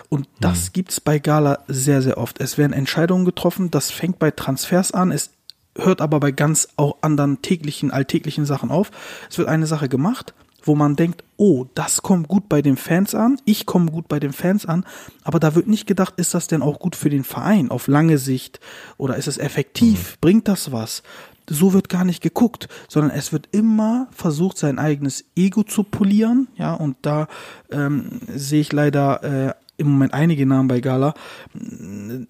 Und 0.10 0.28
das 0.40 0.74
gibt's 0.74 1.00
bei 1.00 1.20
Gala 1.20 1.60
sehr, 1.68 2.02
sehr 2.02 2.18
oft. 2.18 2.40
Es 2.40 2.58
werden 2.58 2.74
Entscheidungen 2.74 3.26
getroffen, 3.26 3.70
das 3.72 3.92
fängt 3.92 4.20
bei 4.20 4.32
Transfers 4.32 4.92
an, 4.92 5.12
es 5.12 5.32
hört 5.76 6.02
aber 6.02 6.20
bei 6.20 6.32
ganz 6.32 6.70
auch 6.76 6.98
anderen 7.02 7.42
täglichen, 7.42 7.92
alltäglichen 7.92 8.46
Sachen 8.46 8.72
auf. 8.72 8.92
Es 9.30 9.38
wird 9.38 9.48
eine 9.48 9.68
Sache 9.68 9.90
gemacht, 9.90 10.34
wo 10.68 10.76
man 10.76 10.96
denkt, 10.96 11.24
oh, 11.38 11.66
das 11.76 12.02
kommt 12.02 12.28
gut 12.28 12.50
bei 12.50 12.62
den 12.62 12.78
Fans 12.78 13.16
an, 13.16 13.40
ich 13.46 13.66
komme 13.66 13.92
gut 13.92 14.08
bei 14.08 14.20
den 14.20 14.34
Fans 14.34 14.66
an, 14.66 14.86
aber 15.24 15.40
da 15.40 15.56
wird 15.56 15.68
nicht 15.68 15.88
gedacht, 15.88 16.16
ist 16.18 16.34
das 16.34 16.48
denn 16.48 16.62
auch 16.62 16.80
gut 16.80 16.96
für 16.96 17.10
den 17.10 17.24
Verein 17.24 17.72
auf 17.72 17.88
lange 17.88 18.18
Sicht 18.18 18.60
oder 18.98 19.16
ist 19.16 19.28
es 19.28 19.38
effektiv, 19.38 20.18
bringt 20.20 20.48
das 20.48 20.72
was? 20.72 21.04
So 21.50 21.72
wird 21.72 21.88
gar 21.88 22.04
nicht 22.04 22.22
geguckt, 22.22 22.68
sondern 22.90 23.12
es 23.12 23.32
wird 23.32 23.48
immer 23.54 24.08
versucht, 24.12 24.58
sein 24.58 24.80
eigenes 24.80 25.24
Ego 25.36 25.64
zu 25.64 25.84
polieren, 25.84 26.50
ja, 26.56 26.74
und 26.74 26.98
da 27.04 27.28
ähm, 27.72 28.20
sehe 28.36 28.60
ich 28.62 28.74
leider 28.74 29.24
äh, 29.24 29.54
im 29.78 29.92
Moment 29.92 30.14
einige 30.14 30.46
Namen 30.46 30.68
bei 30.68 30.82
Gala, 30.82 31.14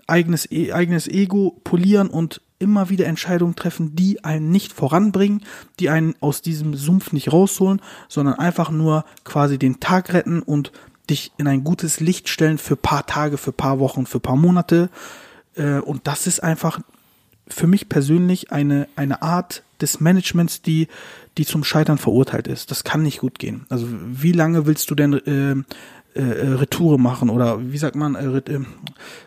eigenes, 0.06 0.52
E- 0.52 0.74
eigenes 0.74 1.08
Ego 1.08 1.60
polieren 1.64 2.10
und 2.10 2.42
immer 2.60 2.89
wieder 2.89 3.05
Entscheidungen 3.05 3.55
treffen, 3.55 3.95
die 3.95 4.24
einen 4.24 4.51
nicht 4.51 4.74
voranbringen, 4.74 5.43
die 5.80 5.89
einen 5.89 6.16
aus 6.20 6.41
diesem 6.41 6.74
Sumpf 6.74 7.12
nicht 7.12 7.32
rausholen, 7.32 7.82
sondern 8.08 8.36
einfach 8.36 8.72
nur 8.72 9.05
quasi 9.24 9.58
den 9.58 9.80
Tag 9.80 10.14
retten 10.14 10.41
und 10.41 10.72
dich 11.10 11.32
in 11.38 11.47
ein 11.47 11.64
gutes 11.64 11.99
Licht 11.99 12.30
stellen 12.30 12.58
für 12.58 12.76
paar 12.76 13.05
Tage, 13.05 13.38
für 13.38 13.51
paar 13.51 13.80
Wochen, 13.80 14.05
für 14.05 14.20
paar 14.20 14.36
Monate. 14.36 14.89
Äh, 15.55 15.80
Und 15.80 16.08
das 16.08 16.28
ist 16.28 16.43
einfach 16.43 16.80
für 17.47 17.68
mich 17.68 17.88
persönlich 17.88 18.51
eine, 18.51 18.88
eine 18.95 19.22
Art 19.22 19.64
des 19.80 20.01
Managements, 20.01 20.62
die, 20.62 20.88
die 21.38 21.45
zum 21.45 21.64
Scheitern 21.64 21.97
verurteilt 21.97 22.47
ist. 22.47 22.72
Das 22.72 22.84
kann 22.84 23.03
nicht 23.03 23.20
gut 23.20 23.39
gehen. 23.39 23.66
Also 23.70 23.88
wie 23.89 24.32
lange 24.34 24.66
willst 24.66 24.89
du 24.89 24.95
denn 24.95 25.14
äh, 25.14 25.51
äh, 26.20 26.24
Retoure 26.55 26.99
machen 26.99 27.30
oder 27.30 27.72
wie 27.72 27.78
sagt 27.78 27.95
man, 27.95 28.16
äh, 28.16 28.38
äh, 28.38 28.66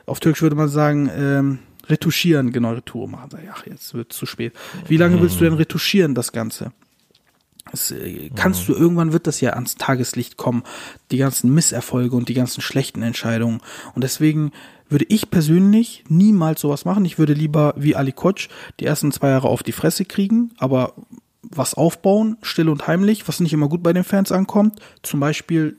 auf 0.06 0.20
Türkisch 0.20 0.42
würde 0.42 0.56
man 0.56 0.68
sagen, 0.68 1.08
ähm, 1.14 1.58
retuschieren, 1.90 2.52
genau, 2.52 2.72
Retour 2.72 3.08
machen. 3.08 3.30
Ach, 3.52 3.66
jetzt 3.66 3.94
wird 3.94 4.12
zu 4.12 4.26
spät. 4.26 4.52
Wie 4.88 4.96
lange 4.96 5.20
willst 5.20 5.40
du 5.40 5.44
denn 5.44 5.54
retuschieren, 5.54 6.14
das 6.14 6.32
Ganze? 6.32 6.72
Das, 7.70 7.90
äh, 7.90 8.30
kannst 8.34 8.68
du, 8.68 8.74
irgendwann 8.74 9.12
wird 9.12 9.26
das 9.26 9.40
ja 9.40 9.50
ans 9.50 9.76
Tageslicht 9.76 10.36
kommen, 10.36 10.64
die 11.10 11.18
ganzen 11.18 11.52
Misserfolge 11.54 12.16
und 12.16 12.28
die 12.28 12.34
ganzen 12.34 12.60
schlechten 12.60 13.02
Entscheidungen. 13.02 13.60
Und 13.94 14.02
deswegen 14.02 14.52
würde 14.88 15.06
ich 15.08 15.30
persönlich 15.30 16.04
niemals 16.08 16.60
sowas 16.60 16.84
machen. 16.84 17.04
Ich 17.04 17.18
würde 17.18 17.32
lieber 17.32 17.74
wie 17.76 17.94
Ali 17.94 18.12
Koç 18.12 18.48
die 18.80 18.86
ersten 18.86 19.12
zwei 19.12 19.28
Jahre 19.28 19.48
auf 19.48 19.62
die 19.62 19.72
Fresse 19.72 20.04
kriegen, 20.04 20.50
aber 20.58 20.94
was 21.42 21.74
aufbauen, 21.74 22.36
still 22.42 22.68
und 22.68 22.86
heimlich, 22.86 23.28
was 23.28 23.40
nicht 23.40 23.52
immer 23.52 23.68
gut 23.68 23.82
bei 23.82 23.92
den 23.92 24.04
Fans 24.04 24.32
ankommt. 24.32 24.80
Zum 25.02 25.20
Beispiel 25.20 25.76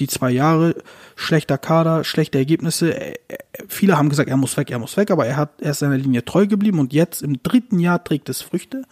die 0.00 0.08
zwei 0.08 0.30
Jahre, 0.30 0.74
schlechter 1.14 1.58
Kader, 1.58 2.04
schlechte 2.04 2.38
Ergebnisse. 2.38 2.98
Äh, 2.98 3.14
äh, 3.28 3.38
Viele 3.68 3.98
haben 3.98 4.08
gesagt, 4.08 4.30
er 4.30 4.36
muss 4.36 4.56
weg, 4.56 4.70
er 4.70 4.78
muss 4.78 4.96
weg, 4.96 5.10
aber 5.10 5.26
er 5.26 5.36
hat 5.36 5.60
er 5.60 5.72
ist 5.72 5.80
seiner 5.80 5.98
Linie 5.98 6.24
treu 6.24 6.46
geblieben 6.46 6.78
und 6.78 6.92
jetzt 6.92 7.22
im 7.22 7.42
dritten 7.42 7.78
Jahr 7.78 8.02
trägt 8.02 8.28
es 8.28 8.42
Früchte. 8.42 8.82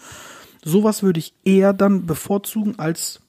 Sowas 0.65 1.03
würde 1.03 1.21
ich 1.21 1.33
eher 1.45 1.73
dann 1.73 2.07
bevorzugen, 2.07 2.79
als, 2.79 3.21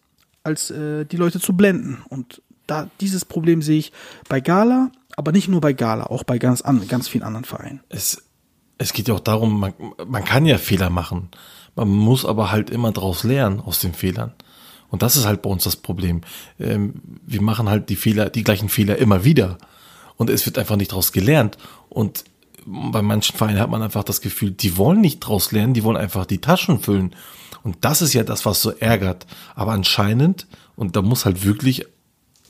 als 0.43 0.71
äh, 0.71 1.05
die 1.05 1.17
Leute 1.17 1.39
zu 1.39 1.53
blenden. 1.53 2.03
Und 2.09 2.41
da 2.67 2.89
dieses 2.99 3.25
Problem 3.25 3.61
sehe 3.61 3.79
ich 3.79 3.93
bei 4.27 4.41
Gala, 4.41 4.91
aber 5.15 5.31
nicht 5.31 5.47
nur 5.47 5.61
bei 5.61 5.73
Gala, 5.73 6.07
auch 6.07 6.23
bei 6.23 6.37
ganz, 6.37 6.61
an, 6.61 6.87
ganz 6.87 7.07
vielen 7.07 7.23
anderen 7.23 7.45
Vereinen. 7.45 7.81
Es, 7.89 8.23
es 8.77 8.93
geht 8.93 9.07
ja 9.07 9.13
auch 9.13 9.19
darum, 9.19 9.59
man, 9.59 9.73
man 10.07 10.25
kann 10.25 10.45
ja 10.45 10.57
Fehler 10.57 10.89
machen. 10.89 11.29
Man 11.75 11.87
muss 11.87 12.25
aber 12.25 12.51
halt 12.51 12.69
immer 12.69 12.91
daraus 12.91 13.23
lernen 13.23 13.59
aus 13.59 13.79
den 13.79 13.93
Fehlern. 13.93 14.33
Und 14.89 15.01
das 15.01 15.15
ist 15.15 15.25
halt 15.25 15.41
bei 15.41 15.49
uns 15.49 15.63
das 15.63 15.75
Problem. 15.75 16.21
Ähm, 16.59 16.95
wir 17.25 17.41
machen 17.41 17.69
halt 17.69 17.89
die 17.89 17.95
Fehler, 17.95 18.29
die 18.29 18.43
gleichen 18.43 18.69
Fehler 18.69 18.97
immer 18.97 19.23
wieder. 19.23 19.57
Und 20.17 20.29
es 20.29 20.45
wird 20.45 20.57
einfach 20.57 20.75
nicht 20.75 20.91
daraus 20.91 21.11
gelernt. 21.11 21.57
Und 21.89 22.25
bei 22.65 23.01
manchen 23.01 23.35
Vereinen 23.35 23.59
hat 23.59 23.69
man 23.69 23.81
einfach 23.81 24.03
das 24.03 24.21
Gefühl, 24.21 24.51
die 24.51 24.77
wollen 24.77 25.01
nicht 25.01 25.19
draus 25.19 25.51
lernen, 25.51 25.73
die 25.73 25.83
wollen 25.83 25.97
einfach 25.97 26.25
die 26.25 26.41
Taschen 26.41 26.79
füllen. 26.79 27.15
Und 27.63 27.77
das 27.81 28.01
ist 28.01 28.13
ja 28.13 28.23
das, 28.23 28.45
was 28.45 28.61
so 28.61 28.71
ärgert. 28.71 29.25
Aber 29.55 29.71
anscheinend, 29.71 30.47
und 30.75 30.95
da 30.95 31.01
muss 31.01 31.25
halt 31.25 31.43
wirklich 31.43 31.85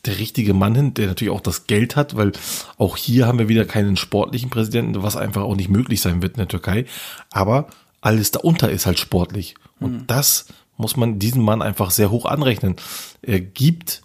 der 0.05 0.17
richtige 0.17 0.53
Mann 0.53 0.75
hin, 0.75 0.93
der 0.93 1.07
natürlich 1.07 1.33
auch 1.33 1.41
das 1.41 1.67
Geld 1.67 1.95
hat, 1.95 2.15
weil 2.15 2.31
auch 2.77 2.95
hier 2.95 3.27
haben 3.27 3.39
wir 3.39 3.49
wieder 3.49 3.65
keinen 3.65 3.97
sportlichen 3.97 4.49
Präsidenten, 4.49 5.01
was 5.03 5.15
einfach 5.15 5.41
auch 5.41 5.55
nicht 5.55 5.69
möglich 5.69 6.01
sein 6.01 6.21
wird 6.21 6.33
in 6.33 6.39
der 6.39 6.47
Türkei. 6.47 6.85
Aber 7.31 7.67
alles 8.01 8.31
darunter 8.31 8.71
ist 8.71 8.85
halt 8.85 8.99
sportlich. 8.99 9.55
Und 9.79 10.07
das 10.07 10.45
muss 10.79 10.95
man 10.95 11.19
diesem 11.19 11.43
Mann 11.43 11.61
einfach 11.61 11.91
sehr 11.91 12.09
hoch 12.09 12.25
anrechnen. 12.25 12.77
Er 13.21 13.41
gibt, 13.41 14.01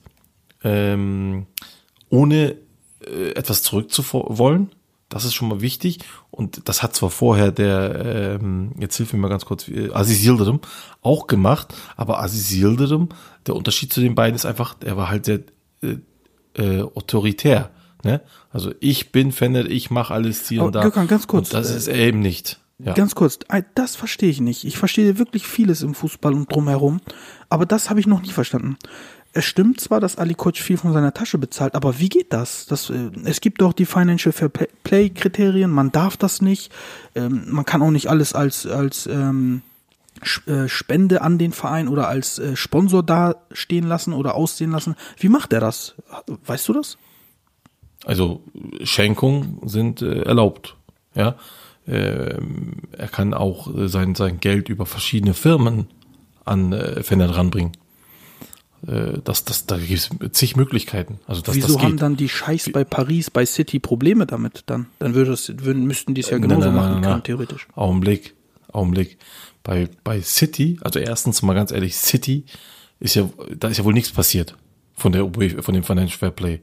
ähm, 0.64 1.46
ohne 2.10 2.56
äh, 3.00 3.30
etwas 3.30 3.62
zurückzuwollen, 3.62 4.72
das 5.08 5.24
ist 5.24 5.34
schon 5.34 5.48
mal 5.48 5.60
wichtig. 5.60 6.00
Und 6.32 6.68
das 6.68 6.82
hat 6.82 6.96
zwar 6.96 7.10
vorher 7.10 7.52
der, 7.52 8.38
ähm, 8.40 8.72
jetzt 8.80 8.96
hilf 8.96 9.12
mir 9.12 9.20
mal 9.20 9.28
ganz 9.28 9.44
kurz, 9.44 9.68
äh, 9.68 9.92
Aziz 9.92 10.24
Yildirim 10.24 10.60
auch 11.00 11.28
gemacht, 11.28 11.72
aber 11.96 12.20
Aziz 12.20 12.50
Yildirim, 12.50 13.10
der 13.46 13.54
Unterschied 13.54 13.92
zu 13.92 14.00
den 14.00 14.16
beiden 14.16 14.34
ist 14.34 14.44
einfach, 14.44 14.74
er 14.84 14.96
war 14.96 15.08
halt 15.08 15.26
sehr 15.26 15.40
äh, 15.82 15.98
äh, 16.54 16.82
autoritär. 16.82 17.70
Ne? 18.02 18.20
Also 18.50 18.72
ich 18.80 19.12
bin 19.12 19.30
Fener, 19.30 19.66
ich 19.66 19.92
mache 19.92 20.12
alles 20.12 20.48
hier 20.48 20.60
Aber 20.60 20.66
und 20.66 20.74
da. 20.74 20.82
Gökhan, 20.82 21.06
ganz 21.06 21.28
kurz, 21.28 21.50
Und 21.50 21.54
das 21.54 21.70
äh, 21.70 21.76
ist 21.76 21.86
er 21.86 21.98
eben 21.98 22.18
nicht. 22.18 22.58
Ja. 22.78 22.92
Ganz 22.92 23.14
kurz, 23.14 23.38
das 23.74 23.94
verstehe 23.94 24.30
ich 24.30 24.40
nicht. 24.40 24.64
Ich 24.64 24.78
verstehe 24.78 25.18
wirklich 25.18 25.46
vieles 25.46 25.82
im 25.82 25.94
Fußball 25.94 26.34
und 26.34 26.52
drumherum, 26.52 27.00
aber 27.48 27.66
das 27.66 27.88
habe 27.88 28.00
ich 28.00 28.06
noch 28.06 28.20
nie 28.20 28.32
verstanden. 28.32 28.76
Es 29.32 29.44
stimmt 29.44 29.80
zwar, 29.80 30.00
dass 30.00 30.16
Ali 30.16 30.34
Koç 30.34 30.60
viel 30.60 30.76
von 30.76 30.92
seiner 30.92 31.12
Tasche 31.12 31.38
bezahlt, 31.38 31.74
aber 31.74 31.98
wie 31.98 32.08
geht 32.08 32.32
das? 32.32 32.66
das 32.66 32.90
äh, 32.90 33.10
es 33.24 33.40
gibt 33.40 33.60
doch 33.60 33.72
die 33.72 33.84
Financial 33.84 34.32
Fair 34.32 34.48
Play 34.48 35.10
Kriterien, 35.10 35.70
man 35.70 35.92
darf 35.92 36.16
das 36.16 36.40
nicht, 36.40 36.72
ähm, 37.14 37.44
man 37.48 37.64
kann 37.64 37.82
auch 37.82 37.90
nicht 37.90 38.08
alles 38.08 38.32
als, 38.32 38.66
als 38.66 39.06
ähm, 39.06 39.62
äh, 40.46 40.68
Spende 40.68 41.22
an 41.22 41.38
den 41.38 41.52
Verein 41.52 41.88
oder 41.88 42.08
als 42.08 42.38
äh, 42.38 42.56
Sponsor 42.56 43.02
dastehen 43.02 43.86
lassen 43.86 44.12
oder 44.12 44.34
aussehen 44.34 44.70
lassen. 44.70 44.94
Wie 45.18 45.28
macht 45.28 45.52
er 45.52 45.60
das? 45.60 45.94
Weißt 46.46 46.68
du 46.68 46.72
das? 46.72 46.96
Also 48.04 48.42
Schenkungen 48.82 49.60
sind 49.64 50.02
erlaubt. 50.02 50.76
Ja, 51.14 51.36
er 51.86 53.08
kann 53.08 53.34
auch 53.34 53.74
äh, 53.74 53.88
sein 53.88 54.14
sein 54.14 54.40
Geld 54.40 54.68
über 54.68 54.86
verschiedene 54.86 55.34
Firmen 55.34 55.86
an 56.44 56.72
äh, 56.72 57.02
Fener 57.02 57.28
ranbringen. 57.36 57.72
Äh, 58.86 59.18
das, 59.24 59.44
das, 59.44 59.66
da 59.66 59.78
gibt 59.78 59.92
es 59.92 60.10
zig 60.32 60.56
Möglichkeiten. 60.56 61.20
Also 61.26 61.42
dass 61.42 61.54
Wieso 61.54 61.74
das 61.74 61.82
haben 61.82 61.96
dann 61.96 62.16
die 62.16 62.28
Scheiß 62.28 62.70
bei 62.72 62.84
Paris, 62.84 63.30
bei 63.30 63.46
City 63.46 63.78
Probleme 63.78 64.26
damit 64.26 64.64
dann? 64.66 64.86
Dann 64.98 65.14
würde 65.14 65.32
es, 65.32 65.52
würden, 65.58 65.84
müssten 65.84 66.14
die 66.14 66.20
es 66.20 66.30
ja 66.30 66.38
Nein, 66.38 66.48
genauso 66.48 66.66
nein, 66.66 66.74
nein, 66.74 66.84
machen 66.84 67.00
nein, 67.00 67.10
können, 67.10 67.22
theoretisch. 67.22 67.68
Augenblick, 67.74 68.34
Augenblick. 68.72 69.18
Bei, 69.62 69.88
bei 70.04 70.20
City, 70.20 70.78
also 70.82 70.98
erstens 70.98 71.42
mal 71.42 71.54
ganz 71.54 71.70
ehrlich, 71.70 71.96
City 71.96 72.44
ist 73.00 73.14
ja, 73.14 73.28
da 73.58 73.68
ist 73.68 73.78
ja 73.78 73.84
wohl 73.84 73.94
nichts 73.94 74.12
passiert 74.12 74.56
von 74.94 75.12
der, 75.12 75.30
von 75.62 75.74
dem 75.74 75.84
Financial 75.84 76.18
Fair 76.18 76.30
Play. 76.30 76.60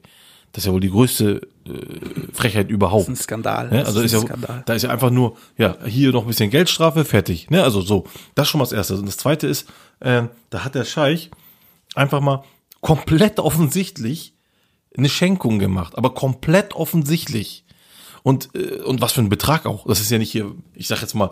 Das 0.52 0.64
ist 0.64 0.68
ja 0.68 0.74
wohl 0.74 0.82
die 0.82 0.89
größte 0.89 1.41
äh, 1.66 1.72
Frechheit 2.34 2.70
überhaupt. 2.70 3.08
Das 3.08 3.14
ist 3.14 3.20
ein 3.20 3.24
Skandal. 3.24 3.70
Ne? 3.70 3.80
Das 3.80 3.88
Also 3.88 4.02
ist 4.02 4.14
ein 4.14 4.22
ja, 4.22 4.28
Skandal. 4.28 4.64
da 4.66 4.74
ist 4.74 4.82
ja 4.84 4.89
einfach 4.89 5.10
nur, 5.10 5.38
ja, 5.58 5.78
hier 5.86 6.12
noch 6.12 6.24
ein 6.24 6.28
bisschen 6.28 6.49
Geldstrafe, 6.49 7.06
fertig. 7.06 7.49
Ne? 7.49 7.64
Also 7.64 7.82
so, 7.82 8.06
das 8.36 8.47
ist 8.47 8.52
schon 8.52 8.60
mal 8.60 8.66
das 8.66 8.74
Erste. 8.74 8.95
Und 8.95 9.06
das 9.06 9.18
Zweite 9.18 9.47
ist, 9.47 9.68
ähm, 10.02 10.30
da 10.49 10.66
hat 10.66 10.76
der 10.76 10.84
Scheich 10.86 11.32
einfach 11.95 12.20
mal 12.22 12.43
komplett 12.82 13.39
offensichtlich 13.39 14.34
eine 14.97 15.10
Schenkung 15.10 15.60
gemacht, 15.60 15.97
aber 15.97 16.14
komplett 16.14 16.74
offensichtlich. 16.74 17.64
Und, 18.24 18.49
äh, 18.56 18.82
und 18.82 19.02
was 19.02 19.14
für 19.14 19.22
ein 19.22 19.30
Betrag 19.30 19.66
auch. 19.66 19.86
Das 19.88 20.02
ist 20.02 20.12
ja 20.12 20.18
nicht 20.18 20.32
hier, 20.32 20.52
ich 20.74 20.88
sag 20.88 21.02
jetzt 21.02 21.14
mal, 21.16 21.32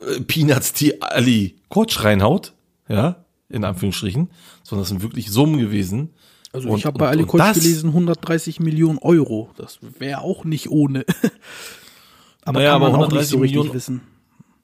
äh, 0.00 0.20
Peanuts, 0.20 0.72
die 0.72 1.02
Ali 1.02 1.56
Coach 1.68 2.02
reinhaut, 2.02 2.54
ja, 2.88 3.24
in 3.50 3.64
Anführungsstrichen, 3.64 4.30
sondern 4.62 4.82
das 4.82 4.88
sind 4.88 5.02
wirklich 5.02 5.30
Summen 5.30 5.58
gewesen. 5.58 6.14
Also 6.52 6.70
Und- 6.70 6.78
ich 6.78 6.86
habe 6.86 6.98
bei 6.98 7.06
und- 7.06 7.10
Ali 7.12 7.22
und 7.22 7.28
Koch 7.28 7.38
das- 7.38 7.58
gelesen 7.58 7.90
130 7.92 8.60
Millionen 8.60 8.98
Euro. 8.98 9.50
Das 9.56 9.78
wäre 9.98 10.20
auch 10.22 10.44
nicht 10.44 10.70
ohne. 10.70 11.04
aber 12.44 12.60
Naja, 12.60 12.72
kann 12.72 12.80
man 12.82 12.94
aber 12.94 13.06
auch 13.06 13.12
nicht 13.12 13.26
so 13.28 13.36
130 13.36 13.40
richtig 13.40 13.40
Millionen- 13.40 13.74
wissen. 13.74 14.00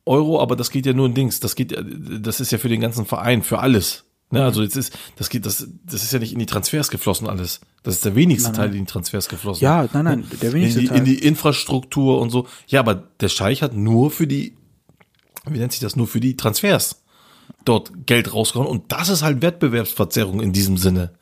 Euro, 0.07 0.41
aber 0.41 0.55
das 0.55 0.70
geht 0.70 0.85
ja 0.85 0.93
nur 0.93 1.07
in 1.07 1.14
Dings. 1.14 1.41
Das 1.41 1.55
geht, 1.57 1.74
das 2.20 2.41
ist 2.41 2.51
ja 2.53 2.59
für 2.59 2.68
den 2.68 2.80
ganzen 2.82 3.07
Verein, 3.07 3.43
für 3.43 3.59
alles. 3.61 4.05
Ne, 4.30 4.43
also 4.43 4.62
jetzt 4.62 4.76
ist, 4.76 4.99
das 5.16 5.28
geht, 5.30 5.47
das, 5.47 5.66
das 5.87 6.03
ist 6.03 6.12
ja 6.12 6.18
nicht 6.18 6.32
in 6.32 6.39
die 6.39 6.47
Transfers 6.47 6.91
geflossen 6.91 7.26
alles. 7.28 7.61
Das 7.85 7.95
ist 7.97 8.05
der 8.05 8.14
wenigste 8.14 8.53
Teil 8.53 8.74
in 8.74 8.85
die 8.85 8.91
Transfers 8.91 9.28
geflossen. 9.28 9.62
Ja, 9.64 9.87
nein, 9.93 10.05
nein, 10.05 10.24
der 10.43 10.53
wenigste 10.53 10.80
in 10.80 10.85
die, 10.85 10.89
Teil. 10.89 10.99
In 10.99 11.05
die 11.05 11.18
Infrastruktur 11.18 12.20
und 12.20 12.30
so. 12.30 12.47
Ja, 12.66 12.80
aber 12.80 12.95
der 13.20 13.28
Scheich 13.28 13.62
hat 13.62 13.74
nur 13.74 14.11
für 14.11 14.26
die, 14.26 14.57
wie 15.49 15.59
nennt 15.59 15.72
sich 15.72 15.80
das, 15.80 15.95
nur 15.97 16.07
für 16.09 16.20
die 16.20 16.37
Transfers 16.37 17.03
dort 17.64 18.07
Geld 18.07 18.32
rausgehauen. 18.35 18.68
Und 18.68 18.91
das 18.93 19.09
ist 19.09 19.22
halt 19.22 19.41
Wettbewerbsverzerrung 19.41 20.41
in 20.41 20.53
diesem 20.53 20.76
Sinne. 20.78 21.12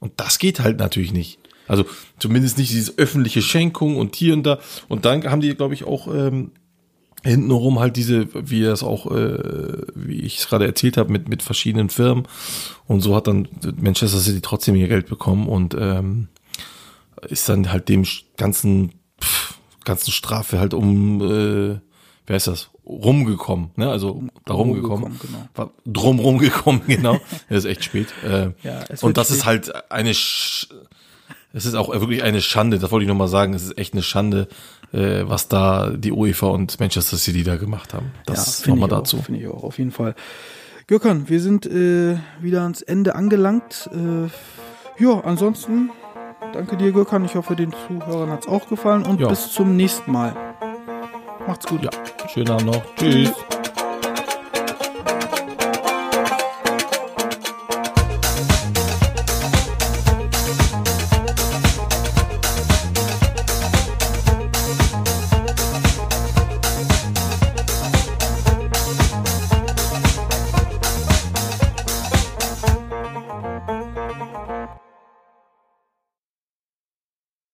Und 0.00 0.12
das 0.16 0.38
geht 0.38 0.60
halt 0.60 0.78
natürlich 0.78 1.12
nicht. 1.12 1.38
Also 1.66 1.84
zumindest 2.18 2.58
nicht 2.58 2.72
diese 2.72 2.92
öffentliche 2.98 3.42
Schenkung 3.42 3.96
und 3.96 4.16
hier 4.16 4.34
und 4.34 4.44
da. 4.44 4.58
Und 4.88 5.04
dann 5.04 5.24
haben 5.24 5.40
die, 5.40 5.54
glaube 5.54 5.74
ich, 5.74 5.84
auch 5.84 6.08
ähm, 6.08 6.50
hintenrum 7.22 7.78
halt 7.78 7.96
diese, 7.96 8.28
wie 8.50 8.62
es 8.62 8.82
auch, 8.82 9.10
äh, 9.10 9.86
wie 9.94 10.20
ich 10.20 10.38
es 10.38 10.48
gerade 10.48 10.66
erzählt 10.66 10.96
habe, 10.96 11.10
mit, 11.10 11.28
mit 11.28 11.42
verschiedenen 11.42 11.88
Firmen. 11.88 12.28
Und 12.86 13.00
so 13.00 13.16
hat 13.16 13.26
dann 13.26 13.48
Manchester 13.80 14.18
City 14.18 14.40
trotzdem 14.42 14.76
ihr 14.76 14.88
Geld 14.88 15.06
bekommen 15.06 15.48
und 15.48 15.74
ähm, 15.78 16.28
ist 17.22 17.48
dann 17.48 17.72
halt 17.72 17.88
dem 17.88 18.04
ganzen, 18.36 18.92
pff, 19.22 19.58
ganzen 19.84 20.12
Strafe 20.12 20.58
halt 20.58 20.74
um, 20.74 21.22
äh, 21.22 21.80
wer 22.26 22.36
ist 22.36 22.46
das? 22.46 22.70
Rumgekommen, 22.86 23.70
ne? 23.76 23.90
Also 23.90 24.22
da 24.44 24.54
rumgekommen. 24.54 25.18
genau. 25.54 25.70
Drum 25.86 26.18
rumgekommen, 26.18 26.82
genau. 26.86 27.18
Das 27.48 27.58
ist 27.58 27.64
echt 27.64 27.84
spät. 27.84 28.08
Äh, 28.24 28.50
Ja, 28.62 28.84
es 28.88 29.02
und 29.02 29.16
das 29.16 29.28
spät. 29.28 29.36
ist 29.38 29.46
halt 29.46 29.90
eine, 29.92 30.12
Sch 30.14 30.68
es 31.52 31.66
ist 31.66 31.74
auch 31.76 31.88
wirklich 31.88 32.22
eine 32.22 32.40
Schande, 32.40 32.78
das 32.78 32.90
wollte 32.90 33.04
ich 33.04 33.08
nochmal 33.08 33.28
sagen, 33.28 33.54
es 33.54 33.62
ist 33.62 33.78
echt 33.78 33.94
eine 33.94 34.02
Schande, 34.02 34.48
äh, 34.92 35.22
was 35.24 35.48
da 35.48 35.90
die 35.90 36.10
UEFA 36.12 36.48
und 36.48 36.78
Manchester 36.80 37.16
City 37.16 37.42
da 37.44 37.56
gemacht 37.56 37.94
haben. 37.94 38.10
Das 38.26 38.60
finde 38.60 38.80
nochmal 38.80 38.98
dazu. 38.98 39.22
Finde 39.22 39.40
ich 39.40 39.46
auch, 39.48 39.62
auf 39.62 39.78
jeden 39.78 39.92
Fall. 39.92 40.14
Gökhan, 40.88 41.28
wir 41.28 41.40
sind 41.40 41.64
äh, 41.64 42.18
wieder 42.40 42.62
ans 42.62 42.82
Ende 42.82 43.14
angelangt. 43.14 43.88
Äh, 43.94 45.02
ja, 45.02 45.20
ansonsten 45.20 45.90
danke 46.52 46.76
dir, 46.76 46.92
Gökhan. 46.92 47.24
Ich 47.24 47.36
hoffe, 47.36 47.56
den 47.56 47.72
Zuhörern 47.86 48.30
hat's 48.30 48.46
auch 48.48 48.68
gefallen 48.68 49.04
und 49.06 49.20
Ja. 49.20 49.28
bis 49.28 49.50
zum 49.52 49.76
nächsten 49.76 50.10
Mal. 50.12 50.36
Macht's 51.46 51.66
gut. 51.66 51.82
Ja, 51.82 51.90
schönen 52.28 52.50
Abend 52.50 52.66
noch. 52.66 52.82
Tschüss. 52.96 53.32